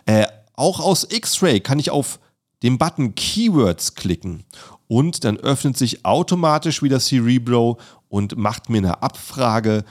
Äh, 0.07 0.27
auch 0.55 0.81
aus 0.81 1.07
X-Ray 1.11 1.61
kann 1.61 1.79
ich 1.79 1.91
auf 1.91 2.21
den 2.63 2.79
Button 2.79 3.15
Keywords 3.15 3.95
klicken 3.95 4.45
und 4.87 5.25
dann 5.25 5.37
öffnet 5.39 5.77
sich 5.77 6.05
automatisch 6.05 6.83
wieder 6.83 7.01
Cerebro 7.01 7.79
und 8.09 8.37
macht 8.37 8.71
mir 8.71 8.79
eine 8.79 9.03
Abfrage 9.03 9.85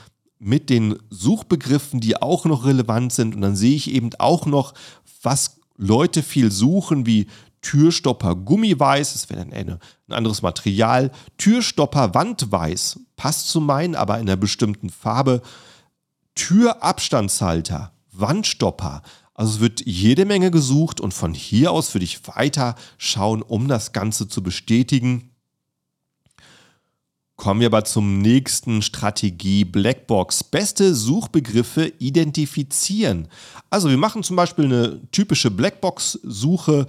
mit 0.44 0.68
den 0.68 0.98
Suchbegriffen, 1.10 2.00
die 2.00 2.20
auch 2.20 2.44
noch 2.44 2.66
relevant 2.66 3.12
sind. 3.12 3.34
Und 3.34 3.40
dann 3.40 3.56
sehe 3.56 3.74
ich 3.74 3.90
eben 3.90 4.10
auch 4.18 4.46
noch, 4.46 4.74
was 5.22 5.58
Leute 5.76 6.22
viel 6.22 6.52
suchen, 6.52 7.06
wie 7.06 7.26
Türstopper 7.62 8.34
Gummiweiß, 8.36 9.14
das 9.14 9.30
wäre 9.30 9.46
dann 9.46 9.52
ein 9.52 9.80
anderes 10.10 10.42
Material. 10.42 11.10
Türstopper 11.38 12.14
Wandweiß, 12.14 13.00
passt 13.16 13.48
zu 13.48 13.60
meinen, 13.60 13.94
aber 13.94 14.16
in 14.16 14.28
einer 14.28 14.36
bestimmten 14.36 14.90
Farbe. 14.90 15.40
Türabstandshalter, 16.34 17.92
Wandstopper. 18.12 19.02
Also 19.32 19.54
es 19.54 19.60
wird 19.60 19.86
jede 19.86 20.26
Menge 20.26 20.50
gesucht 20.50 21.00
und 21.00 21.14
von 21.14 21.32
hier 21.32 21.72
aus 21.72 21.94
würde 21.94 22.04
ich 22.04 22.28
weiter 22.28 22.76
schauen, 22.98 23.42
um 23.42 23.66
das 23.66 23.92
Ganze 23.92 24.28
zu 24.28 24.42
bestätigen. 24.42 25.30
Kommen 27.36 27.60
wir 27.60 27.66
aber 27.66 27.84
zum 27.84 28.18
nächsten 28.18 28.80
Strategie 28.80 29.64
Blackbox. 29.64 30.44
Beste 30.44 30.94
Suchbegriffe 30.94 31.92
identifizieren. 31.98 33.28
Also 33.70 33.90
wir 33.90 33.96
machen 33.96 34.22
zum 34.22 34.36
Beispiel 34.36 34.66
eine 34.66 35.00
typische 35.10 35.50
Blackbox-Suche. 35.50 36.86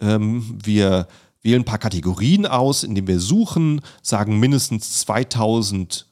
Ähm, 0.00 0.58
wir 0.62 1.06
wählen 1.42 1.62
ein 1.62 1.64
paar 1.64 1.78
Kategorien 1.78 2.46
aus, 2.46 2.82
indem 2.82 3.06
wir 3.06 3.20
suchen, 3.20 3.80
sagen 4.02 4.40
mindestens 4.40 4.98
2000 5.00 6.06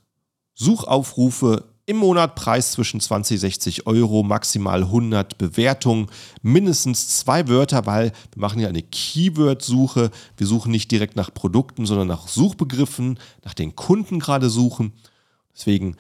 Suchaufrufe 0.54 1.73
im 1.86 1.98
Monat 1.98 2.34
Preis 2.34 2.72
zwischen 2.72 3.00
20 3.00 3.38
60 3.38 3.86
Euro, 3.86 4.22
maximal 4.22 4.82
100 4.82 5.36
Bewertungen, 5.36 6.06
mindestens 6.42 7.18
zwei 7.18 7.46
Wörter, 7.48 7.86
weil 7.86 8.12
wir 8.32 8.40
machen 8.40 8.60
ja 8.60 8.68
eine 8.68 8.82
Keyword-Suche. 8.82 10.10
Wir 10.36 10.46
suchen 10.46 10.72
nicht 10.72 10.90
direkt 10.90 11.16
nach 11.16 11.32
Produkten, 11.32 11.84
sondern 11.84 12.08
nach 12.08 12.28
Suchbegriffen, 12.28 13.18
nach 13.44 13.54
den 13.54 13.76
Kunden 13.76 14.18
gerade 14.18 14.48
suchen. 14.48 14.92
Deswegen 15.54 15.96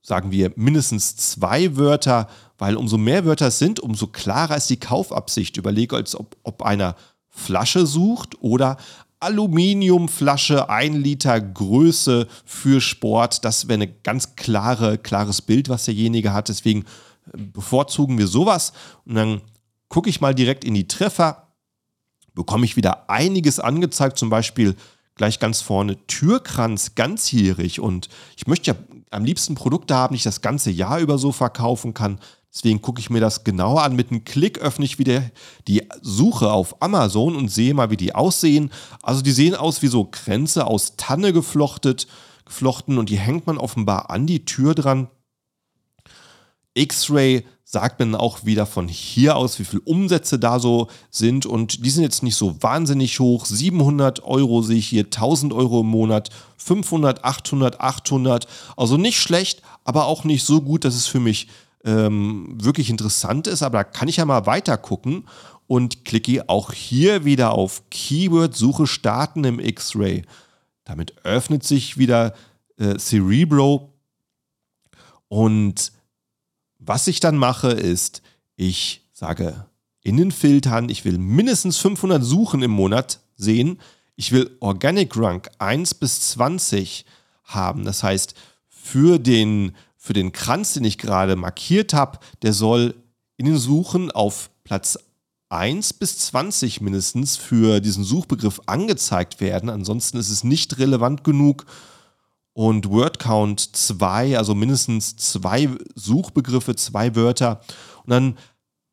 sagen 0.00 0.30
wir 0.30 0.52
mindestens 0.54 1.16
zwei 1.16 1.76
Wörter, 1.76 2.28
weil 2.56 2.76
umso 2.76 2.96
mehr 2.96 3.24
Wörter 3.24 3.48
es 3.48 3.58
sind, 3.58 3.80
umso 3.80 4.06
klarer 4.06 4.56
ist 4.56 4.70
die 4.70 4.78
Kaufabsicht. 4.78 5.56
Überlege, 5.56 5.96
als 5.96 6.14
ob, 6.14 6.36
ob 6.44 6.62
einer 6.62 6.94
Flasche 7.28 7.84
sucht 7.84 8.40
oder 8.40 8.76
Aluminiumflasche, 9.20 10.68
ein 10.68 10.94
Liter 10.94 11.40
Größe 11.40 12.28
für 12.44 12.80
Sport. 12.80 13.44
Das 13.44 13.68
wäre 13.68 13.82
ein 13.82 13.94
ganz 14.02 14.36
klare, 14.36 14.98
klares 14.98 15.42
Bild, 15.42 15.68
was 15.68 15.86
derjenige 15.86 16.32
hat. 16.32 16.48
Deswegen 16.48 16.84
bevorzugen 17.34 18.18
wir 18.18 18.26
sowas. 18.26 18.72
Und 19.04 19.14
dann 19.14 19.40
gucke 19.88 20.10
ich 20.10 20.20
mal 20.20 20.34
direkt 20.34 20.64
in 20.64 20.74
die 20.74 20.88
Treffer, 20.88 21.48
bekomme 22.34 22.66
ich 22.66 22.76
wieder 22.76 23.08
einiges 23.08 23.58
angezeigt, 23.60 24.18
zum 24.18 24.30
Beispiel 24.30 24.76
gleich 25.14 25.40
ganz 25.40 25.62
vorne 25.62 25.96
Türkranz 26.06 26.94
ganzjährig. 26.94 27.80
Und 27.80 28.08
ich 28.36 28.46
möchte 28.46 28.72
ja 28.72 28.76
am 29.10 29.24
liebsten 29.24 29.54
Produkte 29.54 29.94
haben, 29.94 30.14
die 30.14 30.18
ich 30.18 30.22
das 30.22 30.42
ganze 30.42 30.70
Jahr 30.70 31.00
über 31.00 31.18
so 31.18 31.32
verkaufen 31.32 31.94
kann. 31.94 32.20
Deswegen 32.56 32.80
gucke 32.80 33.00
ich 33.00 33.10
mir 33.10 33.20
das 33.20 33.44
genauer 33.44 33.82
an. 33.82 33.96
Mit 33.96 34.10
einem 34.10 34.24
Klick 34.24 34.58
öffne 34.58 34.86
ich 34.86 34.98
wieder 34.98 35.22
die 35.68 35.86
Suche 36.00 36.50
auf 36.50 36.80
Amazon 36.80 37.36
und 37.36 37.50
sehe 37.50 37.74
mal, 37.74 37.90
wie 37.90 37.98
die 37.98 38.14
aussehen. 38.14 38.70
Also 39.02 39.20
die 39.20 39.32
sehen 39.32 39.54
aus 39.54 39.82
wie 39.82 39.88
so 39.88 40.04
Kränze 40.04 40.66
aus 40.66 40.96
Tanne 40.96 41.34
geflochtet, 41.34 42.06
geflochten 42.46 42.96
und 42.96 43.10
die 43.10 43.18
hängt 43.18 43.46
man 43.46 43.58
offenbar 43.58 44.08
an 44.08 44.26
die 44.26 44.46
Tür 44.46 44.74
dran. 44.74 45.08
X-Ray 46.72 47.44
sagt 47.62 48.00
dann 48.00 48.14
auch 48.14 48.46
wieder 48.46 48.64
von 48.64 48.88
hier 48.88 49.36
aus, 49.36 49.58
wie 49.58 49.64
viele 49.64 49.82
Umsätze 49.82 50.38
da 50.38 50.58
so 50.58 50.86
sind. 51.10 51.44
Und 51.44 51.84
die 51.84 51.90
sind 51.90 52.04
jetzt 52.04 52.22
nicht 52.22 52.36
so 52.36 52.62
wahnsinnig 52.62 53.20
hoch. 53.20 53.44
700 53.44 54.24
Euro 54.24 54.62
sehe 54.62 54.78
ich 54.78 54.88
hier, 54.88 55.04
1000 55.04 55.52
Euro 55.52 55.82
im 55.82 55.88
Monat, 55.88 56.30
500, 56.56 57.22
800, 57.22 57.80
800. 57.80 58.46
Also 58.78 58.96
nicht 58.96 59.20
schlecht, 59.20 59.60
aber 59.84 60.06
auch 60.06 60.24
nicht 60.24 60.44
so 60.44 60.62
gut, 60.62 60.86
dass 60.86 60.94
es 60.94 61.06
für 61.06 61.20
mich 61.20 61.48
ähm, 61.86 62.58
wirklich 62.60 62.90
interessant 62.90 63.46
ist, 63.46 63.62
aber 63.62 63.78
da 63.78 63.84
kann 63.84 64.08
ich 64.08 64.16
ja 64.16 64.24
mal 64.26 64.44
weiter 64.44 64.76
gucken 64.76 65.24
und 65.66 66.04
klicke 66.04 66.48
auch 66.48 66.72
hier 66.72 67.24
wieder 67.24 67.52
auf 67.52 67.88
Keyword-Suche 67.90 68.86
starten 68.86 69.44
im 69.44 69.60
X-Ray. 69.60 70.22
Damit 70.84 71.14
öffnet 71.24 71.64
sich 71.64 71.96
wieder 71.96 72.34
äh, 72.76 72.98
Cerebro 72.98 73.92
und 75.28 75.92
was 76.78 77.06
ich 77.06 77.20
dann 77.20 77.36
mache 77.36 77.70
ist, 77.70 78.22
ich 78.56 79.02
sage 79.12 79.66
in 80.02 80.16
den 80.16 80.30
Filtern, 80.30 80.88
ich 80.88 81.04
will 81.04 81.18
mindestens 81.18 81.78
500 81.78 82.22
Suchen 82.22 82.62
im 82.62 82.70
Monat 82.70 83.20
sehen. 83.36 83.80
Ich 84.14 84.30
will 84.30 84.56
Organic 84.60 85.16
Rank 85.16 85.50
1 85.58 85.94
bis 85.94 86.30
20 86.30 87.04
haben. 87.44 87.84
Das 87.84 88.02
heißt, 88.02 88.34
für 88.68 89.18
den 89.18 89.74
für 90.06 90.12
den 90.12 90.30
Kranz, 90.30 90.74
den 90.74 90.84
ich 90.84 90.98
gerade 90.98 91.34
markiert 91.34 91.92
habe, 91.92 92.20
der 92.42 92.52
soll 92.52 92.94
in 93.38 93.46
den 93.46 93.58
Suchen 93.58 94.12
auf 94.12 94.50
Platz 94.62 94.96
1 95.48 95.94
bis 95.94 96.18
20 96.18 96.80
mindestens 96.80 97.36
für 97.36 97.80
diesen 97.80 98.04
Suchbegriff 98.04 98.60
angezeigt 98.66 99.40
werden. 99.40 99.68
Ansonsten 99.68 100.16
ist 100.16 100.30
es 100.30 100.44
nicht 100.44 100.78
relevant 100.78 101.24
genug. 101.24 101.66
Und 102.52 102.88
Wordcount 102.88 103.76
2, 103.76 104.38
also 104.38 104.54
mindestens 104.54 105.16
zwei 105.16 105.70
Suchbegriffe, 105.96 106.76
zwei 106.76 107.16
Wörter. 107.16 107.60
Und 108.04 108.10
dann 108.10 108.38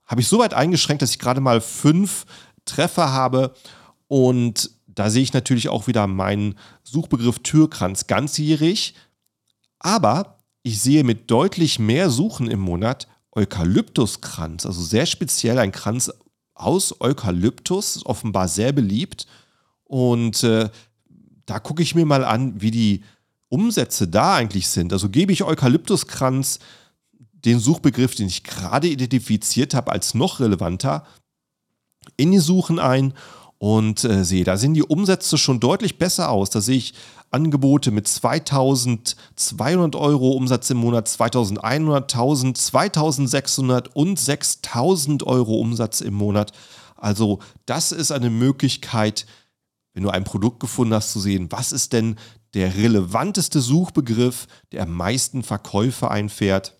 habe 0.05 0.19
ich 0.19 0.27
so 0.27 0.39
weit 0.39 0.55
eingeschränkt, 0.55 1.03
dass 1.03 1.11
ich 1.11 1.19
gerade 1.19 1.41
mal 1.41 1.61
fünf 1.61 2.25
Treffer 2.65 3.11
habe. 3.13 3.53
Und 4.07 4.71
da 4.87 5.11
sehe 5.11 5.21
ich 5.21 5.33
natürlich 5.33 5.69
auch 5.69 5.85
wieder 5.85 6.07
meinen 6.07 6.55
Suchbegriff 6.81 7.37
Türkranz 7.39 8.07
ganzjährig. 8.07 8.95
Aber 9.77 10.39
ich 10.63 10.81
sehe 10.81 11.03
mit 11.03 11.29
deutlich 11.29 11.77
mehr 11.77 12.09
Suchen 12.09 12.49
im 12.49 12.61
Monat 12.61 13.07
Eukalyptuskranz, 13.33 14.65
also 14.65 14.81
sehr 14.81 15.05
speziell 15.05 15.59
ein 15.59 15.71
Kranz 15.71 16.11
aus 16.53 16.99
Eukalyptus, 17.01 18.05
offenbar 18.05 18.47
sehr 18.47 18.71
beliebt. 18.71 19.27
Und 19.83 20.43
äh, 20.43 20.69
da 21.45 21.59
gucke 21.59 21.83
ich 21.83 21.95
mir 21.95 22.05
mal 22.05 22.23
an, 22.23 22.61
wie 22.61 22.71
die 22.71 23.03
Umsätze 23.49 24.07
da 24.07 24.35
eigentlich 24.35 24.69
sind. 24.69 24.93
Also 24.93 25.09
gebe 25.09 25.33
ich 25.33 25.43
Eukalyptuskranz 25.43 26.59
den 27.11 27.59
Suchbegriff, 27.59 28.15
den 28.15 28.27
ich 28.27 28.43
gerade 28.43 28.87
identifiziert 28.87 29.73
habe, 29.73 29.91
als 29.91 30.13
noch 30.13 30.39
relevanter, 30.39 31.05
in 32.15 32.31
die 32.31 32.39
Suchen 32.39 32.79
ein 32.79 33.13
und 33.63 34.03
äh, 34.03 34.25
sehe, 34.25 34.43
da 34.43 34.57
sehen 34.57 34.73
die 34.73 34.83
Umsätze 34.83 35.37
schon 35.37 35.61
deutlich 35.61 35.97
besser 35.97 36.29
aus. 36.29 36.49
Da 36.49 36.59
sehe 36.59 36.75
ich 36.75 36.93
Angebote 37.31 37.91
mit 37.91 38.09
2200 38.09 39.95
Euro 39.95 40.31
Umsatz 40.31 40.69
im 40.69 40.79
Monat, 40.79 41.07
2100, 41.07 42.13
1000, 42.13 42.57
2600 42.57 43.95
und 43.95 44.19
6000 44.19 45.23
Euro 45.23 45.61
Umsatz 45.61 46.01
im 46.01 46.13
Monat. 46.13 46.51
Also 46.97 47.39
das 47.65 47.93
ist 47.93 48.11
eine 48.11 48.29
Möglichkeit, 48.29 49.25
wenn 49.93 50.03
du 50.03 50.09
ein 50.09 50.25
Produkt 50.25 50.59
gefunden 50.59 50.95
hast, 50.95 51.13
zu 51.13 51.21
sehen, 51.21 51.49
was 51.49 51.71
ist 51.71 51.93
denn 51.93 52.17
der 52.55 52.75
relevanteste 52.75 53.61
Suchbegriff, 53.61 54.47
der 54.73 54.83
am 54.83 54.91
meisten 54.93 55.41
Verkäufe 55.41 56.11
einfährt. 56.11 56.75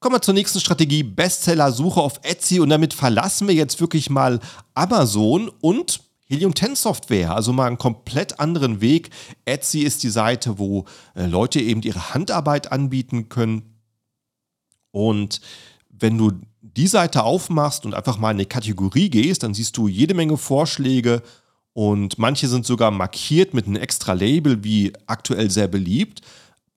Kommen 0.00 0.14
wir 0.14 0.22
zur 0.22 0.32
nächsten 0.32 0.60
Strategie, 0.60 1.02
Bestseller-Suche 1.02 2.00
auf 2.00 2.20
Etsy 2.22 2.58
und 2.58 2.70
damit 2.70 2.94
verlassen 2.94 3.46
wir 3.46 3.54
jetzt 3.54 3.82
wirklich 3.82 4.08
mal 4.08 4.40
Amazon 4.72 5.50
und 5.60 6.00
Helium 6.24 6.56
10 6.56 6.74
Software, 6.74 7.34
also 7.34 7.52
mal 7.52 7.66
einen 7.66 7.76
komplett 7.76 8.40
anderen 8.40 8.80
Weg. 8.80 9.10
Etsy 9.44 9.80
ist 9.80 10.02
die 10.02 10.08
Seite, 10.08 10.58
wo 10.58 10.86
äh, 11.14 11.26
Leute 11.26 11.60
eben 11.60 11.82
ihre 11.82 12.14
Handarbeit 12.14 12.72
anbieten 12.72 13.28
können. 13.28 13.74
Und 14.90 15.42
wenn 15.90 16.16
du 16.16 16.32
die 16.62 16.86
Seite 16.86 17.22
aufmachst 17.24 17.84
und 17.84 17.92
einfach 17.92 18.16
mal 18.16 18.30
in 18.30 18.38
eine 18.38 18.46
Kategorie 18.46 19.10
gehst, 19.10 19.42
dann 19.42 19.52
siehst 19.52 19.76
du 19.76 19.86
jede 19.86 20.14
Menge 20.14 20.38
Vorschläge 20.38 21.22
und 21.74 22.18
manche 22.18 22.48
sind 22.48 22.64
sogar 22.64 22.90
markiert 22.90 23.52
mit 23.52 23.66
einem 23.66 23.76
extra 23.76 24.14
Label, 24.14 24.64
wie 24.64 24.94
aktuell 25.06 25.50
sehr 25.50 25.68
beliebt. 25.68 26.22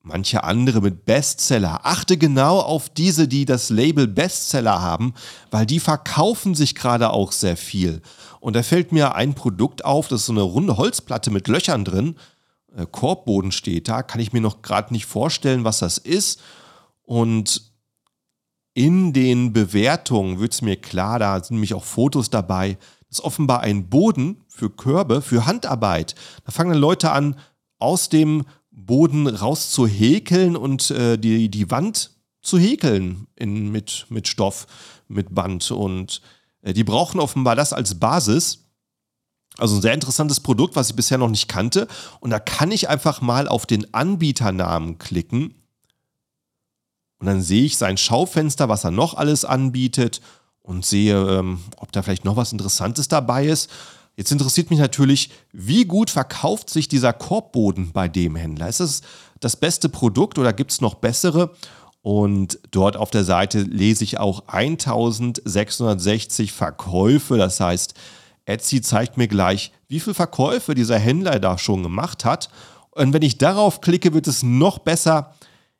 Manche 0.06 0.44
andere 0.44 0.82
mit 0.82 1.06
Bestseller. 1.06 1.80
Achte 1.84 2.18
genau 2.18 2.60
auf 2.60 2.90
diese, 2.90 3.26
die 3.26 3.46
das 3.46 3.70
Label 3.70 4.06
Bestseller 4.06 4.82
haben, 4.82 5.14
weil 5.50 5.64
die 5.64 5.80
verkaufen 5.80 6.54
sich 6.54 6.74
gerade 6.74 7.08
auch 7.08 7.32
sehr 7.32 7.56
viel. 7.56 8.02
Und 8.38 8.54
da 8.54 8.62
fällt 8.62 8.92
mir 8.92 9.14
ein 9.14 9.32
Produkt 9.32 9.86
auf, 9.86 10.08
das 10.08 10.20
ist 10.20 10.26
so 10.26 10.32
eine 10.32 10.42
runde 10.42 10.76
Holzplatte 10.76 11.30
mit 11.30 11.48
Löchern 11.48 11.86
drin. 11.86 12.16
Äh, 12.76 12.84
Korbboden 12.84 13.50
steht 13.50 13.88
da, 13.88 14.02
kann 14.02 14.20
ich 14.20 14.34
mir 14.34 14.42
noch 14.42 14.60
gerade 14.60 14.92
nicht 14.92 15.06
vorstellen, 15.06 15.64
was 15.64 15.78
das 15.78 15.96
ist. 15.96 16.42
Und 17.04 17.72
in 18.74 19.14
den 19.14 19.54
Bewertungen 19.54 20.38
wird 20.38 20.52
es 20.52 20.60
mir 20.60 20.76
klar, 20.76 21.18
da 21.18 21.42
sind 21.42 21.54
nämlich 21.54 21.72
auch 21.72 21.84
Fotos 21.84 22.28
dabei. 22.28 22.76
Das 23.08 23.20
ist 23.20 23.24
offenbar 23.24 23.60
ein 23.60 23.88
Boden 23.88 24.44
für 24.48 24.68
Körbe, 24.68 25.22
für 25.22 25.46
Handarbeit. 25.46 26.14
Da 26.44 26.52
fangen 26.52 26.72
dann 26.72 26.78
Leute 26.78 27.10
an, 27.10 27.36
aus 27.78 28.10
dem 28.10 28.44
Boden 28.74 29.26
raus 29.26 29.70
zu 29.70 29.86
häkeln 29.86 30.56
und 30.56 30.90
äh, 30.90 31.16
die, 31.16 31.48
die 31.48 31.70
Wand 31.70 32.10
zu 32.42 32.58
häkeln 32.58 33.26
in, 33.36 33.70
mit, 33.70 34.06
mit 34.08 34.28
Stoff, 34.28 34.66
mit 35.08 35.34
Band. 35.34 35.70
Und 35.70 36.20
äh, 36.62 36.74
die 36.74 36.84
brauchen 36.84 37.20
offenbar 37.20 37.56
das 37.56 37.72
als 37.72 37.98
Basis. 37.98 38.60
Also 39.56 39.76
ein 39.76 39.82
sehr 39.82 39.94
interessantes 39.94 40.40
Produkt, 40.40 40.76
was 40.76 40.90
ich 40.90 40.96
bisher 40.96 41.18
noch 41.18 41.30
nicht 41.30 41.48
kannte. 41.48 41.86
Und 42.20 42.30
da 42.30 42.40
kann 42.40 42.72
ich 42.72 42.88
einfach 42.88 43.20
mal 43.20 43.48
auf 43.48 43.66
den 43.66 43.94
Anbieternamen 43.94 44.98
klicken. 44.98 45.54
Und 47.18 47.26
dann 47.26 47.40
sehe 47.40 47.64
ich 47.64 47.78
sein 47.78 47.96
Schaufenster, 47.96 48.68
was 48.68 48.84
er 48.84 48.90
noch 48.90 49.14
alles 49.14 49.44
anbietet 49.44 50.20
und 50.60 50.84
sehe, 50.84 51.16
ähm, 51.38 51.60
ob 51.76 51.92
da 51.92 52.02
vielleicht 52.02 52.24
noch 52.24 52.36
was 52.36 52.52
Interessantes 52.52 53.08
dabei 53.08 53.46
ist. 53.46 53.70
Jetzt 54.16 54.30
interessiert 54.30 54.70
mich 54.70 54.78
natürlich, 54.78 55.30
wie 55.52 55.84
gut 55.84 56.10
verkauft 56.10 56.70
sich 56.70 56.88
dieser 56.88 57.12
Korbboden 57.12 57.92
bei 57.92 58.08
dem 58.08 58.36
Händler? 58.36 58.68
Ist 58.68 58.80
es 58.80 59.02
das 59.40 59.56
beste 59.56 59.88
Produkt 59.88 60.38
oder 60.38 60.52
gibt 60.52 60.70
es 60.70 60.80
noch 60.80 60.94
bessere? 60.94 61.54
Und 62.02 62.58
dort 62.70 62.96
auf 62.96 63.10
der 63.10 63.24
Seite 63.24 63.62
lese 63.62 64.04
ich 64.04 64.20
auch 64.20 64.46
1660 64.46 66.52
Verkäufe. 66.52 67.38
Das 67.38 67.58
heißt, 67.58 67.94
Etsy 68.44 68.82
zeigt 68.82 69.16
mir 69.16 69.26
gleich, 69.26 69.72
wie 69.88 70.00
viele 70.00 70.14
Verkäufe 70.14 70.74
dieser 70.74 70.98
Händler 70.98 71.40
da 71.40 71.58
schon 71.58 71.82
gemacht 71.82 72.24
hat. 72.24 72.50
Und 72.90 73.12
wenn 73.12 73.22
ich 73.22 73.38
darauf 73.38 73.80
klicke, 73.80 74.12
wird 74.12 74.28
es 74.28 74.42
noch 74.42 74.78
besser. 74.78 75.34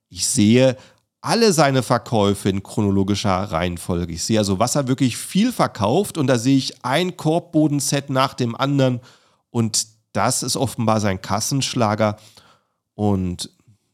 Ich 0.09 0.27
sehe 0.27 0.77
alle 1.25 1.55
seine 1.55 1.83
Verkäufe 1.83 2.51
in 2.51 2.63
chronologischer 2.63 3.31
Reihenfolge. 3.31 4.13
Ich 4.13 4.25
sehe 4.25 4.39
also, 4.39 4.59
was 4.59 4.77
er 4.77 4.89
wirklich 4.89 5.17
viel 5.17 5.53
verkauft. 5.53 6.19
Und 6.19 6.27
da 6.27 6.39
sehe 6.39 6.59
ich 6.59 6.85
ein 6.85 7.17
Korbbodenset 7.17 8.11
nach 8.11 8.35
dem 8.35 8.55
anderen. 8.55 9.01
Und 9.51 9.87
das 10.13 10.43
ist 10.43 10.57
offenbar 10.57 11.01
sein 11.01 11.23
Kassenschlager. 11.23 12.19
Und 12.95 13.51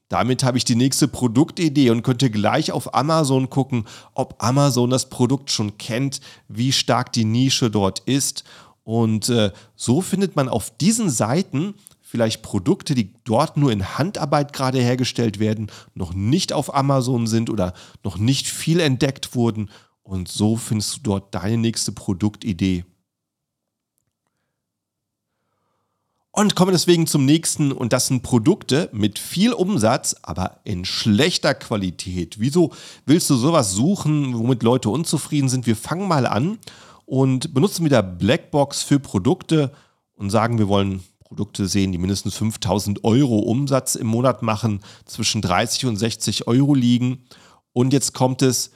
damit 0.09 0.43
habe 0.43 0.59
ich 0.59 0.65
die 0.65 0.75
nächste 0.75 1.07
Produktidee 1.07 1.91
und 1.91 2.03
könnte 2.03 2.31
gleich 2.31 2.73
auf 2.73 2.95
Amazon 2.95 3.49
gucken, 3.49 3.87
ob 4.15 4.43
Amazon 4.43 4.91
das 4.91 5.09
Produkt 5.09 5.53
schon 5.53 5.79
kennt, 5.79 6.21
wie 6.49 6.73
stark 6.73 7.13
die 7.13 7.25
Nische 7.25 7.71
dort 7.71 8.01
ist. 8.01 8.43
Und 8.83 9.29
äh, 9.29 9.53
so 9.77 10.01
findet 10.01 10.35
man 10.35 10.49
auf 10.49 10.77
diesen 10.79 11.11
Seiten 11.11 11.75
vielleicht 12.11 12.43
Produkte, 12.43 12.97
die 12.97 13.15
dort 13.23 13.57
nur 13.57 13.71
in 13.71 13.97
Handarbeit 13.97 14.53
gerade 14.53 14.81
hergestellt 14.81 15.39
werden, 15.39 15.71
noch 15.95 16.13
nicht 16.13 16.53
auf 16.53 16.75
Amazon 16.75 17.29
sind 17.29 17.49
oder 17.49 17.73
noch 18.03 18.19
nicht 18.19 18.49
viel 18.49 18.81
entdeckt 18.81 19.37
wurden. 19.37 19.71
Und 20.03 20.27
so 20.27 20.57
findest 20.57 20.97
du 20.97 21.01
dort 21.03 21.35
deine 21.37 21.57
nächste 21.57 21.93
Produktidee. 21.93 22.85
Und 26.33 26.57
kommen 26.57 26.73
deswegen 26.73 27.07
zum 27.07 27.25
nächsten 27.25 27.71
und 27.71 27.93
das 27.93 28.09
sind 28.09 28.25
Produkte 28.25 28.89
mit 28.93 29.21
viel 29.21 29.53
Umsatz, 29.53 30.17
aber 30.23 30.61
in 30.65 30.85
schlechter 30.85 31.55
Qualität. 31.55 32.41
Wieso 32.41 32.73
willst 33.07 33.31
du 33.31 33.37
sowas 33.37 33.73
suchen, 33.73 34.37
womit 34.37 34.65
Leute 34.65 34.91
unzufrieden 34.91 35.49
sind? 35.49 35.67
Wir 35.67 35.77
fangen 35.77 36.09
mal 36.09 36.27
an 36.27 36.59
und 37.07 37.55
benutzen 37.55 37.85
wieder 37.85 38.03
Blackbox 38.03 38.83
für 38.83 38.99
Produkte 38.99 39.73
und 40.15 40.31
sagen, 40.31 40.59
wir 40.59 40.67
wollen 40.67 41.05
Produkte 41.31 41.67
sehen, 41.67 41.93
die 41.93 41.99
mindestens 41.99 42.35
5000 42.35 43.05
Euro 43.05 43.39
Umsatz 43.39 43.95
im 43.95 44.09
Monat 44.09 44.43
machen, 44.43 44.81
zwischen 45.07 45.41
30 45.41 45.87
und 45.87 45.97
60 45.97 46.47
Euro 46.47 46.75
liegen. 46.75 47.25
Und 47.73 47.95
jetzt 47.95 48.13
kommt 48.13 48.43
es, 48.43 48.73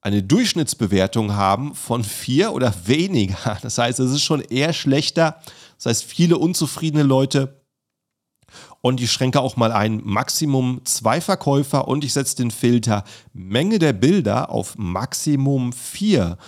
eine 0.00 0.22
Durchschnittsbewertung 0.22 1.34
haben 1.34 1.74
von 1.74 2.04
vier 2.04 2.52
oder 2.52 2.74
weniger. 2.84 3.58
Das 3.62 3.78
heißt, 3.78 3.98
es 3.98 4.12
ist 4.12 4.22
schon 4.22 4.42
eher 4.42 4.72
schlechter 4.72 5.40
das 5.78 5.86
heißt, 5.86 6.04
viele 6.04 6.38
unzufriedene 6.38 7.04
Leute. 7.04 7.62
Und 8.80 9.00
ich 9.00 9.10
schränke 9.10 9.40
auch 9.40 9.56
mal 9.56 9.72
ein 9.72 10.00
Maximum 10.04 10.80
zwei 10.84 11.20
Verkäufer 11.20 11.88
und 11.88 12.04
ich 12.04 12.12
setze 12.12 12.36
den 12.36 12.50
Filter 12.50 13.04
Menge 13.32 13.78
der 13.78 13.92
Bilder 13.92 14.50
auf 14.50 14.76
Maximum 14.76 15.72
vier. 15.72 16.38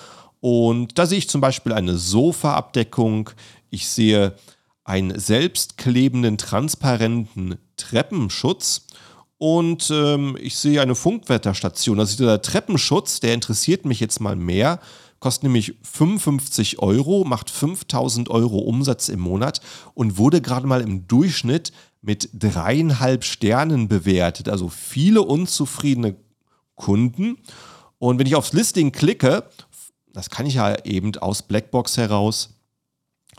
Und 0.40 0.98
da 0.98 1.06
sehe 1.06 1.18
ich 1.18 1.28
zum 1.28 1.40
Beispiel 1.40 1.72
eine 1.72 1.96
Sofaabdeckung. 1.96 3.30
Ich 3.68 3.88
sehe 3.88 4.34
einen 4.90 5.18
selbstklebenden, 5.18 6.36
transparenten 6.36 7.56
Treppenschutz. 7.76 8.86
Und 9.38 9.90
ähm, 9.90 10.36
ich 10.40 10.58
sehe 10.58 10.82
eine 10.82 10.94
Funkwetterstation. 10.94 11.98
Also 11.98 12.16
dieser 12.16 12.42
Treppenschutz, 12.42 13.20
der 13.20 13.32
interessiert 13.32 13.86
mich 13.86 14.00
jetzt 14.00 14.20
mal 14.20 14.36
mehr 14.36 14.80
kostet 15.20 15.44
nämlich 15.44 15.74
55 15.82 16.80
Euro, 16.80 17.24
macht 17.24 17.50
5000 17.50 18.30
Euro 18.30 18.58
Umsatz 18.58 19.08
im 19.08 19.20
Monat 19.20 19.60
und 19.94 20.16
wurde 20.16 20.40
gerade 20.40 20.66
mal 20.66 20.80
im 20.80 21.06
Durchschnitt 21.06 21.72
mit 22.02 22.30
dreieinhalb 22.32 23.24
Sternen 23.24 23.86
bewertet. 23.86 24.48
Also 24.48 24.70
viele 24.70 25.22
unzufriedene 25.22 26.16
Kunden. 26.74 27.36
Und 27.98 28.18
wenn 28.18 28.26
ich 28.26 28.34
aufs 28.34 28.54
Listing 28.54 28.92
klicke, 28.92 29.44
das 30.12 30.30
kann 30.30 30.46
ich 30.46 30.54
ja 30.54 30.74
eben 30.84 31.14
aus 31.18 31.42
Blackbox 31.42 31.98
heraus, 31.98 32.54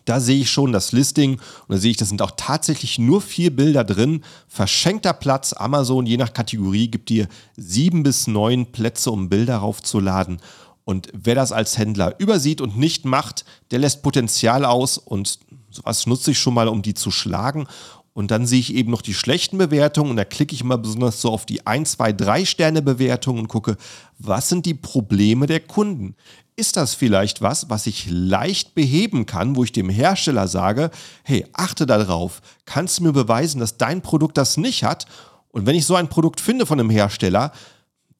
da 0.06 0.20
sehe 0.20 0.42
ich 0.42 0.52
schon 0.52 0.72
das 0.72 0.92
Listing 0.92 1.34
und 1.34 1.42
da 1.70 1.78
sehe 1.78 1.92
ich, 1.92 1.98
da 1.98 2.06
sind 2.06 2.22
auch 2.22 2.32
tatsächlich 2.36 3.00
nur 3.00 3.22
vier 3.22 3.56
Bilder 3.56 3.84
drin. 3.84 4.24
Verschenkter 4.48 5.14
Platz, 5.14 5.54
Amazon 5.54 6.06
je 6.06 6.18
nach 6.18 6.34
Kategorie 6.34 6.90
gibt 6.90 7.10
dir 7.10 7.28
sieben 7.58 8.04
bis 8.04 8.28
neun 8.28 8.72
Plätze, 8.72 9.12
um 9.12 9.30
Bilder 9.30 9.58
raufzuladen. 9.58 10.40
Und 10.84 11.10
wer 11.14 11.36
das 11.36 11.52
als 11.52 11.78
Händler 11.78 12.20
übersieht 12.20 12.60
und 12.60 12.78
nicht 12.78 13.06
macht, 13.06 13.46
der 13.70 13.80
lässt 13.80 14.02
Potenzial 14.02 14.66
aus 14.66 14.98
und 14.98 15.40
sowas 15.70 16.08
nutze 16.08 16.32
ich 16.32 16.40
schon 16.40 16.54
mal, 16.54 16.68
um 16.68 16.82
die 16.82 16.94
zu 16.94 17.12
schlagen. 17.12 17.68
Und 18.14 18.30
dann 18.30 18.46
sehe 18.46 18.60
ich 18.60 18.74
eben 18.74 18.92
noch 18.92 19.02
die 19.02 19.14
schlechten 19.14 19.58
Bewertungen 19.58 20.12
und 20.12 20.18
da 20.18 20.26
klicke 20.26 20.54
ich 20.54 20.66
mal 20.66 20.78
besonders 20.78 21.22
so 21.22 21.32
auf 21.32 21.46
die 21.46 21.66
1, 21.66 21.94
2, 21.94 22.12
3 22.12 22.46
Sterne 22.46 22.82
Bewertungen 22.82 23.40
und 23.40 23.48
gucke, 23.48 23.78
was 24.20 24.50
sind 24.50 24.66
die 24.66 24.74
Probleme 24.74 25.48
der 25.48 25.62
Kunden? 25.62 26.16
Ist 26.56 26.78
das 26.78 26.94
vielleicht 26.94 27.42
was, 27.42 27.70
was 27.70 27.88
ich 27.88 28.08
leicht 28.10 28.76
beheben 28.76 29.26
kann, 29.26 29.56
wo 29.56 29.64
ich 29.64 29.72
dem 29.72 29.90
Hersteller 29.90 30.48
sage, 30.48 30.92
hey, 31.24 31.46
achte 31.54 31.86
darauf, 31.86 32.42
kannst 32.66 33.00
du 33.00 33.04
mir 33.04 33.14
beweisen, 33.14 33.60
dass 33.60 33.78
dein 33.78 34.02
Produkt 34.02 34.38
das 34.38 34.58
nicht 34.58 34.84
hat? 34.84 35.06
Und 35.50 35.66
wenn 35.66 35.76
ich 35.76 35.86
so 35.86 35.96
ein 35.96 36.10
Produkt 36.10 36.42
finde 36.42 36.66
von 36.66 36.80
einem 36.80 36.90
Hersteller, 36.90 37.52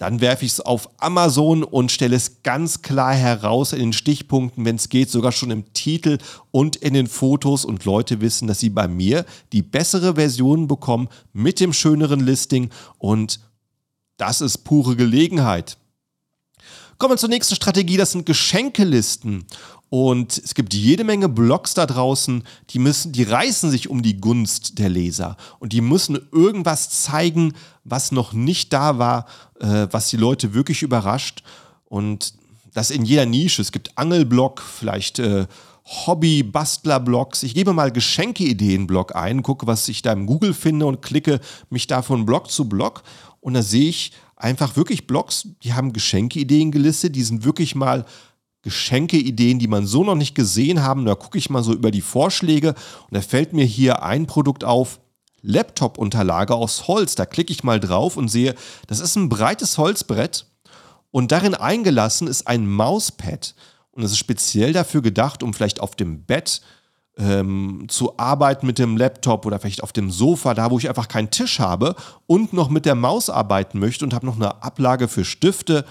dann 0.02 0.20
werfe 0.20 0.46
ich 0.46 0.54
es 0.54 0.60
auf 0.60 0.90
Amazon 0.98 1.64
und 1.64 1.92
stelle 1.92 2.16
es 2.16 2.42
ganz 2.42 2.82
klar 2.82 3.14
heraus 3.14 3.72
in 3.72 3.82
den 3.82 3.94
Stichpunkten, 3.94 4.66
wenn 4.66 4.78
es 4.78 4.90
geht, 4.90 5.12
sogar 5.12 5.32
schon 5.32 5.52
im 5.52 5.74
Titel 5.74 6.18
und 6.50 6.76
in 6.76 6.96
den 6.96 7.06
Fotos 7.06 7.66
und 7.66 7.86
Leute 7.86 8.20
wissen, 8.20 8.48
dass 8.48 8.60
sie 8.60 8.72
bei 8.72 8.88
mir 8.88 9.28
die 9.54 9.62
bessere 9.62 10.16
Version 10.16 10.68
bekommen 10.68 11.08
mit 11.34 11.60
dem 11.60 11.72
schöneren 11.72 12.20
Listing 12.20 12.72
und 12.98 13.42
das 14.18 14.42
ist 14.42 14.64
pure 14.64 14.96
Gelegenheit. 14.96 15.78
Kommen 17.02 17.14
wir 17.14 17.18
zur 17.18 17.30
nächsten 17.30 17.56
Strategie, 17.56 17.98
das 17.98 18.12
sind 18.12 18.28
Geschenkelisten. 18.28 19.46
Und 19.90 20.38
es 20.38 20.54
gibt 20.54 20.72
jede 20.76 21.04
Menge 21.04 21.30
Blogs 21.30 21.74
da 21.74 21.88
draußen, 21.88 22.44
die 22.70 22.78
müssen, 22.78 23.12
die 23.12 23.24
reißen 23.24 23.72
sich 23.72 23.90
um 23.90 24.04
die 24.04 24.22
Gunst 24.22 24.78
der 24.78 24.90
Leser 24.90 25.36
und 25.58 25.74
die 25.74 25.82
müssen 25.82 26.20
irgendwas 26.32 26.92
zeigen, 26.92 27.54
was 27.84 28.12
noch 28.12 28.34
nicht 28.34 28.72
da 28.72 29.00
war, 29.00 29.26
äh, 29.60 29.88
was 29.90 30.10
die 30.10 30.18
Leute 30.18 30.54
wirklich 30.54 30.84
überrascht. 30.84 31.42
Und 31.86 32.36
das 32.72 32.92
in 32.92 33.04
jeder 33.04 33.26
Nische. 33.26 33.64
Es 33.64 33.72
gibt 33.72 33.98
Angelblog, 33.98 34.62
vielleicht 34.62 35.18
äh, 35.18 35.48
Hobby-Bastler-Blogs. 36.06 37.42
Ich 37.42 37.56
gebe 37.56 37.74
mal 37.74 37.92
Geschenkeideen-Blog 37.92 39.16
ein, 39.16 39.42
gucke, 39.42 39.66
was 39.66 39.88
ich 39.88 40.04
da 40.04 40.14
im 40.14 40.28
Google 40.28 40.54
finde 40.54 40.86
und 40.86 41.02
klicke 41.02 41.40
mich 41.72 41.88
da 41.88 42.04
von 42.04 42.28
Blog 42.28 42.52
zu 42.52 42.70
Blog. 42.70 43.02
Und 43.40 43.56
da 43.56 43.64
sehe 43.64 43.90
ich 43.90 44.12
einfach 44.42 44.76
wirklich 44.76 45.08
Blogs, 45.08 45.48
die 45.64 45.74
haben 45.74 45.94
Geschenkeideen 45.94 46.72
gelistet, 46.72 47.16
die 47.16 47.24
sind 47.24 47.44
wirklich 47.44 47.76
mal 47.76 48.06
Geschenkeideen, 48.64 49.60
die 49.60 49.68
man 49.68 49.86
so 49.86 50.04
noch 50.04 50.16
nicht 50.16 50.36
gesehen 50.36 50.84
haben. 50.84 51.06
Da 51.06 51.16
gucke 51.16 51.38
ich 51.38 51.50
mal 51.50 51.64
so 51.64 51.74
über 51.74 51.92
die 51.92 52.02
Vorschläge 52.02 52.70
und 52.70 53.14
da 53.14 53.22
fällt 53.22 53.54
mir 53.54 53.66
hier 53.66 54.04
ein 54.04 54.28
Produkt 54.28 54.64
auf. 54.64 55.00
Laptop-Unterlage 55.44 56.54
aus 56.54 56.88
Holz. 56.88 57.16
Da 57.16 57.26
klicke 57.26 57.52
ich 57.52 57.64
mal 57.64 57.80
drauf 57.80 58.16
und 58.16 58.28
sehe, 58.28 58.54
das 58.86 59.00
ist 59.00 59.16
ein 59.16 59.28
breites 59.28 59.80
Holzbrett 59.80 60.46
und 61.10 61.32
darin 61.32 61.56
eingelassen 61.56 62.28
ist 62.28 62.48
ein 62.48 62.68
Mauspad. 62.68 63.56
Und 63.92 64.04
es 64.04 64.12
ist 64.12 64.20
speziell 64.20 64.72
dafür 64.72 65.02
gedacht, 65.02 65.42
um 65.42 65.54
vielleicht 65.54 65.80
auf 65.80 65.96
dem 65.96 66.24
Bett 66.24 66.62
ähm, 67.18 67.86
zu 67.88 68.18
arbeiten 68.18 68.66
mit 68.66 68.80
dem 68.80 68.98
Laptop 68.98 69.46
oder 69.46 69.60
vielleicht 69.60 69.84
auf 69.84 69.92
dem 69.92 70.12
Sofa, 70.12 70.54
da 70.54 70.72
wo 70.72 70.78
ich 70.78 70.90
einfach 70.90 71.08
keinen 71.08 71.32
Tisch 71.32 71.60
habe 71.60 71.96
und 72.26 72.54
noch 72.54 72.70
mit 72.70 72.86
der 72.86 72.96
Maus 72.96 73.30
arbeiten 73.30 73.80
möchte 73.80 74.06
und 74.06 74.14
habe 74.14 74.26
noch 74.26 74.36
eine 74.36 74.64
Ablage 74.64 75.08
für 75.08 75.26
Stifte, 75.26 75.86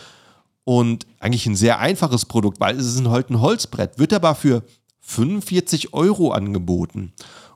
und 0.64 1.06
eigentlich 1.18 1.46
ein 1.46 1.56
sehr 1.56 1.80
einfaches 1.80 2.26
Produkt, 2.26 2.60
weil 2.60 2.76
es 2.76 2.86
ist 2.86 3.04
halt 3.06 3.30
ein 3.30 3.40
Holzbrett, 3.40 3.98
wird 3.98 4.12
aber 4.12 4.34
für 4.36 4.62
45 5.00 5.92
Euro 5.94 6.30
angeboten. 6.30 7.12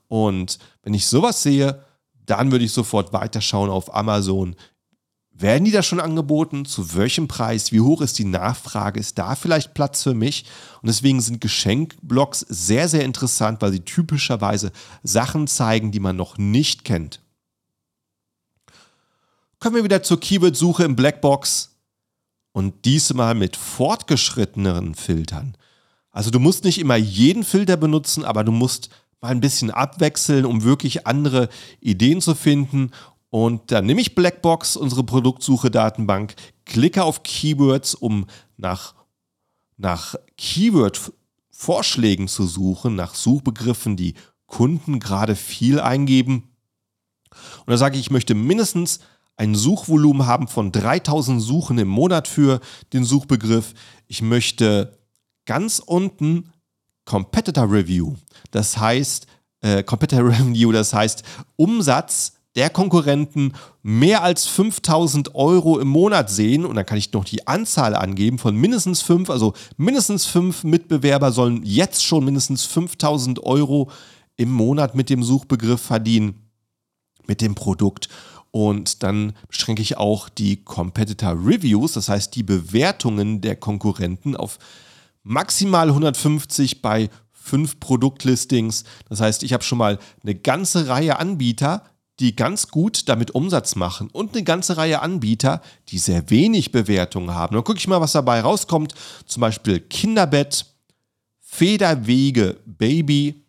Und 0.08 0.58
wenn 0.82 0.94
ich 0.94 1.06
sowas 1.06 1.42
sehe, 1.42 1.84
dann 2.26 2.50
würde 2.50 2.64
ich 2.64 2.72
sofort 2.72 3.12
weiterschauen 3.12 3.70
auf 3.70 3.94
Amazon. 3.94 4.56
Werden 5.36 5.64
die 5.64 5.72
da 5.72 5.82
schon 5.82 5.98
angeboten? 5.98 6.64
Zu 6.64 6.94
welchem 6.94 7.26
Preis? 7.26 7.72
Wie 7.72 7.80
hoch 7.80 8.00
ist 8.00 8.18
die 8.18 8.24
Nachfrage? 8.24 9.00
Ist 9.00 9.18
da 9.18 9.34
vielleicht 9.34 9.74
Platz 9.74 10.04
für 10.04 10.14
mich? 10.14 10.44
Und 10.80 10.86
deswegen 10.86 11.20
sind 11.20 11.40
Geschenkblocks 11.40 12.40
sehr, 12.48 12.88
sehr 12.88 13.04
interessant, 13.04 13.60
weil 13.60 13.72
sie 13.72 13.80
typischerweise 13.80 14.70
Sachen 15.02 15.48
zeigen, 15.48 15.90
die 15.90 15.98
man 15.98 16.14
noch 16.14 16.38
nicht 16.38 16.84
kennt. 16.84 17.20
Kommen 19.58 19.74
wir 19.74 19.84
wieder 19.84 20.04
zur 20.04 20.20
Keyword-Suche 20.20 20.84
im 20.84 20.94
Blackbox 20.94 21.80
und 22.52 22.84
diesmal 22.84 23.34
mit 23.34 23.56
fortgeschritteneren 23.56 24.94
Filtern. 24.94 25.56
Also 26.12 26.30
du 26.30 26.38
musst 26.38 26.62
nicht 26.62 26.78
immer 26.78 26.96
jeden 26.96 27.42
Filter 27.42 27.76
benutzen, 27.76 28.24
aber 28.24 28.44
du 28.44 28.52
musst 28.52 28.90
mal 29.20 29.30
ein 29.30 29.40
bisschen 29.40 29.70
abwechseln, 29.70 30.44
um 30.44 30.62
wirklich 30.62 31.06
andere 31.06 31.48
Ideen 31.80 32.20
zu 32.20 32.36
finden. 32.36 32.92
Und 33.34 33.72
dann 33.72 33.86
nehme 33.86 34.00
ich 34.00 34.14
Blackbox, 34.14 34.76
unsere 34.76 35.02
Produktsuche-Datenbank, 35.02 36.36
klicke 36.66 37.02
auf 37.02 37.24
Keywords, 37.24 37.96
um 37.96 38.26
nach, 38.56 38.94
nach 39.76 40.14
Keyword-Vorschlägen 40.36 42.28
zu 42.28 42.46
suchen, 42.46 42.94
nach 42.94 43.16
Suchbegriffen, 43.16 43.96
die 43.96 44.14
Kunden 44.46 45.00
gerade 45.00 45.34
viel 45.34 45.80
eingeben. 45.80 46.54
Und 47.32 47.70
da 47.70 47.76
sage 47.76 47.96
ich, 47.96 48.02
ich 48.02 48.10
möchte 48.12 48.36
mindestens 48.36 49.00
ein 49.36 49.56
Suchvolumen 49.56 50.28
haben 50.28 50.46
von 50.46 50.70
3000 50.70 51.42
Suchen 51.42 51.78
im 51.78 51.88
Monat 51.88 52.28
für 52.28 52.60
den 52.92 53.02
Suchbegriff. 53.02 53.74
Ich 54.06 54.22
möchte 54.22 54.96
ganz 55.44 55.80
unten 55.80 56.52
Competitor 57.04 57.68
Review. 57.68 58.14
Das 58.52 58.78
heißt, 58.78 59.26
äh, 59.60 59.82
Competitor 59.82 60.24
Review, 60.28 60.70
das 60.70 60.94
heißt 60.94 61.24
Umsatz 61.56 62.33
der 62.54 62.70
Konkurrenten 62.70 63.52
mehr 63.82 64.22
als 64.22 64.46
5000 64.46 65.34
Euro 65.34 65.78
im 65.80 65.88
Monat 65.88 66.30
sehen 66.30 66.64
und 66.64 66.76
dann 66.76 66.86
kann 66.86 66.98
ich 66.98 67.12
noch 67.12 67.24
die 67.24 67.46
Anzahl 67.46 67.96
angeben 67.96 68.38
von 68.38 68.54
mindestens 68.56 69.02
fünf, 69.02 69.28
also 69.28 69.54
mindestens 69.76 70.26
fünf 70.26 70.62
Mitbewerber 70.62 71.32
sollen 71.32 71.62
jetzt 71.64 72.04
schon 72.04 72.24
mindestens 72.24 72.64
5000 72.64 73.42
Euro 73.42 73.90
im 74.36 74.52
Monat 74.52 74.94
mit 74.94 75.10
dem 75.10 75.22
Suchbegriff 75.22 75.80
verdienen, 75.80 76.50
mit 77.26 77.40
dem 77.40 77.54
Produkt. 77.54 78.08
Und 78.50 79.02
dann 79.02 79.32
beschränke 79.48 79.82
ich 79.82 79.96
auch 79.96 80.28
die 80.28 80.62
Competitor 80.62 81.32
Reviews, 81.32 81.92
das 81.94 82.08
heißt 82.08 82.36
die 82.36 82.44
Bewertungen 82.44 83.40
der 83.40 83.56
Konkurrenten 83.56 84.36
auf 84.36 84.58
maximal 85.24 85.88
150 85.88 86.80
bei 86.80 87.10
fünf 87.32 87.80
Produktlistings. 87.80 88.84
Das 89.08 89.20
heißt, 89.20 89.42
ich 89.42 89.52
habe 89.52 89.64
schon 89.64 89.78
mal 89.78 89.98
eine 90.22 90.36
ganze 90.36 90.86
Reihe 90.86 91.18
Anbieter, 91.18 91.82
die 92.20 92.36
ganz 92.36 92.68
gut 92.68 93.08
damit 93.08 93.32
Umsatz 93.32 93.74
machen 93.74 94.08
und 94.12 94.34
eine 94.34 94.44
ganze 94.44 94.76
Reihe 94.76 95.02
Anbieter, 95.02 95.60
die 95.88 95.98
sehr 95.98 96.30
wenig 96.30 96.70
Bewertungen 96.70 97.34
haben. 97.34 97.54
Dann 97.54 97.64
gucke 97.64 97.78
ich 97.78 97.88
mal, 97.88 98.00
was 98.00 98.12
dabei 98.12 98.40
rauskommt. 98.40 98.94
Zum 99.26 99.40
Beispiel 99.40 99.80
Kinderbett, 99.80 100.66
Federwege 101.40 102.60
Baby, 102.66 103.44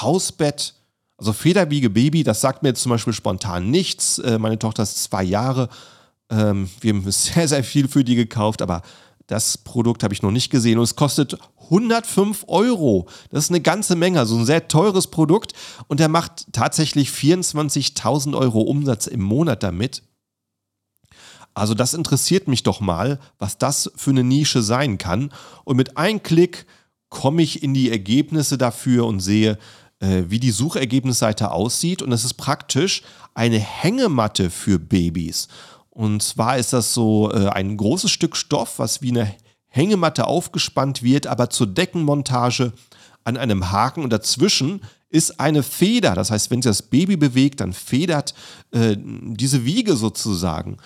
Hausbett, 0.00 0.74
also 1.16 1.32
Federwiege 1.32 1.90
Baby, 1.90 2.24
das 2.24 2.40
sagt 2.40 2.62
mir 2.62 2.70
jetzt 2.70 2.82
zum 2.82 2.90
Beispiel 2.90 3.12
spontan 3.12 3.70
nichts. 3.70 4.18
Äh, 4.18 4.38
meine 4.38 4.58
Tochter 4.58 4.82
ist 4.82 5.04
zwei 5.04 5.22
Jahre. 5.22 5.68
Ähm, 6.30 6.68
wir 6.80 6.94
haben 6.94 7.10
sehr, 7.10 7.46
sehr 7.46 7.62
viel 7.62 7.86
für 7.86 8.02
die 8.02 8.16
gekauft, 8.16 8.60
aber 8.60 8.82
das 9.26 9.58
Produkt 9.58 10.02
habe 10.02 10.14
ich 10.14 10.22
noch 10.22 10.30
nicht 10.30 10.50
gesehen 10.50 10.78
und 10.78 10.84
es 10.84 10.96
kostet 10.96 11.38
105 11.64 12.44
Euro. 12.48 13.08
Das 13.30 13.44
ist 13.44 13.50
eine 13.50 13.60
ganze 13.60 13.96
Menge, 13.96 14.18
also 14.18 14.36
ein 14.36 14.46
sehr 14.46 14.68
teures 14.68 15.06
Produkt 15.06 15.52
und 15.88 16.00
er 16.00 16.08
macht 16.08 16.52
tatsächlich 16.52 17.10
24.000 17.10 18.36
Euro 18.36 18.60
Umsatz 18.62 19.06
im 19.06 19.22
Monat 19.22 19.62
damit. 19.62 20.02
Also 21.54 21.74
das 21.74 21.94
interessiert 21.94 22.48
mich 22.48 22.62
doch 22.62 22.80
mal, 22.80 23.18
was 23.38 23.58
das 23.58 23.92
für 23.96 24.10
eine 24.10 24.24
Nische 24.24 24.62
sein 24.62 24.98
kann. 24.98 25.32
Und 25.64 25.76
mit 25.76 25.96
einem 25.96 26.22
Klick 26.22 26.66
komme 27.10 27.42
ich 27.42 27.62
in 27.62 27.74
die 27.74 27.90
Ergebnisse 27.90 28.56
dafür 28.56 29.06
und 29.06 29.20
sehe, 29.20 29.58
äh, 30.00 30.24
wie 30.28 30.40
die 30.40 30.50
Suchergebnisseite 30.50 31.50
aussieht. 31.50 32.00
Und 32.00 32.10
es 32.12 32.24
ist 32.24 32.34
praktisch 32.34 33.02
eine 33.34 33.58
Hängematte 33.58 34.50
für 34.50 34.78
Babys. 34.78 35.48
Und 35.92 36.22
zwar 36.22 36.58
ist 36.58 36.72
das 36.72 36.94
so 36.94 37.30
äh, 37.30 37.48
ein 37.48 37.76
großes 37.76 38.10
Stück 38.10 38.36
Stoff, 38.36 38.78
was 38.78 39.02
wie 39.02 39.10
eine 39.10 39.34
Hängematte 39.68 40.26
aufgespannt 40.26 41.02
wird, 41.02 41.26
aber 41.26 41.50
zur 41.50 41.66
Deckenmontage 41.66 42.72
an 43.24 43.36
einem 43.36 43.70
Haken 43.70 44.02
und 44.02 44.10
dazwischen 44.10 44.82
ist 45.10 45.38
eine 45.38 45.62
Feder. 45.62 46.14
Das 46.14 46.30
heißt, 46.30 46.50
wenn 46.50 46.62
sich 46.62 46.70
das 46.70 46.82
Baby 46.82 47.16
bewegt, 47.16 47.60
dann 47.60 47.72
federt 47.72 48.34
äh, 48.72 48.96
diese 48.98 49.64
Wiege 49.64 49.96
sozusagen. 49.96 50.78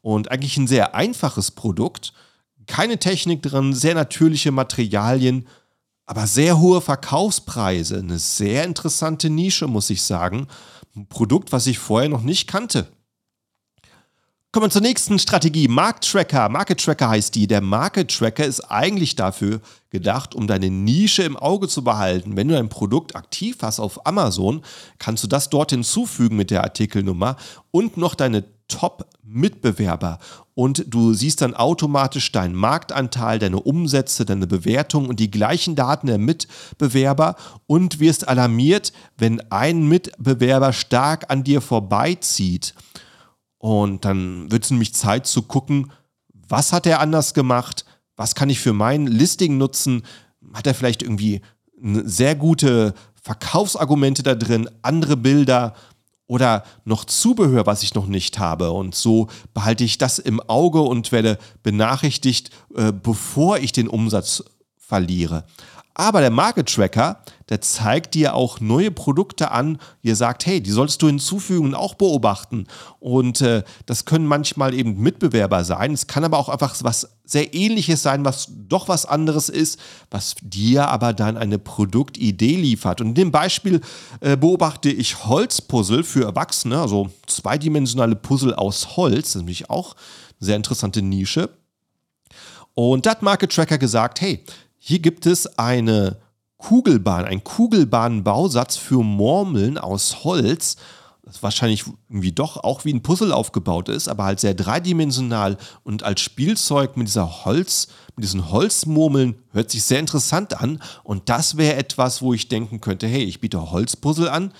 Und 0.00 0.30
eigentlich 0.30 0.56
ein 0.56 0.66
sehr 0.66 0.94
einfaches 0.94 1.50
Produkt. 1.50 2.12
Keine 2.66 2.98
Technik 2.98 3.42
drin, 3.42 3.74
sehr 3.74 3.94
natürliche 3.94 4.50
Materialien 4.50 5.46
aber 6.06 6.26
sehr 6.26 6.58
hohe 6.60 6.80
Verkaufspreise. 6.80 7.98
Eine 7.98 8.18
sehr 8.18 8.64
interessante 8.64 9.30
Nische, 9.30 9.66
muss 9.66 9.90
ich 9.90 10.02
sagen. 10.02 10.48
Ein 10.94 11.06
Produkt, 11.08 11.52
was 11.52 11.66
ich 11.66 11.78
vorher 11.78 12.08
noch 12.08 12.22
nicht 12.22 12.46
kannte. 12.46 12.88
Kommen 14.54 14.66
wir 14.66 14.70
zur 14.70 14.82
nächsten 14.82 15.18
Strategie. 15.18 15.66
Market 15.66 16.12
Tracker. 16.12 16.48
Market 16.48 16.80
Tracker 16.80 17.08
heißt 17.08 17.34
die. 17.34 17.48
Der 17.48 17.60
Market 17.60 18.16
Tracker 18.16 18.44
ist 18.44 18.60
eigentlich 18.60 19.16
dafür 19.16 19.60
gedacht, 19.90 20.36
um 20.36 20.46
deine 20.46 20.70
Nische 20.70 21.24
im 21.24 21.36
Auge 21.36 21.66
zu 21.66 21.82
behalten. 21.82 22.36
Wenn 22.36 22.46
du 22.46 22.56
ein 22.56 22.68
Produkt 22.68 23.16
aktiv 23.16 23.56
hast 23.62 23.80
auf 23.80 24.06
Amazon, 24.06 24.62
kannst 25.00 25.24
du 25.24 25.26
das 25.26 25.50
dort 25.50 25.72
hinzufügen 25.72 26.36
mit 26.36 26.52
der 26.52 26.62
Artikelnummer 26.62 27.34
und 27.72 27.96
noch 27.96 28.14
deine 28.14 28.44
Top-Mitbewerber. 28.68 30.20
Und 30.54 30.84
du 30.86 31.14
siehst 31.14 31.40
dann 31.40 31.54
automatisch 31.54 32.30
deinen 32.30 32.54
Marktanteil, 32.54 33.40
deine 33.40 33.58
Umsätze, 33.58 34.24
deine 34.24 34.46
Bewertung 34.46 35.08
und 35.08 35.18
die 35.18 35.32
gleichen 35.32 35.74
Daten 35.74 36.06
der 36.06 36.18
Mitbewerber 36.18 37.34
und 37.66 37.98
wirst 37.98 38.28
alarmiert, 38.28 38.92
wenn 39.18 39.40
ein 39.50 39.88
Mitbewerber 39.88 40.72
stark 40.72 41.32
an 41.32 41.42
dir 41.42 41.60
vorbeizieht. 41.60 42.72
Und 43.64 44.04
dann 44.04 44.52
wird 44.52 44.64
es 44.64 44.70
nämlich 44.70 44.92
Zeit 44.92 45.26
zu 45.26 45.40
gucken, 45.40 45.90
was 46.34 46.74
hat 46.74 46.84
er 46.84 47.00
anders 47.00 47.32
gemacht, 47.32 47.86
was 48.14 48.34
kann 48.34 48.50
ich 48.50 48.60
für 48.60 48.74
mein 48.74 49.06
Listing 49.06 49.56
nutzen, 49.56 50.02
hat 50.52 50.66
er 50.66 50.74
vielleicht 50.74 51.02
irgendwie 51.02 51.40
sehr 52.04 52.34
gute 52.34 52.92
Verkaufsargumente 53.22 54.22
da 54.22 54.34
drin, 54.34 54.68
andere 54.82 55.16
Bilder, 55.16 55.72
oder 56.26 56.64
noch 56.84 57.06
Zubehör, 57.06 57.64
was 57.64 57.82
ich 57.82 57.94
noch 57.94 58.06
nicht 58.06 58.38
habe. 58.38 58.70
Und 58.70 58.94
so 58.94 59.28
behalte 59.54 59.84
ich 59.84 59.96
das 59.96 60.18
im 60.18 60.40
Auge 60.40 60.82
und 60.82 61.10
werde 61.10 61.38
benachrichtigt, 61.62 62.50
äh, 62.74 62.92
bevor 62.92 63.58
ich 63.58 63.72
den 63.72 63.88
Umsatz 63.88 64.44
verliere. 64.76 65.44
Aber 65.94 66.20
der 66.20 66.30
Market 66.30 66.70
Tracker, 66.74 67.22
der 67.48 67.60
zeigt 67.60 68.14
dir 68.14 68.34
auch 68.34 68.60
neue 68.60 68.90
Produkte 68.90 69.50
an. 69.50 69.78
Ihr 70.02 70.16
sagt, 70.16 70.46
hey, 70.46 70.62
die 70.62 70.70
solltest 70.70 71.02
du 71.02 71.06
hinzufügen 71.06 71.66
und 71.66 71.74
auch 71.74 71.94
beobachten. 71.94 72.66
Und 73.00 73.40
äh, 73.42 73.64
das 73.86 74.04
können 74.04 74.26
manchmal 74.26 74.74
eben 74.74 74.98
Mitbewerber 74.98 75.64
sein. 75.64 75.92
Es 75.92 76.06
kann 76.06 76.24
aber 76.24 76.38
auch 76.38 76.48
einfach 76.48 76.74
was 76.82 77.10
sehr 77.24 77.54
ähnliches 77.54 78.02
sein, 78.02 78.24
was 78.24 78.48
doch 78.50 78.88
was 78.88 79.06
anderes 79.06 79.48
ist, 79.48 79.78
was 80.10 80.36
dir 80.42 80.88
aber 80.88 81.12
dann 81.12 81.36
eine 81.36 81.58
Produktidee 81.58 82.56
liefert. 82.56 83.00
Und 83.00 83.08
in 83.08 83.14
dem 83.14 83.30
Beispiel 83.32 83.80
äh, 84.20 84.36
beobachte 84.36 84.90
ich 84.90 85.24
Holzpuzzle 85.24 86.04
für 86.04 86.24
Erwachsene, 86.24 86.80
also 86.80 87.10
zweidimensionale 87.26 88.16
Puzzle 88.16 88.54
aus 88.54 88.96
Holz. 88.96 89.14
Das 89.14 89.28
ist 89.30 89.36
nämlich 89.36 89.70
auch 89.70 89.94
eine 89.94 90.46
sehr 90.46 90.56
interessante 90.56 91.02
Nische. 91.02 91.50
Und 92.74 93.06
da 93.06 93.12
hat 93.12 93.22
Market 93.22 93.52
Tracker 93.52 93.78
gesagt, 93.78 94.20
hey, 94.20 94.44
hier 94.78 94.98
gibt 94.98 95.26
es 95.26 95.58
eine 95.58 96.18
Kugelbahn, 96.64 97.26
ein 97.26 97.44
Kugelbahnbausatz 97.44 98.76
für 98.78 99.04
Murmeln 99.04 99.76
aus 99.76 100.24
Holz, 100.24 100.76
das 101.22 101.42
wahrscheinlich 101.42 101.84
irgendwie 102.08 102.32
doch 102.32 102.56
auch 102.56 102.86
wie 102.86 102.94
ein 102.94 103.02
Puzzle 103.02 103.32
aufgebaut 103.32 103.90
ist, 103.90 104.08
aber 104.08 104.24
halt 104.24 104.40
sehr 104.40 104.54
dreidimensional 104.54 105.58
und 105.82 106.04
als 106.04 106.22
Spielzeug 106.22 106.96
mit 106.96 107.08
dieser 107.08 107.44
Holz, 107.44 107.88
mit 108.16 108.24
diesen 108.24 108.50
Holzmurmeln 108.50 109.34
hört 109.52 109.70
sich 109.70 109.84
sehr 109.84 110.00
interessant 110.00 110.58
an 110.58 110.80
und 111.02 111.28
das 111.28 111.58
wäre 111.58 111.76
etwas, 111.76 112.22
wo 112.22 112.32
ich 112.32 112.48
denken 112.48 112.80
könnte, 112.80 113.06
hey, 113.08 113.24
ich 113.24 113.42
biete 113.42 113.70
Holzpuzzle 113.70 114.32
an 114.32 114.54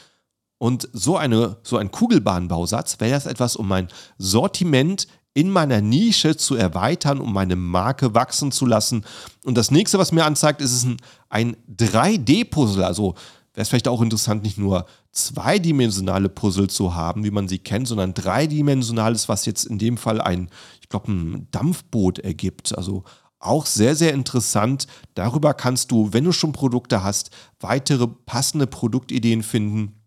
und 0.59 0.91
so 0.93 1.17
eine 1.17 1.57
so 1.63 1.79
ein 1.79 1.91
Kugelbahnbausatz 1.91 3.01
wäre 3.01 3.13
das 3.13 3.25
etwas, 3.25 3.57
um 3.57 3.67
mein 3.67 3.89
Sortiment 4.19 5.09
in 5.35 5.51
meiner 5.51 5.81
Nische 5.81 6.37
zu 6.37 6.55
erweitern, 6.55 7.21
um 7.21 7.33
meine 7.33 7.57
Marke 7.57 8.15
wachsen 8.15 8.53
zu 8.53 8.67
lassen. 8.67 9.05
Und 9.45 9.59
das 9.59 9.73
nächste, 9.73 9.99
was 9.99 10.13
mir 10.13 10.25
anzeigt, 10.25 10.61
ist 10.61 10.85
ein, 10.85 10.97
ein 11.29 11.57
3D-Puzzle. 11.77 12.85
Also 12.85 13.15
wäre 13.53 13.63
es 13.63 13.69
vielleicht 13.69 13.89
auch 13.89 14.01
interessant, 14.01 14.45
nicht 14.45 14.59
nur 14.59 14.87
zweidimensionale 15.11 16.29
Puzzle 16.29 16.69
zu 16.69 16.95
haben, 16.95 17.25
wie 17.25 17.33
man 17.33 17.49
sie 17.49 17.59
kennt, 17.59 17.89
sondern 17.89 18.15
dreidimensionales, 18.15 19.29
was 19.29 19.45
jetzt 19.45 19.65
in 19.65 19.79
dem 19.79 19.97
Fall 19.97 20.21
ein, 20.21 20.49
ich 20.81 20.89
glaube, 20.89 21.11
ein 21.11 21.49
Dampfboot 21.51 22.21
ergibt. 22.21 22.77
Also 22.77 23.03
auch 23.41 23.67
sehr, 23.67 23.97
sehr 23.97 24.15
interessant. 24.15 24.87
Darüber 25.15 25.53
kannst 25.53 25.91
du, 25.91 26.13
wenn 26.13 26.25
du 26.25 26.33
schon 26.33 26.53
Produkte 26.53 27.03
hast, 27.03 27.31
weitere 27.61 28.07
passende 28.07 28.69
Produktideen 28.69 29.43
finden 29.43 30.04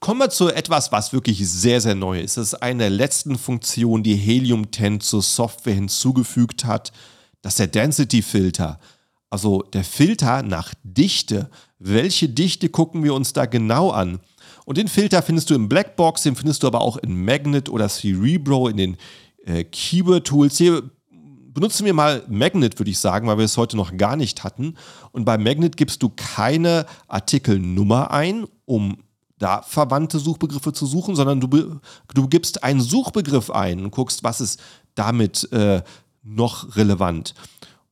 Kommen 0.00 0.20
wir 0.20 0.30
zu 0.30 0.48
etwas, 0.48 0.92
was 0.92 1.12
wirklich 1.12 1.48
sehr, 1.48 1.80
sehr 1.80 1.94
neu 1.94 2.20
ist. 2.20 2.36
Das 2.36 2.48
ist 2.48 2.62
eine 2.62 2.84
der 2.84 2.90
letzten 2.90 3.38
Funktionen, 3.38 4.02
die 4.02 4.16
Helium 4.16 4.70
10 4.70 5.00
zur 5.00 5.22
Software 5.22 5.74
hinzugefügt 5.74 6.64
hat. 6.64 6.92
Das 7.42 7.54
ist 7.54 7.58
der 7.58 7.66
Density 7.68 8.22
Filter. 8.22 8.78
Also 9.30 9.62
der 9.72 9.84
Filter 9.84 10.42
nach 10.42 10.74
Dichte. 10.82 11.50
Welche 11.78 12.28
Dichte 12.28 12.68
gucken 12.68 13.02
wir 13.02 13.14
uns 13.14 13.32
da 13.32 13.46
genau 13.46 13.90
an? 13.90 14.20
Und 14.64 14.78
den 14.78 14.88
Filter 14.88 15.22
findest 15.22 15.50
du 15.50 15.54
im 15.54 15.68
Blackbox, 15.68 16.22
den 16.22 16.36
findest 16.36 16.62
du 16.62 16.66
aber 16.66 16.80
auch 16.80 16.96
in 16.96 17.24
Magnet 17.24 17.68
oder 17.68 17.88
Cerebro, 17.88 18.68
in 18.68 18.76
den 18.76 18.96
äh, 19.44 19.64
Keyword-Tools. 19.64 20.56
Hier 20.56 20.82
benutzen 21.54 21.86
wir 21.86 21.94
mal 21.94 22.24
Magnet, 22.28 22.78
würde 22.78 22.90
ich 22.90 22.98
sagen, 22.98 23.26
weil 23.26 23.38
wir 23.38 23.44
es 23.44 23.56
heute 23.56 23.76
noch 23.76 23.96
gar 23.96 24.16
nicht 24.16 24.44
hatten. 24.44 24.74
Und 25.12 25.24
bei 25.24 25.38
Magnet 25.38 25.76
gibst 25.76 26.02
du 26.02 26.10
keine 26.10 26.86
Artikelnummer 27.08 28.10
ein, 28.10 28.46
um 28.64 28.98
da 29.44 29.60
verwandte 29.60 30.18
Suchbegriffe 30.18 30.72
zu 30.72 30.86
suchen, 30.86 31.16
sondern 31.16 31.38
du, 31.38 31.78
du 32.14 32.28
gibst 32.28 32.64
einen 32.64 32.80
Suchbegriff 32.80 33.50
ein 33.50 33.84
und 33.84 33.90
guckst, 33.90 34.24
was 34.24 34.40
ist 34.40 34.58
damit 34.94 35.52
äh, 35.52 35.82
noch 36.22 36.76
relevant. 36.76 37.34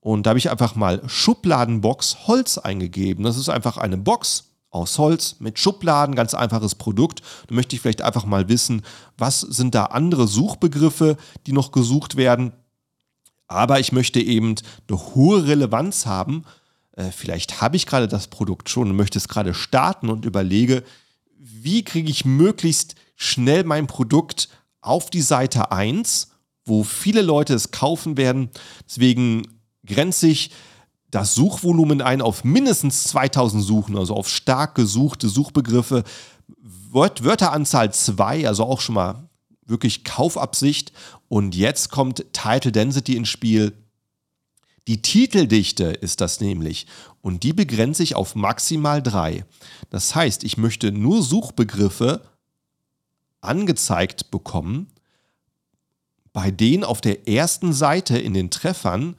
Und 0.00 0.24
da 0.24 0.30
habe 0.30 0.38
ich 0.38 0.50
einfach 0.50 0.76
mal 0.76 1.02
Schubladenbox 1.06 2.26
Holz 2.26 2.56
eingegeben. 2.56 3.24
Das 3.24 3.36
ist 3.36 3.50
einfach 3.50 3.76
eine 3.76 3.98
Box 3.98 4.44
aus 4.70 4.96
Holz 4.96 5.36
mit 5.40 5.58
Schubladen, 5.58 6.14
ganz 6.14 6.32
einfaches 6.32 6.74
Produkt. 6.74 7.20
Da 7.48 7.54
möchte 7.54 7.76
ich 7.76 7.82
vielleicht 7.82 8.00
einfach 8.00 8.24
mal 8.24 8.48
wissen, 8.48 8.80
was 9.18 9.42
sind 9.42 9.74
da 9.74 9.84
andere 9.84 10.26
Suchbegriffe, 10.26 11.18
die 11.46 11.52
noch 11.52 11.70
gesucht 11.70 12.16
werden. 12.16 12.52
Aber 13.46 13.78
ich 13.78 13.92
möchte 13.92 14.20
eben 14.20 14.54
eine 14.88 14.98
hohe 15.14 15.46
Relevanz 15.46 16.06
haben. 16.06 16.44
Äh, 16.96 17.10
vielleicht 17.10 17.60
habe 17.60 17.76
ich 17.76 17.84
gerade 17.84 18.08
das 18.08 18.28
Produkt 18.28 18.70
schon 18.70 18.88
und 18.88 18.96
möchte 18.96 19.18
es 19.18 19.28
gerade 19.28 19.52
starten 19.52 20.08
und 20.08 20.24
überlege, 20.24 20.82
wie 21.64 21.84
kriege 21.84 22.10
ich 22.10 22.24
möglichst 22.24 22.94
schnell 23.16 23.64
mein 23.64 23.86
Produkt 23.86 24.48
auf 24.80 25.10
die 25.10 25.22
Seite 25.22 25.70
1, 25.72 26.28
wo 26.64 26.84
viele 26.84 27.22
Leute 27.22 27.54
es 27.54 27.70
kaufen 27.70 28.16
werden. 28.16 28.50
Deswegen 28.86 29.42
grenze 29.86 30.28
ich 30.28 30.50
das 31.10 31.34
Suchvolumen 31.34 32.00
ein 32.00 32.22
auf 32.22 32.42
mindestens 32.42 33.04
2000 33.04 33.62
Suchen, 33.62 33.96
also 33.96 34.14
auf 34.14 34.28
stark 34.28 34.74
gesuchte 34.74 35.28
Suchbegriffe. 35.28 36.04
Wört 36.90 37.24
Wörteranzahl 37.24 37.92
2, 37.92 38.48
also 38.48 38.64
auch 38.64 38.80
schon 38.80 38.94
mal 38.94 39.28
wirklich 39.66 40.04
Kaufabsicht. 40.04 40.92
Und 41.28 41.54
jetzt 41.54 41.90
kommt 41.90 42.24
Title 42.32 42.72
Density 42.72 43.16
ins 43.16 43.28
Spiel. 43.28 43.72
Die 44.88 45.00
Titeldichte 45.00 45.84
ist 45.84 46.20
das 46.20 46.40
nämlich 46.40 46.86
und 47.20 47.44
die 47.44 47.52
begrenze 47.52 48.02
ich 48.02 48.16
auf 48.16 48.34
maximal 48.34 49.02
drei. 49.02 49.44
Das 49.90 50.14
heißt, 50.14 50.42
ich 50.42 50.56
möchte 50.56 50.90
nur 50.90 51.22
Suchbegriffe 51.22 52.22
angezeigt 53.40 54.30
bekommen, 54.30 54.88
bei 56.32 56.50
denen 56.50 56.82
auf 56.82 57.00
der 57.00 57.28
ersten 57.28 57.72
Seite 57.72 58.18
in 58.18 58.34
den 58.34 58.50
Treffern 58.50 59.16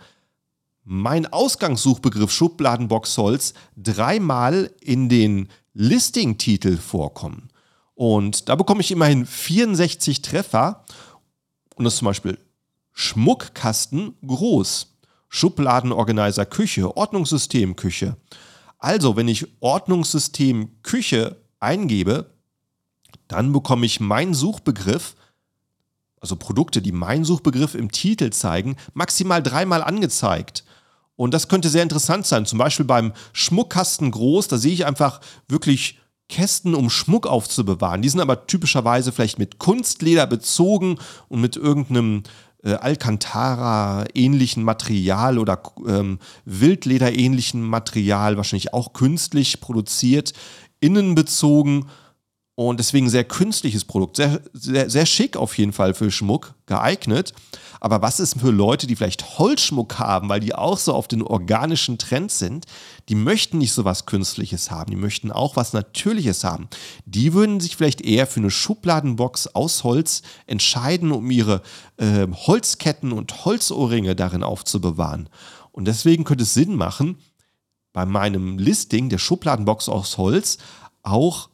mein 0.84 1.32
Ausgangssuchbegriff 1.32 2.32
Schubladenbox 2.32 3.18
Holz 3.18 3.54
dreimal 3.78 4.72
in 4.82 5.08
den 5.08 5.48
Listing-Titel 5.74 6.78
vorkommen. 6.78 7.50
Und 7.96 8.50
da 8.50 8.56
bekomme 8.56 8.82
ich 8.82 8.92
immerhin 8.92 9.26
64 9.26 10.22
Treffer. 10.22 10.84
Und 11.76 11.86
das 11.86 11.94
ist 11.94 12.00
zum 12.00 12.08
Beispiel 12.08 12.38
Schmuckkasten 12.92 14.16
groß. 14.26 14.93
Schubladenorganizer 15.36 16.46
Küche, 16.46 16.96
Ordnungssystem 16.96 17.76
Küche. 17.76 18.18
Also, 18.78 19.16
wenn 19.16 19.28
ich 19.28 19.48
Ordnungssystem 19.62 20.84
Küche 20.84 21.38
eingebe, 21.60 22.30
dann 23.28 23.52
bekomme 23.52 23.88
ich 23.88 24.00
meinen 24.00 24.36
Suchbegriff, 24.36 25.16
also 26.22 26.36
Produkte, 26.36 26.84
die 26.84 26.92
meinen 26.92 27.26
Suchbegriff 27.26 27.74
im 27.74 27.92
Titel 27.92 28.30
zeigen, 28.30 28.76
maximal 28.94 29.42
dreimal 29.42 29.82
angezeigt. 29.82 30.66
Und 31.16 31.34
das 31.34 31.48
könnte 31.48 31.70
sehr 31.70 31.82
interessant 31.82 32.28
sein. 32.28 32.46
Zum 32.46 32.60
Beispiel 32.60 32.86
beim 32.86 33.12
Schmuckkasten 33.32 34.12
groß, 34.12 34.50
da 34.50 34.60
sehe 34.60 34.74
ich 34.74 34.86
einfach 34.86 35.20
wirklich 35.48 36.00
Kästen, 36.30 36.76
um 36.76 36.92
Schmuck 36.92 37.26
aufzubewahren. 37.26 38.04
Die 38.04 38.10
sind 38.10 38.20
aber 38.20 38.46
typischerweise 38.46 39.12
vielleicht 39.12 39.40
mit 39.40 39.58
Kunstleder 39.58 40.28
bezogen 40.28 41.00
und 41.28 41.42
mit 41.42 41.56
irgendeinem 41.56 42.22
äh, 42.64 42.74
Alcantara-ähnlichen 42.74 44.64
Material 44.64 45.38
oder 45.38 45.62
ähm, 45.88 46.20
Wildleder-ähnlichen 46.46 47.62
Material, 47.62 48.38
wahrscheinlich 48.38 48.74
auch 48.74 48.94
künstlich 48.94 49.60
produziert, 49.62 50.34
innenbezogen 50.80 51.86
und 52.56 52.80
deswegen 52.80 53.10
sehr 53.10 53.24
künstliches 53.24 53.84
Produkt. 53.84 54.18
Sehr, 54.18 54.42
sehr, 54.54 54.90
sehr 54.90 55.06
schick 55.06 55.38
auf 55.38 55.58
jeden 55.58 55.74
Fall 55.74 55.94
für 55.94 56.12
Schmuck 56.12 56.54
geeignet. 56.68 57.34
Aber 57.80 58.02
was 58.02 58.20
ist 58.20 58.40
für 58.40 58.52
Leute, 58.52 58.88
die 58.88 58.96
vielleicht 58.96 59.40
Holzschmuck 59.40 60.00
haben, 60.00 60.30
weil 60.30 60.40
die 60.40 60.56
auch 60.56 60.78
so 60.78 60.94
auf 60.94 61.08
den 61.08 61.22
organischen 61.22 61.98
Trend 61.98 62.32
sind, 62.32 62.66
die 63.10 63.16
möchten 63.16 63.58
nicht 63.58 63.74
so 63.74 63.84
was 63.84 64.06
Künstliches 64.06 64.72
haben, 64.72 64.92
die 64.92 64.98
möchten 64.98 65.32
auch 65.32 65.58
was 65.58 65.74
Natürliches 65.74 66.46
haben. 66.46 66.70
Die 67.06 67.34
würden 67.34 67.60
sich 67.60 67.76
vielleicht 67.76 68.00
eher 68.00 68.26
für 68.26 68.40
eine 68.40 68.52
Schubladenbox 68.52 69.48
aus 69.48 69.84
Holz 69.84 70.22
entscheiden, 70.46 71.12
um 71.12 71.30
ihre 71.30 71.62
äh, 71.98 72.28
Holzketten 72.32 73.12
und 73.12 73.44
Holzohrringe 73.44 74.16
darin 74.16 74.44
aufzubewahren. 74.44 75.28
Und 75.74 75.86
deswegen 75.86 76.24
könnte 76.24 76.44
es 76.44 76.54
Sinn 76.54 76.76
machen, 76.76 77.18
bei 77.92 78.06
meinem 78.06 78.58
Listing 78.60 79.10
der 79.10 79.18
Schubladenbox 79.18 79.90
aus 79.90 80.18
Holz 80.18 80.58
auch 81.04 81.50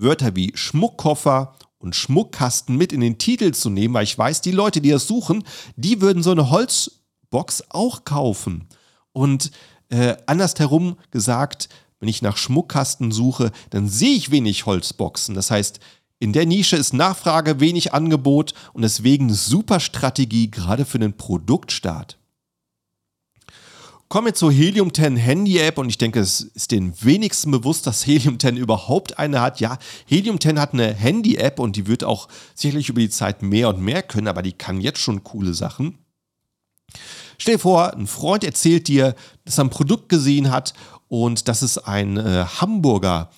Wörter 0.00 0.36
wie 0.36 0.52
Schmuckkoffer 0.54 1.54
und 1.78 1.94
Schmuckkasten 1.94 2.76
mit 2.76 2.92
in 2.92 3.00
den 3.00 3.18
Titel 3.18 3.52
zu 3.52 3.70
nehmen, 3.70 3.94
weil 3.94 4.04
ich 4.04 4.18
weiß, 4.18 4.40
die 4.40 4.52
Leute, 4.52 4.80
die 4.80 4.90
das 4.90 5.06
suchen, 5.06 5.44
die 5.76 6.00
würden 6.00 6.22
so 6.22 6.32
eine 6.32 6.50
Holzbox 6.50 7.64
auch 7.70 8.04
kaufen. 8.04 8.68
Und 9.12 9.50
äh, 9.90 10.16
andersherum 10.26 10.96
gesagt, 11.10 11.68
wenn 12.00 12.08
ich 12.08 12.22
nach 12.22 12.36
Schmuckkasten 12.36 13.10
suche, 13.10 13.50
dann 13.70 13.88
sehe 13.88 14.14
ich 14.14 14.30
wenig 14.30 14.66
Holzboxen. 14.66 15.34
Das 15.34 15.50
heißt, 15.50 15.80
in 16.20 16.32
der 16.32 16.46
Nische 16.46 16.76
ist 16.76 16.94
Nachfrage, 16.94 17.60
wenig 17.60 17.94
Angebot 17.94 18.52
und 18.72 18.82
deswegen 18.82 19.32
super 19.32 19.80
Strategie, 19.80 20.50
gerade 20.50 20.84
für 20.84 20.98
den 20.98 21.16
Produktstart. 21.16 22.17
Kommen 24.08 24.28
wir 24.28 24.34
zur 24.34 24.50
Helium 24.50 24.94
10 24.94 25.16
Handy-App 25.16 25.76
und 25.76 25.90
ich 25.90 25.98
denke, 25.98 26.20
es 26.20 26.40
ist 26.40 26.70
den 26.70 26.94
wenigsten 27.02 27.50
bewusst, 27.50 27.86
dass 27.86 28.06
Helium 28.06 28.40
10 28.40 28.56
überhaupt 28.56 29.18
eine 29.18 29.42
hat. 29.42 29.60
Ja, 29.60 29.76
Helium 30.06 30.40
10 30.40 30.58
hat 30.58 30.72
eine 30.72 30.94
Handy-App 30.94 31.58
und 31.58 31.76
die 31.76 31.86
wird 31.86 32.04
auch 32.04 32.26
sicherlich 32.54 32.88
über 32.88 33.02
die 33.02 33.10
Zeit 33.10 33.42
mehr 33.42 33.68
und 33.68 33.82
mehr 33.82 34.02
können, 34.02 34.28
aber 34.28 34.40
die 34.40 34.54
kann 34.54 34.80
jetzt 34.80 35.00
schon 35.00 35.24
coole 35.24 35.52
Sachen. 35.52 35.98
Stell 37.36 37.56
dir 37.56 37.60
vor, 37.60 37.92
ein 37.92 38.06
Freund 38.06 38.44
erzählt 38.44 38.88
dir, 38.88 39.14
dass 39.44 39.58
er 39.58 39.64
ein 39.64 39.70
Produkt 39.70 40.08
gesehen 40.08 40.50
hat 40.50 40.72
und 41.08 41.46
das 41.46 41.62
ist 41.62 41.76
ein 41.76 42.16
äh, 42.16 42.46
Hamburger 42.46 43.28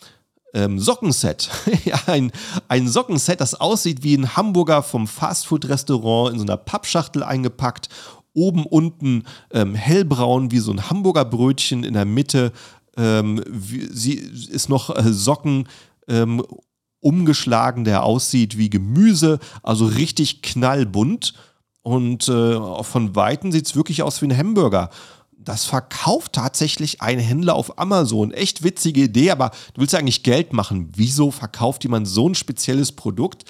ähm, 0.55 0.79
Sockenset. 0.79 1.51
ein, 2.07 2.31
ein 2.69 2.89
Sockenset, 2.89 3.41
das 3.41 3.55
aussieht 3.55 4.05
wie 4.05 4.17
ein 4.17 4.37
Hamburger 4.37 4.85
vom 4.85 5.09
Fastfood-Restaurant 5.09 6.33
in 6.33 6.39
so 6.39 6.45
einer 6.45 6.57
Pappschachtel 6.57 7.25
eingepackt 7.25 7.89
oben, 8.33 8.65
unten 8.65 9.25
ähm, 9.53 9.75
hellbraun 9.75 10.51
wie 10.51 10.59
so 10.59 10.73
ein 10.73 10.91
Hamburger 10.91 11.25
Brötchen, 11.25 11.85
in 11.85 11.95
der 11.95 12.05
Mitte 12.05 12.53
ähm, 12.97 13.43
wie, 13.47 13.89
sie 13.93 14.15
ist 14.15 14.69
noch 14.69 14.95
äh, 14.95 15.13
Socken 15.13 15.69
ähm, 16.09 16.45
umgeschlagen, 17.01 17.85
der 17.85 18.03
aussieht 18.03 18.59
wie 18.59 18.71
Gemüse, 18.71 19.39
also 19.63 19.87
richtig 19.87 20.43
knallbunt. 20.43 21.35
Und 21.83 22.29
äh, 22.29 22.83
von 22.83 23.17
Weitem 23.17 23.53
sieht 23.53 23.67
es 23.67 23.77
wirklich 23.77 24.03
aus 24.03 24.21
wie 24.21 24.27
ein 24.27 24.37
Hamburger. 24.37 24.91
Das 25.33 25.65
verkauft 25.65 26.35
tatsächlich 26.35 27.01
ein 27.01 27.19
Händler 27.19 27.55
auf 27.55 27.79
Amazon. 27.79 28.33
Echt 28.33 28.63
witzige 28.63 29.05
Idee, 29.05 29.31
aber 29.31 29.51
du 29.73 29.81
willst 29.81 29.95
ja 29.95 29.99
eigentlich 29.99 30.23
Geld 30.23 30.53
machen. 30.53 30.93
Wieso 30.95 31.31
verkauft 31.31 31.83
jemand 31.85 32.07
so 32.07 32.29
ein 32.29 32.35
spezielles 32.35 32.93
Produkt? 32.93 33.45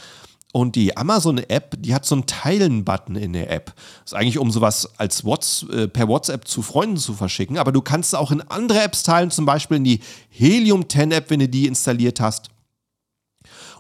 Und 0.53 0.75
die 0.75 0.97
Amazon-App, 0.97 1.77
die 1.79 1.95
hat 1.95 2.05
so 2.05 2.17
einen 2.17 2.27
Teilen-Button 2.27 3.15
in 3.15 3.33
der 3.35 3.51
App. 3.51 3.73
Das 4.03 4.13
ist 4.13 4.15
eigentlich, 4.15 4.39
um 4.39 4.51
sowas 4.51 4.89
als 4.99 5.25
What's, 5.25 5.65
äh, 5.71 5.87
per 5.87 6.09
WhatsApp 6.09 6.49
zu 6.49 6.63
Freunden 6.63 6.97
zu 6.97 7.15
verschicken. 7.15 7.57
Aber 7.57 7.71
du 7.71 7.81
kannst 7.81 8.13
es 8.13 8.19
auch 8.19 8.33
in 8.33 8.43
andere 8.43 8.83
Apps 8.83 9.05
teilen, 9.05 9.31
zum 9.31 9.47
Beispiel 9.47 9.77
in 9.77 9.85
die 9.85 10.01
Helium 10.29 10.89
10 10.89 11.13
App, 11.13 11.31
wenn 11.31 11.41
du 11.41 11.49
die 11.49 11.67
installiert 11.67 12.21
hast. 12.21 12.49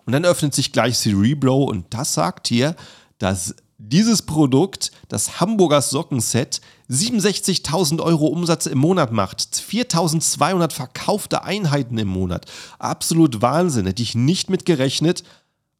Und 0.06 0.12
dann 0.12 0.24
öffnet 0.24 0.54
sich 0.54 0.72
gleich 0.72 0.96
Cerebro 0.98 1.64
und 1.64 1.86
das 1.90 2.14
sagt 2.14 2.48
hier, 2.48 2.76
dass 3.18 3.54
dieses 3.78 4.22
Produkt, 4.22 4.92
das 5.08 5.40
Hamburger 5.40 5.80
Sockenset, 5.80 6.60
67.000 6.90 8.00
Euro 8.02 8.26
Umsatz 8.26 8.66
im 8.66 8.78
Monat 8.78 9.12
macht, 9.12 9.40
4.200 9.40 10.72
verkaufte 10.72 11.44
Einheiten 11.44 11.96
im 11.96 12.08
Monat. 12.08 12.46
Absolut 12.78 13.40
Wahnsinn, 13.40 13.86
hätte 13.86 14.02
ich 14.02 14.14
nicht 14.14 14.50
mit 14.50 14.66
gerechnet. 14.66 15.24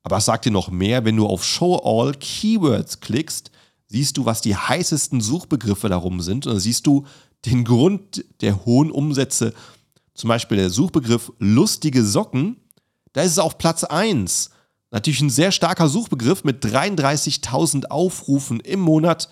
Aber 0.02 0.16
es 0.16 0.24
sagt 0.24 0.44
dir 0.46 0.50
noch 0.50 0.70
mehr, 0.70 1.04
wenn 1.04 1.16
du 1.16 1.26
auf 1.26 1.44
Show 1.44 1.76
All 1.76 2.14
Keywords 2.14 3.00
klickst, 3.00 3.50
siehst 3.86 4.16
du, 4.16 4.24
was 4.24 4.40
die 4.40 4.56
heißesten 4.56 5.20
Suchbegriffe 5.20 5.88
darum 5.88 6.20
sind. 6.20 6.46
Und 6.46 6.54
dann 6.54 6.60
siehst 6.60 6.86
du 6.86 7.06
den 7.44 7.64
Grund 7.64 8.24
der 8.40 8.64
hohen 8.64 8.90
Umsätze. 8.90 9.52
Zum 10.14 10.28
Beispiel 10.28 10.58
der 10.58 10.70
Suchbegriff 10.70 11.32
lustige 11.38 12.04
Socken. 12.04 12.56
Da 13.12 13.22
ist 13.22 13.32
es 13.32 13.38
auf 13.38 13.58
Platz 13.58 13.84
1. 13.84 14.50
Natürlich 14.90 15.20
ein 15.20 15.30
sehr 15.30 15.52
starker 15.52 15.88
Suchbegriff 15.88 16.44
mit 16.44 16.64
33.000 16.64 17.86
Aufrufen 17.86 18.60
im 18.60 18.80
Monat. 18.80 19.28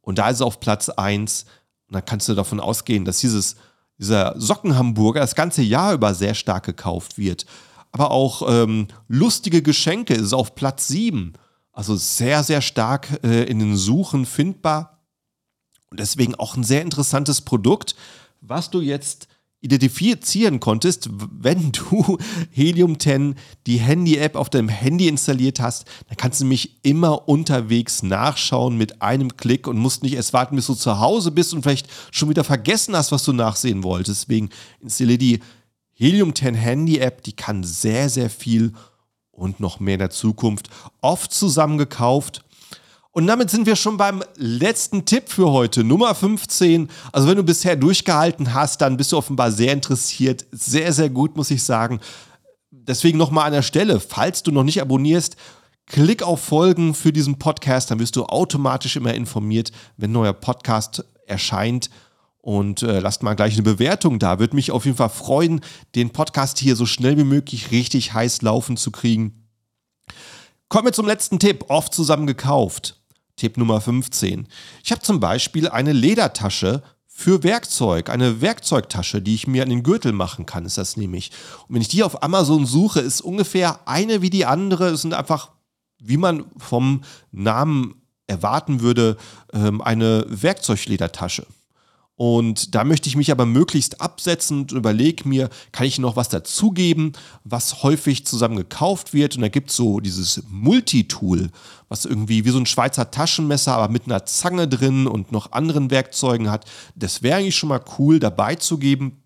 Und 0.00 0.18
da 0.18 0.30
ist 0.30 0.36
es 0.36 0.42
auf 0.42 0.60
Platz 0.60 0.88
1. 0.88 1.44
Und 1.88 1.94
dann 1.94 2.04
kannst 2.04 2.28
du 2.28 2.34
davon 2.34 2.60
ausgehen, 2.60 3.04
dass 3.04 3.18
dieses, 3.18 3.56
dieser 3.98 4.38
Sockenhamburger 4.40 5.20
das 5.20 5.34
ganze 5.34 5.62
Jahr 5.62 5.94
über 5.94 6.14
sehr 6.14 6.34
stark 6.34 6.64
gekauft 6.64 7.18
wird 7.18 7.46
aber 7.92 8.10
auch 8.10 8.42
ähm, 8.48 8.88
lustige 9.06 9.62
Geschenke 9.62 10.14
ist 10.14 10.32
auf 10.32 10.54
Platz 10.54 10.88
7. 10.88 11.34
Also 11.72 11.94
sehr, 11.96 12.42
sehr 12.42 12.62
stark 12.62 13.20
äh, 13.22 13.44
in 13.44 13.58
den 13.58 13.76
Suchen 13.76 14.26
findbar. 14.26 14.98
Und 15.90 16.00
deswegen 16.00 16.34
auch 16.34 16.56
ein 16.56 16.64
sehr 16.64 16.82
interessantes 16.82 17.42
Produkt, 17.42 17.94
was 18.40 18.70
du 18.70 18.80
jetzt 18.80 19.28
identifizieren 19.62 20.58
konntest, 20.58 21.08
wenn 21.12 21.72
du 21.90 22.18
Helium 22.50 22.98
10 22.98 23.36
die 23.66 23.78
Handy-App 23.78 24.36
auf 24.36 24.50
deinem 24.50 24.68
Handy 24.68 25.06
installiert 25.08 25.60
hast, 25.60 25.86
dann 26.08 26.16
kannst 26.16 26.40
du 26.40 26.44
mich 26.44 26.78
immer 26.82 27.28
unterwegs 27.28 28.02
nachschauen 28.02 28.76
mit 28.76 29.00
einem 29.00 29.36
Klick 29.36 29.66
und 29.68 29.78
musst 29.78 30.02
nicht 30.02 30.14
erst 30.14 30.32
warten, 30.32 30.56
bis 30.56 30.66
du 30.66 30.74
zu 30.74 30.98
Hause 30.98 31.30
bist 31.30 31.54
und 31.54 31.62
vielleicht 31.62 31.88
schon 32.10 32.28
wieder 32.28 32.44
vergessen 32.44 32.96
hast, 32.96 33.12
was 33.12 33.24
du 33.24 33.32
nachsehen 33.32 33.82
wolltest. 33.84 34.22
Deswegen 34.22 34.50
installiere 34.80 35.18
die 35.18 35.40
Helium 36.02 36.34
10 36.34 36.56
Handy 36.56 36.98
App, 36.98 37.22
die 37.22 37.32
kann 37.32 37.62
sehr, 37.62 38.08
sehr 38.08 38.28
viel 38.28 38.72
und 39.30 39.60
noch 39.60 39.78
mehr 39.78 39.94
in 39.94 40.00
der 40.00 40.10
Zukunft. 40.10 40.68
Oft 41.00 41.32
zusammengekauft. 41.32 42.44
Und 43.12 43.28
damit 43.28 43.50
sind 43.50 43.66
wir 43.66 43.76
schon 43.76 43.98
beim 43.98 44.24
letzten 44.34 45.04
Tipp 45.04 45.28
für 45.28 45.52
heute, 45.52 45.84
Nummer 45.84 46.12
15. 46.16 46.88
Also 47.12 47.28
wenn 47.28 47.36
du 47.36 47.44
bisher 47.44 47.76
durchgehalten 47.76 48.52
hast, 48.52 48.80
dann 48.80 48.96
bist 48.96 49.12
du 49.12 49.16
offenbar 49.16 49.52
sehr 49.52 49.72
interessiert. 49.72 50.44
Sehr, 50.50 50.92
sehr 50.92 51.08
gut, 51.08 51.36
muss 51.36 51.52
ich 51.52 51.62
sagen. 51.62 52.00
Deswegen 52.72 53.16
nochmal 53.16 53.46
an 53.46 53.52
der 53.52 53.62
Stelle, 53.62 54.00
falls 54.00 54.42
du 54.42 54.50
noch 54.50 54.64
nicht 54.64 54.82
abonnierst, 54.82 55.36
klick 55.86 56.24
auf 56.24 56.40
Folgen 56.40 56.94
für 56.94 57.12
diesen 57.12 57.38
Podcast, 57.38 57.92
dann 57.92 58.00
wirst 58.00 58.16
du 58.16 58.24
automatisch 58.24 58.96
immer 58.96 59.14
informiert, 59.14 59.70
wenn 59.98 60.10
ein 60.10 60.14
neuer 60.14 60.32
Podcast 60.32 61.04
erscheint. 61.28 61.90
Und 62.42 62.82
äh, 62.82 62.98
lasst 62.98 63.22
mal 63.22 63.34
gleich 63.34 63.54
eine 63.54 63.62
Bewertung 63.62 64.18
da. 64.18 64.40
Würde 64.40 64.56
mich 64.56 64.72
auf 64.72 64.84
jeden 64.84 64.96
Fall 64.96 65.08
freuen, 65.08 65.60
den 65.94 66.10
Podcast 66.10 66.58
hier 66.58 66.76
so 66.76 66.86
schnell 66.86 67.16
wie 67.16 67.24
möglich 67.24 67.70
richtig 67.70 68.12
heiß 68.12 68.42
laufen 68.42 68.76
zu 68.76 68.90
kriegen. 68.90 69.48
Kommen 70.68 70.86
wir 70.86 70.92
zum 70.92 71.06
letzten 71.06 71.38
Tipp, 71.38 71.66
oft 71.68 71.94
zusammen 71.94 72.26
gekauft. 72.26 73.00
Tipp 73.36 73.56
Nummer 73.56 73.80
15. 73.80 74.48
Ich 74.82 74.90
habe 74.90 75.02
zum 75.02 75.20
Beispiel 75.20 75.68
eine 75.68 75.92
Ledertasche 75.92 76.82
für 77.06 77.44
Werkzeug, 77.44 78.10
eine 78.10 78.40
Werkzeugtasche, 78.40 79.22
die 79.22 79.34
ich 79.34 79.46
mir 79.46 79.62
an 79.62 79.70
den 79.70 79.84
Gürtel 79.84 80.12
machen 80.12 80.44
kann, 80.44 80.64
ist 80.64 80.78
das 80.78 80.96
nämlich. 80.96 81.30
Und 81.68 81.76
wenn 81.76 81.82
ich 81.82 81.88
die 81.88 82.02
auf 82.02 82.22
Amazon 82.22 82.66
suche, 82.66 83.00
ist 83.00 83.20
ungefähr 83.20 83.86
eine 83.86 84.22
wie 84.22 84.30
die 84.30 84.46
andere. 84.46 84.88
Es 84.88 85.02
sind 85.02 85.14
einfach, 85.14 85.50
wie 86.00 86.16
man 86.16 86.46
vom 86.56 87.02
Namen 87.30 88.02
erwarten 88.26 88.80
würde, 88.80 89.16
ähm, 89.52 89.80
eine 89.82 90.24
Werkzeugledertasche. 90.28 91.46
Und 92.22 92.76
da 92.76 92.84
möchte 92.84 93.08
ich 93.08 93.16
mich 93.16 93.32
aber 93.32 93.46
möglichst 93.46 94.00
absetzen 94.00 94.60
und 94.60 94.70
überlege 94.70 95.28
mir, 95.28 95.50
kann 95.72 95.88
ich 95.88 95.98
noch 95.98 96.14
was 96.14 96.28
dazugeben, 96.28 97.14
was 97.42 97.82
häufig 97.82 98.24
zusammen 98.24 98.54
gekauft 98.54 99.12
wird. 99.12 99.34
Und 99.34 99.42
da 99.42 99.48
gibt 99.48 99.70
es 99.70 99.76
so 99.76 99.98
dieses 99.98 100.40
Multitool, 100.48 101.50
was 101.88 102.04
irgendwie 102.04 102.44
wie 102.44 102.50
so 102.50 102.58
ein 102.58 102.66
Schweizer 102.66 103.10
Taschenmesser, 103.10 103.74
aber 103.74 103.92
mit 103.92 104.04
einer 104.04 104.24
Zange 104.24 104.68
drin 104.68 105.08
und 105.08 105.32
noch 105.32 105.50
anderen 105.50 105.90
Werkzeugen 105.90 106.48
hat. 106.48 106.64
Das 106.94 107.24
wäre 107.24 107.38
eigentlich 107.38 107.56
schon 107.56 107.70
mal 107.70 107.82
cool 107.98 108.20
dabei 108.20 108.54
zu 108.54 108.78
geben. 108.78 109.24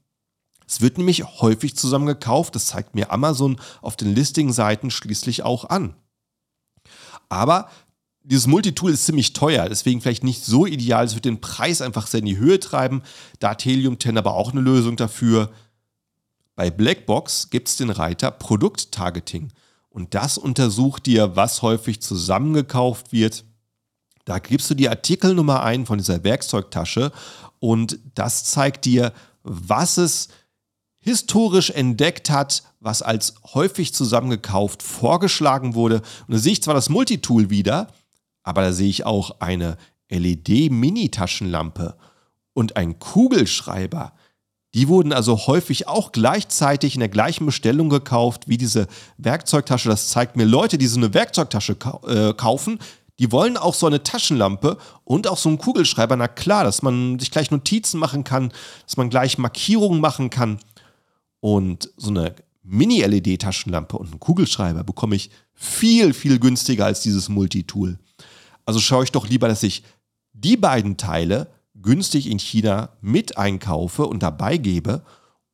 Es 0.66 0.80
wird 0.80 0.96
nämlich 0.96 1.22
häufig 1.42 1.76
zusammen 1.76 2.06
gekauft. 2.06 2.54
Das 2.54 2.64
zeigt 2.64 2.94
mir 2.94 3.12
Amazon 3.12 3.60
auf 3.82 3.96
den 3.96 4.14
Listing-Seiten 4.14 4.90
schließlich 4.90 5.42
auch 5.42 5.66
an. 5.66 5.94
Aber 7.28 7.68
dieses 8.26 8.48
Multitool 8.48 8.90
ist 8.90 9.06
ziemlich 9.06 9.32
teuer, 9.34 9.68
deswegen 9.68 10.00
vielleicht 10.00 10.24
nicht 10.24 10.44
so 10.44 10.66
ideal. 10.66 11.04
Es 11.04 11.14
wird 11.14 11.24
den 11.24 11.40
Preis 11.40 11.80
einfach 11.80 12.08
sehr 12.08 12.20
in 12.20 12.26
die 12.26 12.38
Höhe 12.38 12.58
treiben. 12.58 13.02
Da 13.38 13.50
hat 13.50 13.64
Helium 13.64 14.00
10 14.00 14.18
aber 14.18 14.34
auch 14.34 14.50
eine 14.50 14.60
Lösung 14.60 14.96
dafür. 14.96 15.52
Bei 16.56 16.70
Blackbox 16.70 17.50
gibt 17.50 17.68
es 17.68 17.76
den 17.76 17.90
Reiter 17.90 18.32
Produkttargeting. 18.32 19.52
Und 19.90 20.14
das 20.14 20.38
untersucht 20.38 21.06
dir, 21.06 21.36
was 21.36 21.62
häufig 21.62 22.02
zusammengekauft 22.02 23.12
wird. 23.12 23.44
Da 24.24 24.40
gibst 24.40 24.68
du 24.70 24.74
die 24.74 24.88
Artikelnummer 24.88 25.62
ein 25.62 25.86
von 25.86 25.98
dieser 25.98 26.24
Werkzeugtasche 26.24 27.12
und 27.60 28.00
das 28.14 28.44
zeigt 28.44 28.84
dir, 28.86 29.12
was 29.44 29.98
es 29.98 30.28
historisch 30.98 31.70
entdeckt 31.70 32.28
hat, 32.28 32.64
was 32.80 33.02
als 33.02 33.34
häufig 33.54 33.94
zusammengekauft 33.94 34.82
vorgeschlagen 34.82 35.74
wurde. 35.74 36.02
Und 36.26 36.34
da 36.34 36.38
sehe 36.38 36.52
ich 36.54 36.62
zwar 36.62 36.74
das 36.74 36.88
Multitool 36.88 37.50
wieder, 37.50 37.86
aber 38.46 38.62
da 38.62 38.72
sehe 38.72 38.88
ich 38.88 39.04
auch 39.04 39.40
eine 39.40 39.76
LED-Mini-Taschenlampe 40.08 41.96
und 42.54 42.76
ein 42.76 43.00
Kugelschreiber. 43.00 44.12
Die 44.72 44.86
wurden 44.86 45.12
also 45.12 45.48
häufig 45.48 45.88
auch 45.88 46.12
gleichzeitig 46.12 46.94
in 46.94 47.00
der 47.00 47.08
gleichen 47.08 47.44
Bestellung 47.44 47.88
gekauft 47.88 48.46
wie 48.46 48.56
diese 48.56 48.86
Werkzeugtasche. 49.18 49.88
Das 49.88 50.10
zeigt 50.10 50.36
mir 50.36 50.44
Leute, 50.44 50.78
die 50.78 50.86
so 50.86 50.96
eine 50.96 51.12
Werkzeugtasche 51.12 51.74
kau 51.74 52.06
äh, 52.06 52.34
kaufen, 52.34 52.78
die 53.18 53.32
wollen 53.32 53.56
auch 53.56 53.74
so 53.74 53.86
eine 53.86 54.04
Taschenlampe 54.04 54.78
und 55.04 55.26
auch 55.26 55.38
so 55.38 55.48
einen 55.48 55.58
Kugelschreiber. 55.58 56.14
Na 56.14 56.28
klar, 56.28 56.62
dass 56.62 56.82
man 56.82 57.18
sich 57.18 57.32
gleich 57.32 57.50
Notizen 57.50 57.98
machen 57.98 58.22
kann, 58.22 58.52
dass 58.84 58.96
man 58.96 59.10
gleich 59.10 59.38
Markierungen 59.38 60.00
machen 60.00 60.30
kann. 60.30 60.60
Und 61.40 61.90
so 61.96 62.10
eine 62.10 62.34
Mini-LED-Taschenlampe 62.62 63.96
und 63.96 64.10
einen 64.10 64.20
Kugelschreiber 64.20 64.84
bekomme 64.84 65.16
ich 65.16 65.30
viel, 65.52 66.14
viel 66.14 66.38
günstiger 66.38 66.84
als 66.84 67.00
dieses 67.00 67.28
Multitool. 67.28 67.98
Also 68.66 68.80
schaue 68.80 69.04
ich 69.04 69.12
doch 69.12 69.28
lieber, 69.28 69.48
dass 69.48 69.62
ich 69.62 69.82
die 70.32 70.56
beiden 70.56 70.96
Teile 70.98 71.48
günstig 71.80 72.28
in 72.28 72.38
China 72.38 72.90
mit 73.00 73.38
einkaufe 73.38 74.06
und 74.06 74.22
dabei 74.22 74.58
gebe 74.58 75.02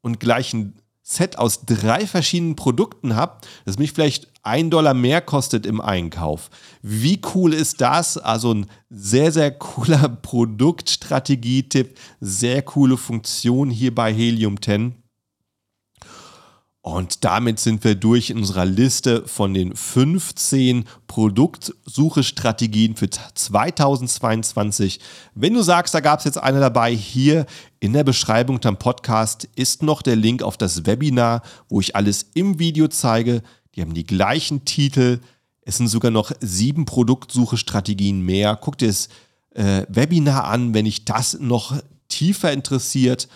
und 0.00 0.18
gleich 0.18 0.52
ein 0.54 0.74
Set 1.04 1.36
aus 1.36 1.64
drei 1.66 2.06
verschiedenen 2.06 2.56
Produkten 2.56 3.16
habt, 3.16 3.46
das 3.64 3.78
mich 3.78 3.92
vielleicht 3.92 4.28
ein 4.44 4.70
Dollar 4.70 4.94
mehr 4.94 5.20
kostet 5.20 5.66
im 5.66 5.80
Einkauf. 5.80 6.48
Wie 6.80 7.20
cool 7.34 7.52
ist 7.54 7.80
das? 7.80 8.18
Also 8.18 8.54
ein 8.54 8.66
sehr, 8.88 9.32
sehr 9.32 9.50
cooler 9.50 10.08
Produktstrategietipp, 10.22 11.98
sehr 12.20 12.62
coole 12.62 12.96
Funktion 12.96 13.70
hier 13.70 13.94
bei 13.94 14.12
Helium 14.12 14.60
10. 14.60 15.01
Und 16.82 17.24
damit 17.24 17.60
sind 17.60 17.84
wir 17.84 17.94
durch 17.94 18.30
in 18.30 18.38
unserer 18.38 18.64
Liste 18.64 19.22
von 19.28 19.54
den 19.54 19.76
15 19.76 20.84
Produktsuchestrategien 21.06 22.96
für 22.96 23.08
2022. 23.08 24.98
Wenn 25.36 25.54
du 25.54 25.62
sagst, 25.62 25.94
da 25.94 26.00
gab 26.00 26.18
es 26.18 26.24
jetzt 26.24 26.38
eine 26.38 26.58
dabei, 26.58 26.92
hier 26.92 27.46
in 27.78 27.92
der 27.92 28.02
Beschreibung 28.02 28.60
zum 28.60 28.78
Podcast 28.78 29.48
ist 29.54 29.84
noch 29.84 30.02
der 30.02 30.16
Link 30.16 30.42
auf 30.42 30.56
das 30.56 30.84
Webinar, 30.84 31.42
wo 31.68 31.80
ich 31.80 31.94
alles 31.94 32.26
im 32.34 32.58
Video 32.58 32.88
zeige. 32.88 33.42
Die 33.76 33.80
haben 33.80 33.94
die 33.94 34.06
gleichen 34.06 34.64
Titel. 34.64 35.20
Es 35.60 35.76
sind 35.76 35.86
sogar 35.86 36.10
noch 36.10 36.32
sieben 36.40 36.84
Produktsuchestrategien 36.84 38.22
mehr. 38.22 38.58
Guck 38.60 38.78
dir 38.78 38.88
das 38.88 39.08
äh, 39.54 39.86
Webinar 39.88 40.46
an, 40.46 40.74
wenn 40.74 40.86
dich 40.86 41.04
das 41.04 41.38
noch 41.38 41.80
tiefer 42.08 42.52
interessiert. 42.52 43.28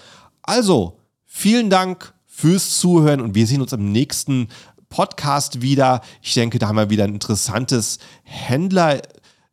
Also, 0.43 0.99
vielen 1.27 1.71
Dank 1.71 2.13
fürs 2.37 2.79
Zuhören 2.79 3.23
und 3.23 3.35
wir 3.35 3.47
sehen 3.47 3.63
uns 3.63 3.73
im 3.73 3.93
nächsten 3.93 4.49
Podcast 4.91 5.63
wieder. 5.63 6.03
Ich 6.21 6.35
denke, 6.35 6.59
da 6.59 6.69
haben 6.69 6.77
wir 6.77 6.91
wieder 6.91 7.05
ein 7.05 7.15
interessantes 7.15 7.99
Händler. 8.25 9.01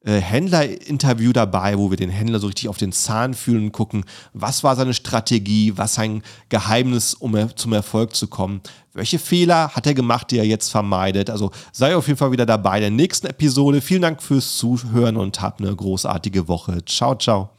Äh, 0.05 0.19
Händlerinterview 0.19 1.31
dabei, 1.31 1.77
wo 1.77 1.89
wir 1.89 1.95
den 1.95 2.09
Händler 2.09 2.39
so 2.39 2.47
richtig 2.47 2.67
auf 2.67 2.75
den 2.75 2.91
Zahn 2.91 3.34
fühlen 3.34 3.67
und 3.67 3.71
gucken, 3.71 4.03
was 4.34 4.61
war 4.61 4.75
seine 4.75 4.93
Strategie, 4.93 5.77
was 5.77 5.93
sein 5.93 6.23
Geheimnis, 6.49 7.13
um 7.13 7.38
zum 7.55 7.71
Erfolg 7.71 8.13
zu 8.13 8.27
kommen. 8.27 8.59
Welche 8.91 9.17
Fehler 9.17 9.69
hat 9.69 9.88
er 9.88 9.93
gemacht, 9.93 10.29
die 10.31 10.39
er 10.39 10.45
jetzt 10.45 10.69
vermeidet? 10.69 11.29
Also 11.29 11.51
sei 11.71 11.95
auf 11.95 12.07
jeden 12.07 12.19
Fall 12.19 12.34
wieder 12.34 12.45
dabei 12.45 12.79
in 12.79 12.81
der 12.81 12.91
nächsten 12.91 13.27
Episode. 13.27 13.79
Vielen 13.79 14.01
Dank 14.01 14.21
fürs 14.21 14.57
Zuhören 14.57 15.15
und 15.15 15.41
hab 15.41 15.61
eine 15.61 15.73
großartige 15.73 16.49
Woche. 16.49 16.84
Ciao, 16.84 17.15
ciao. 17.15 17.49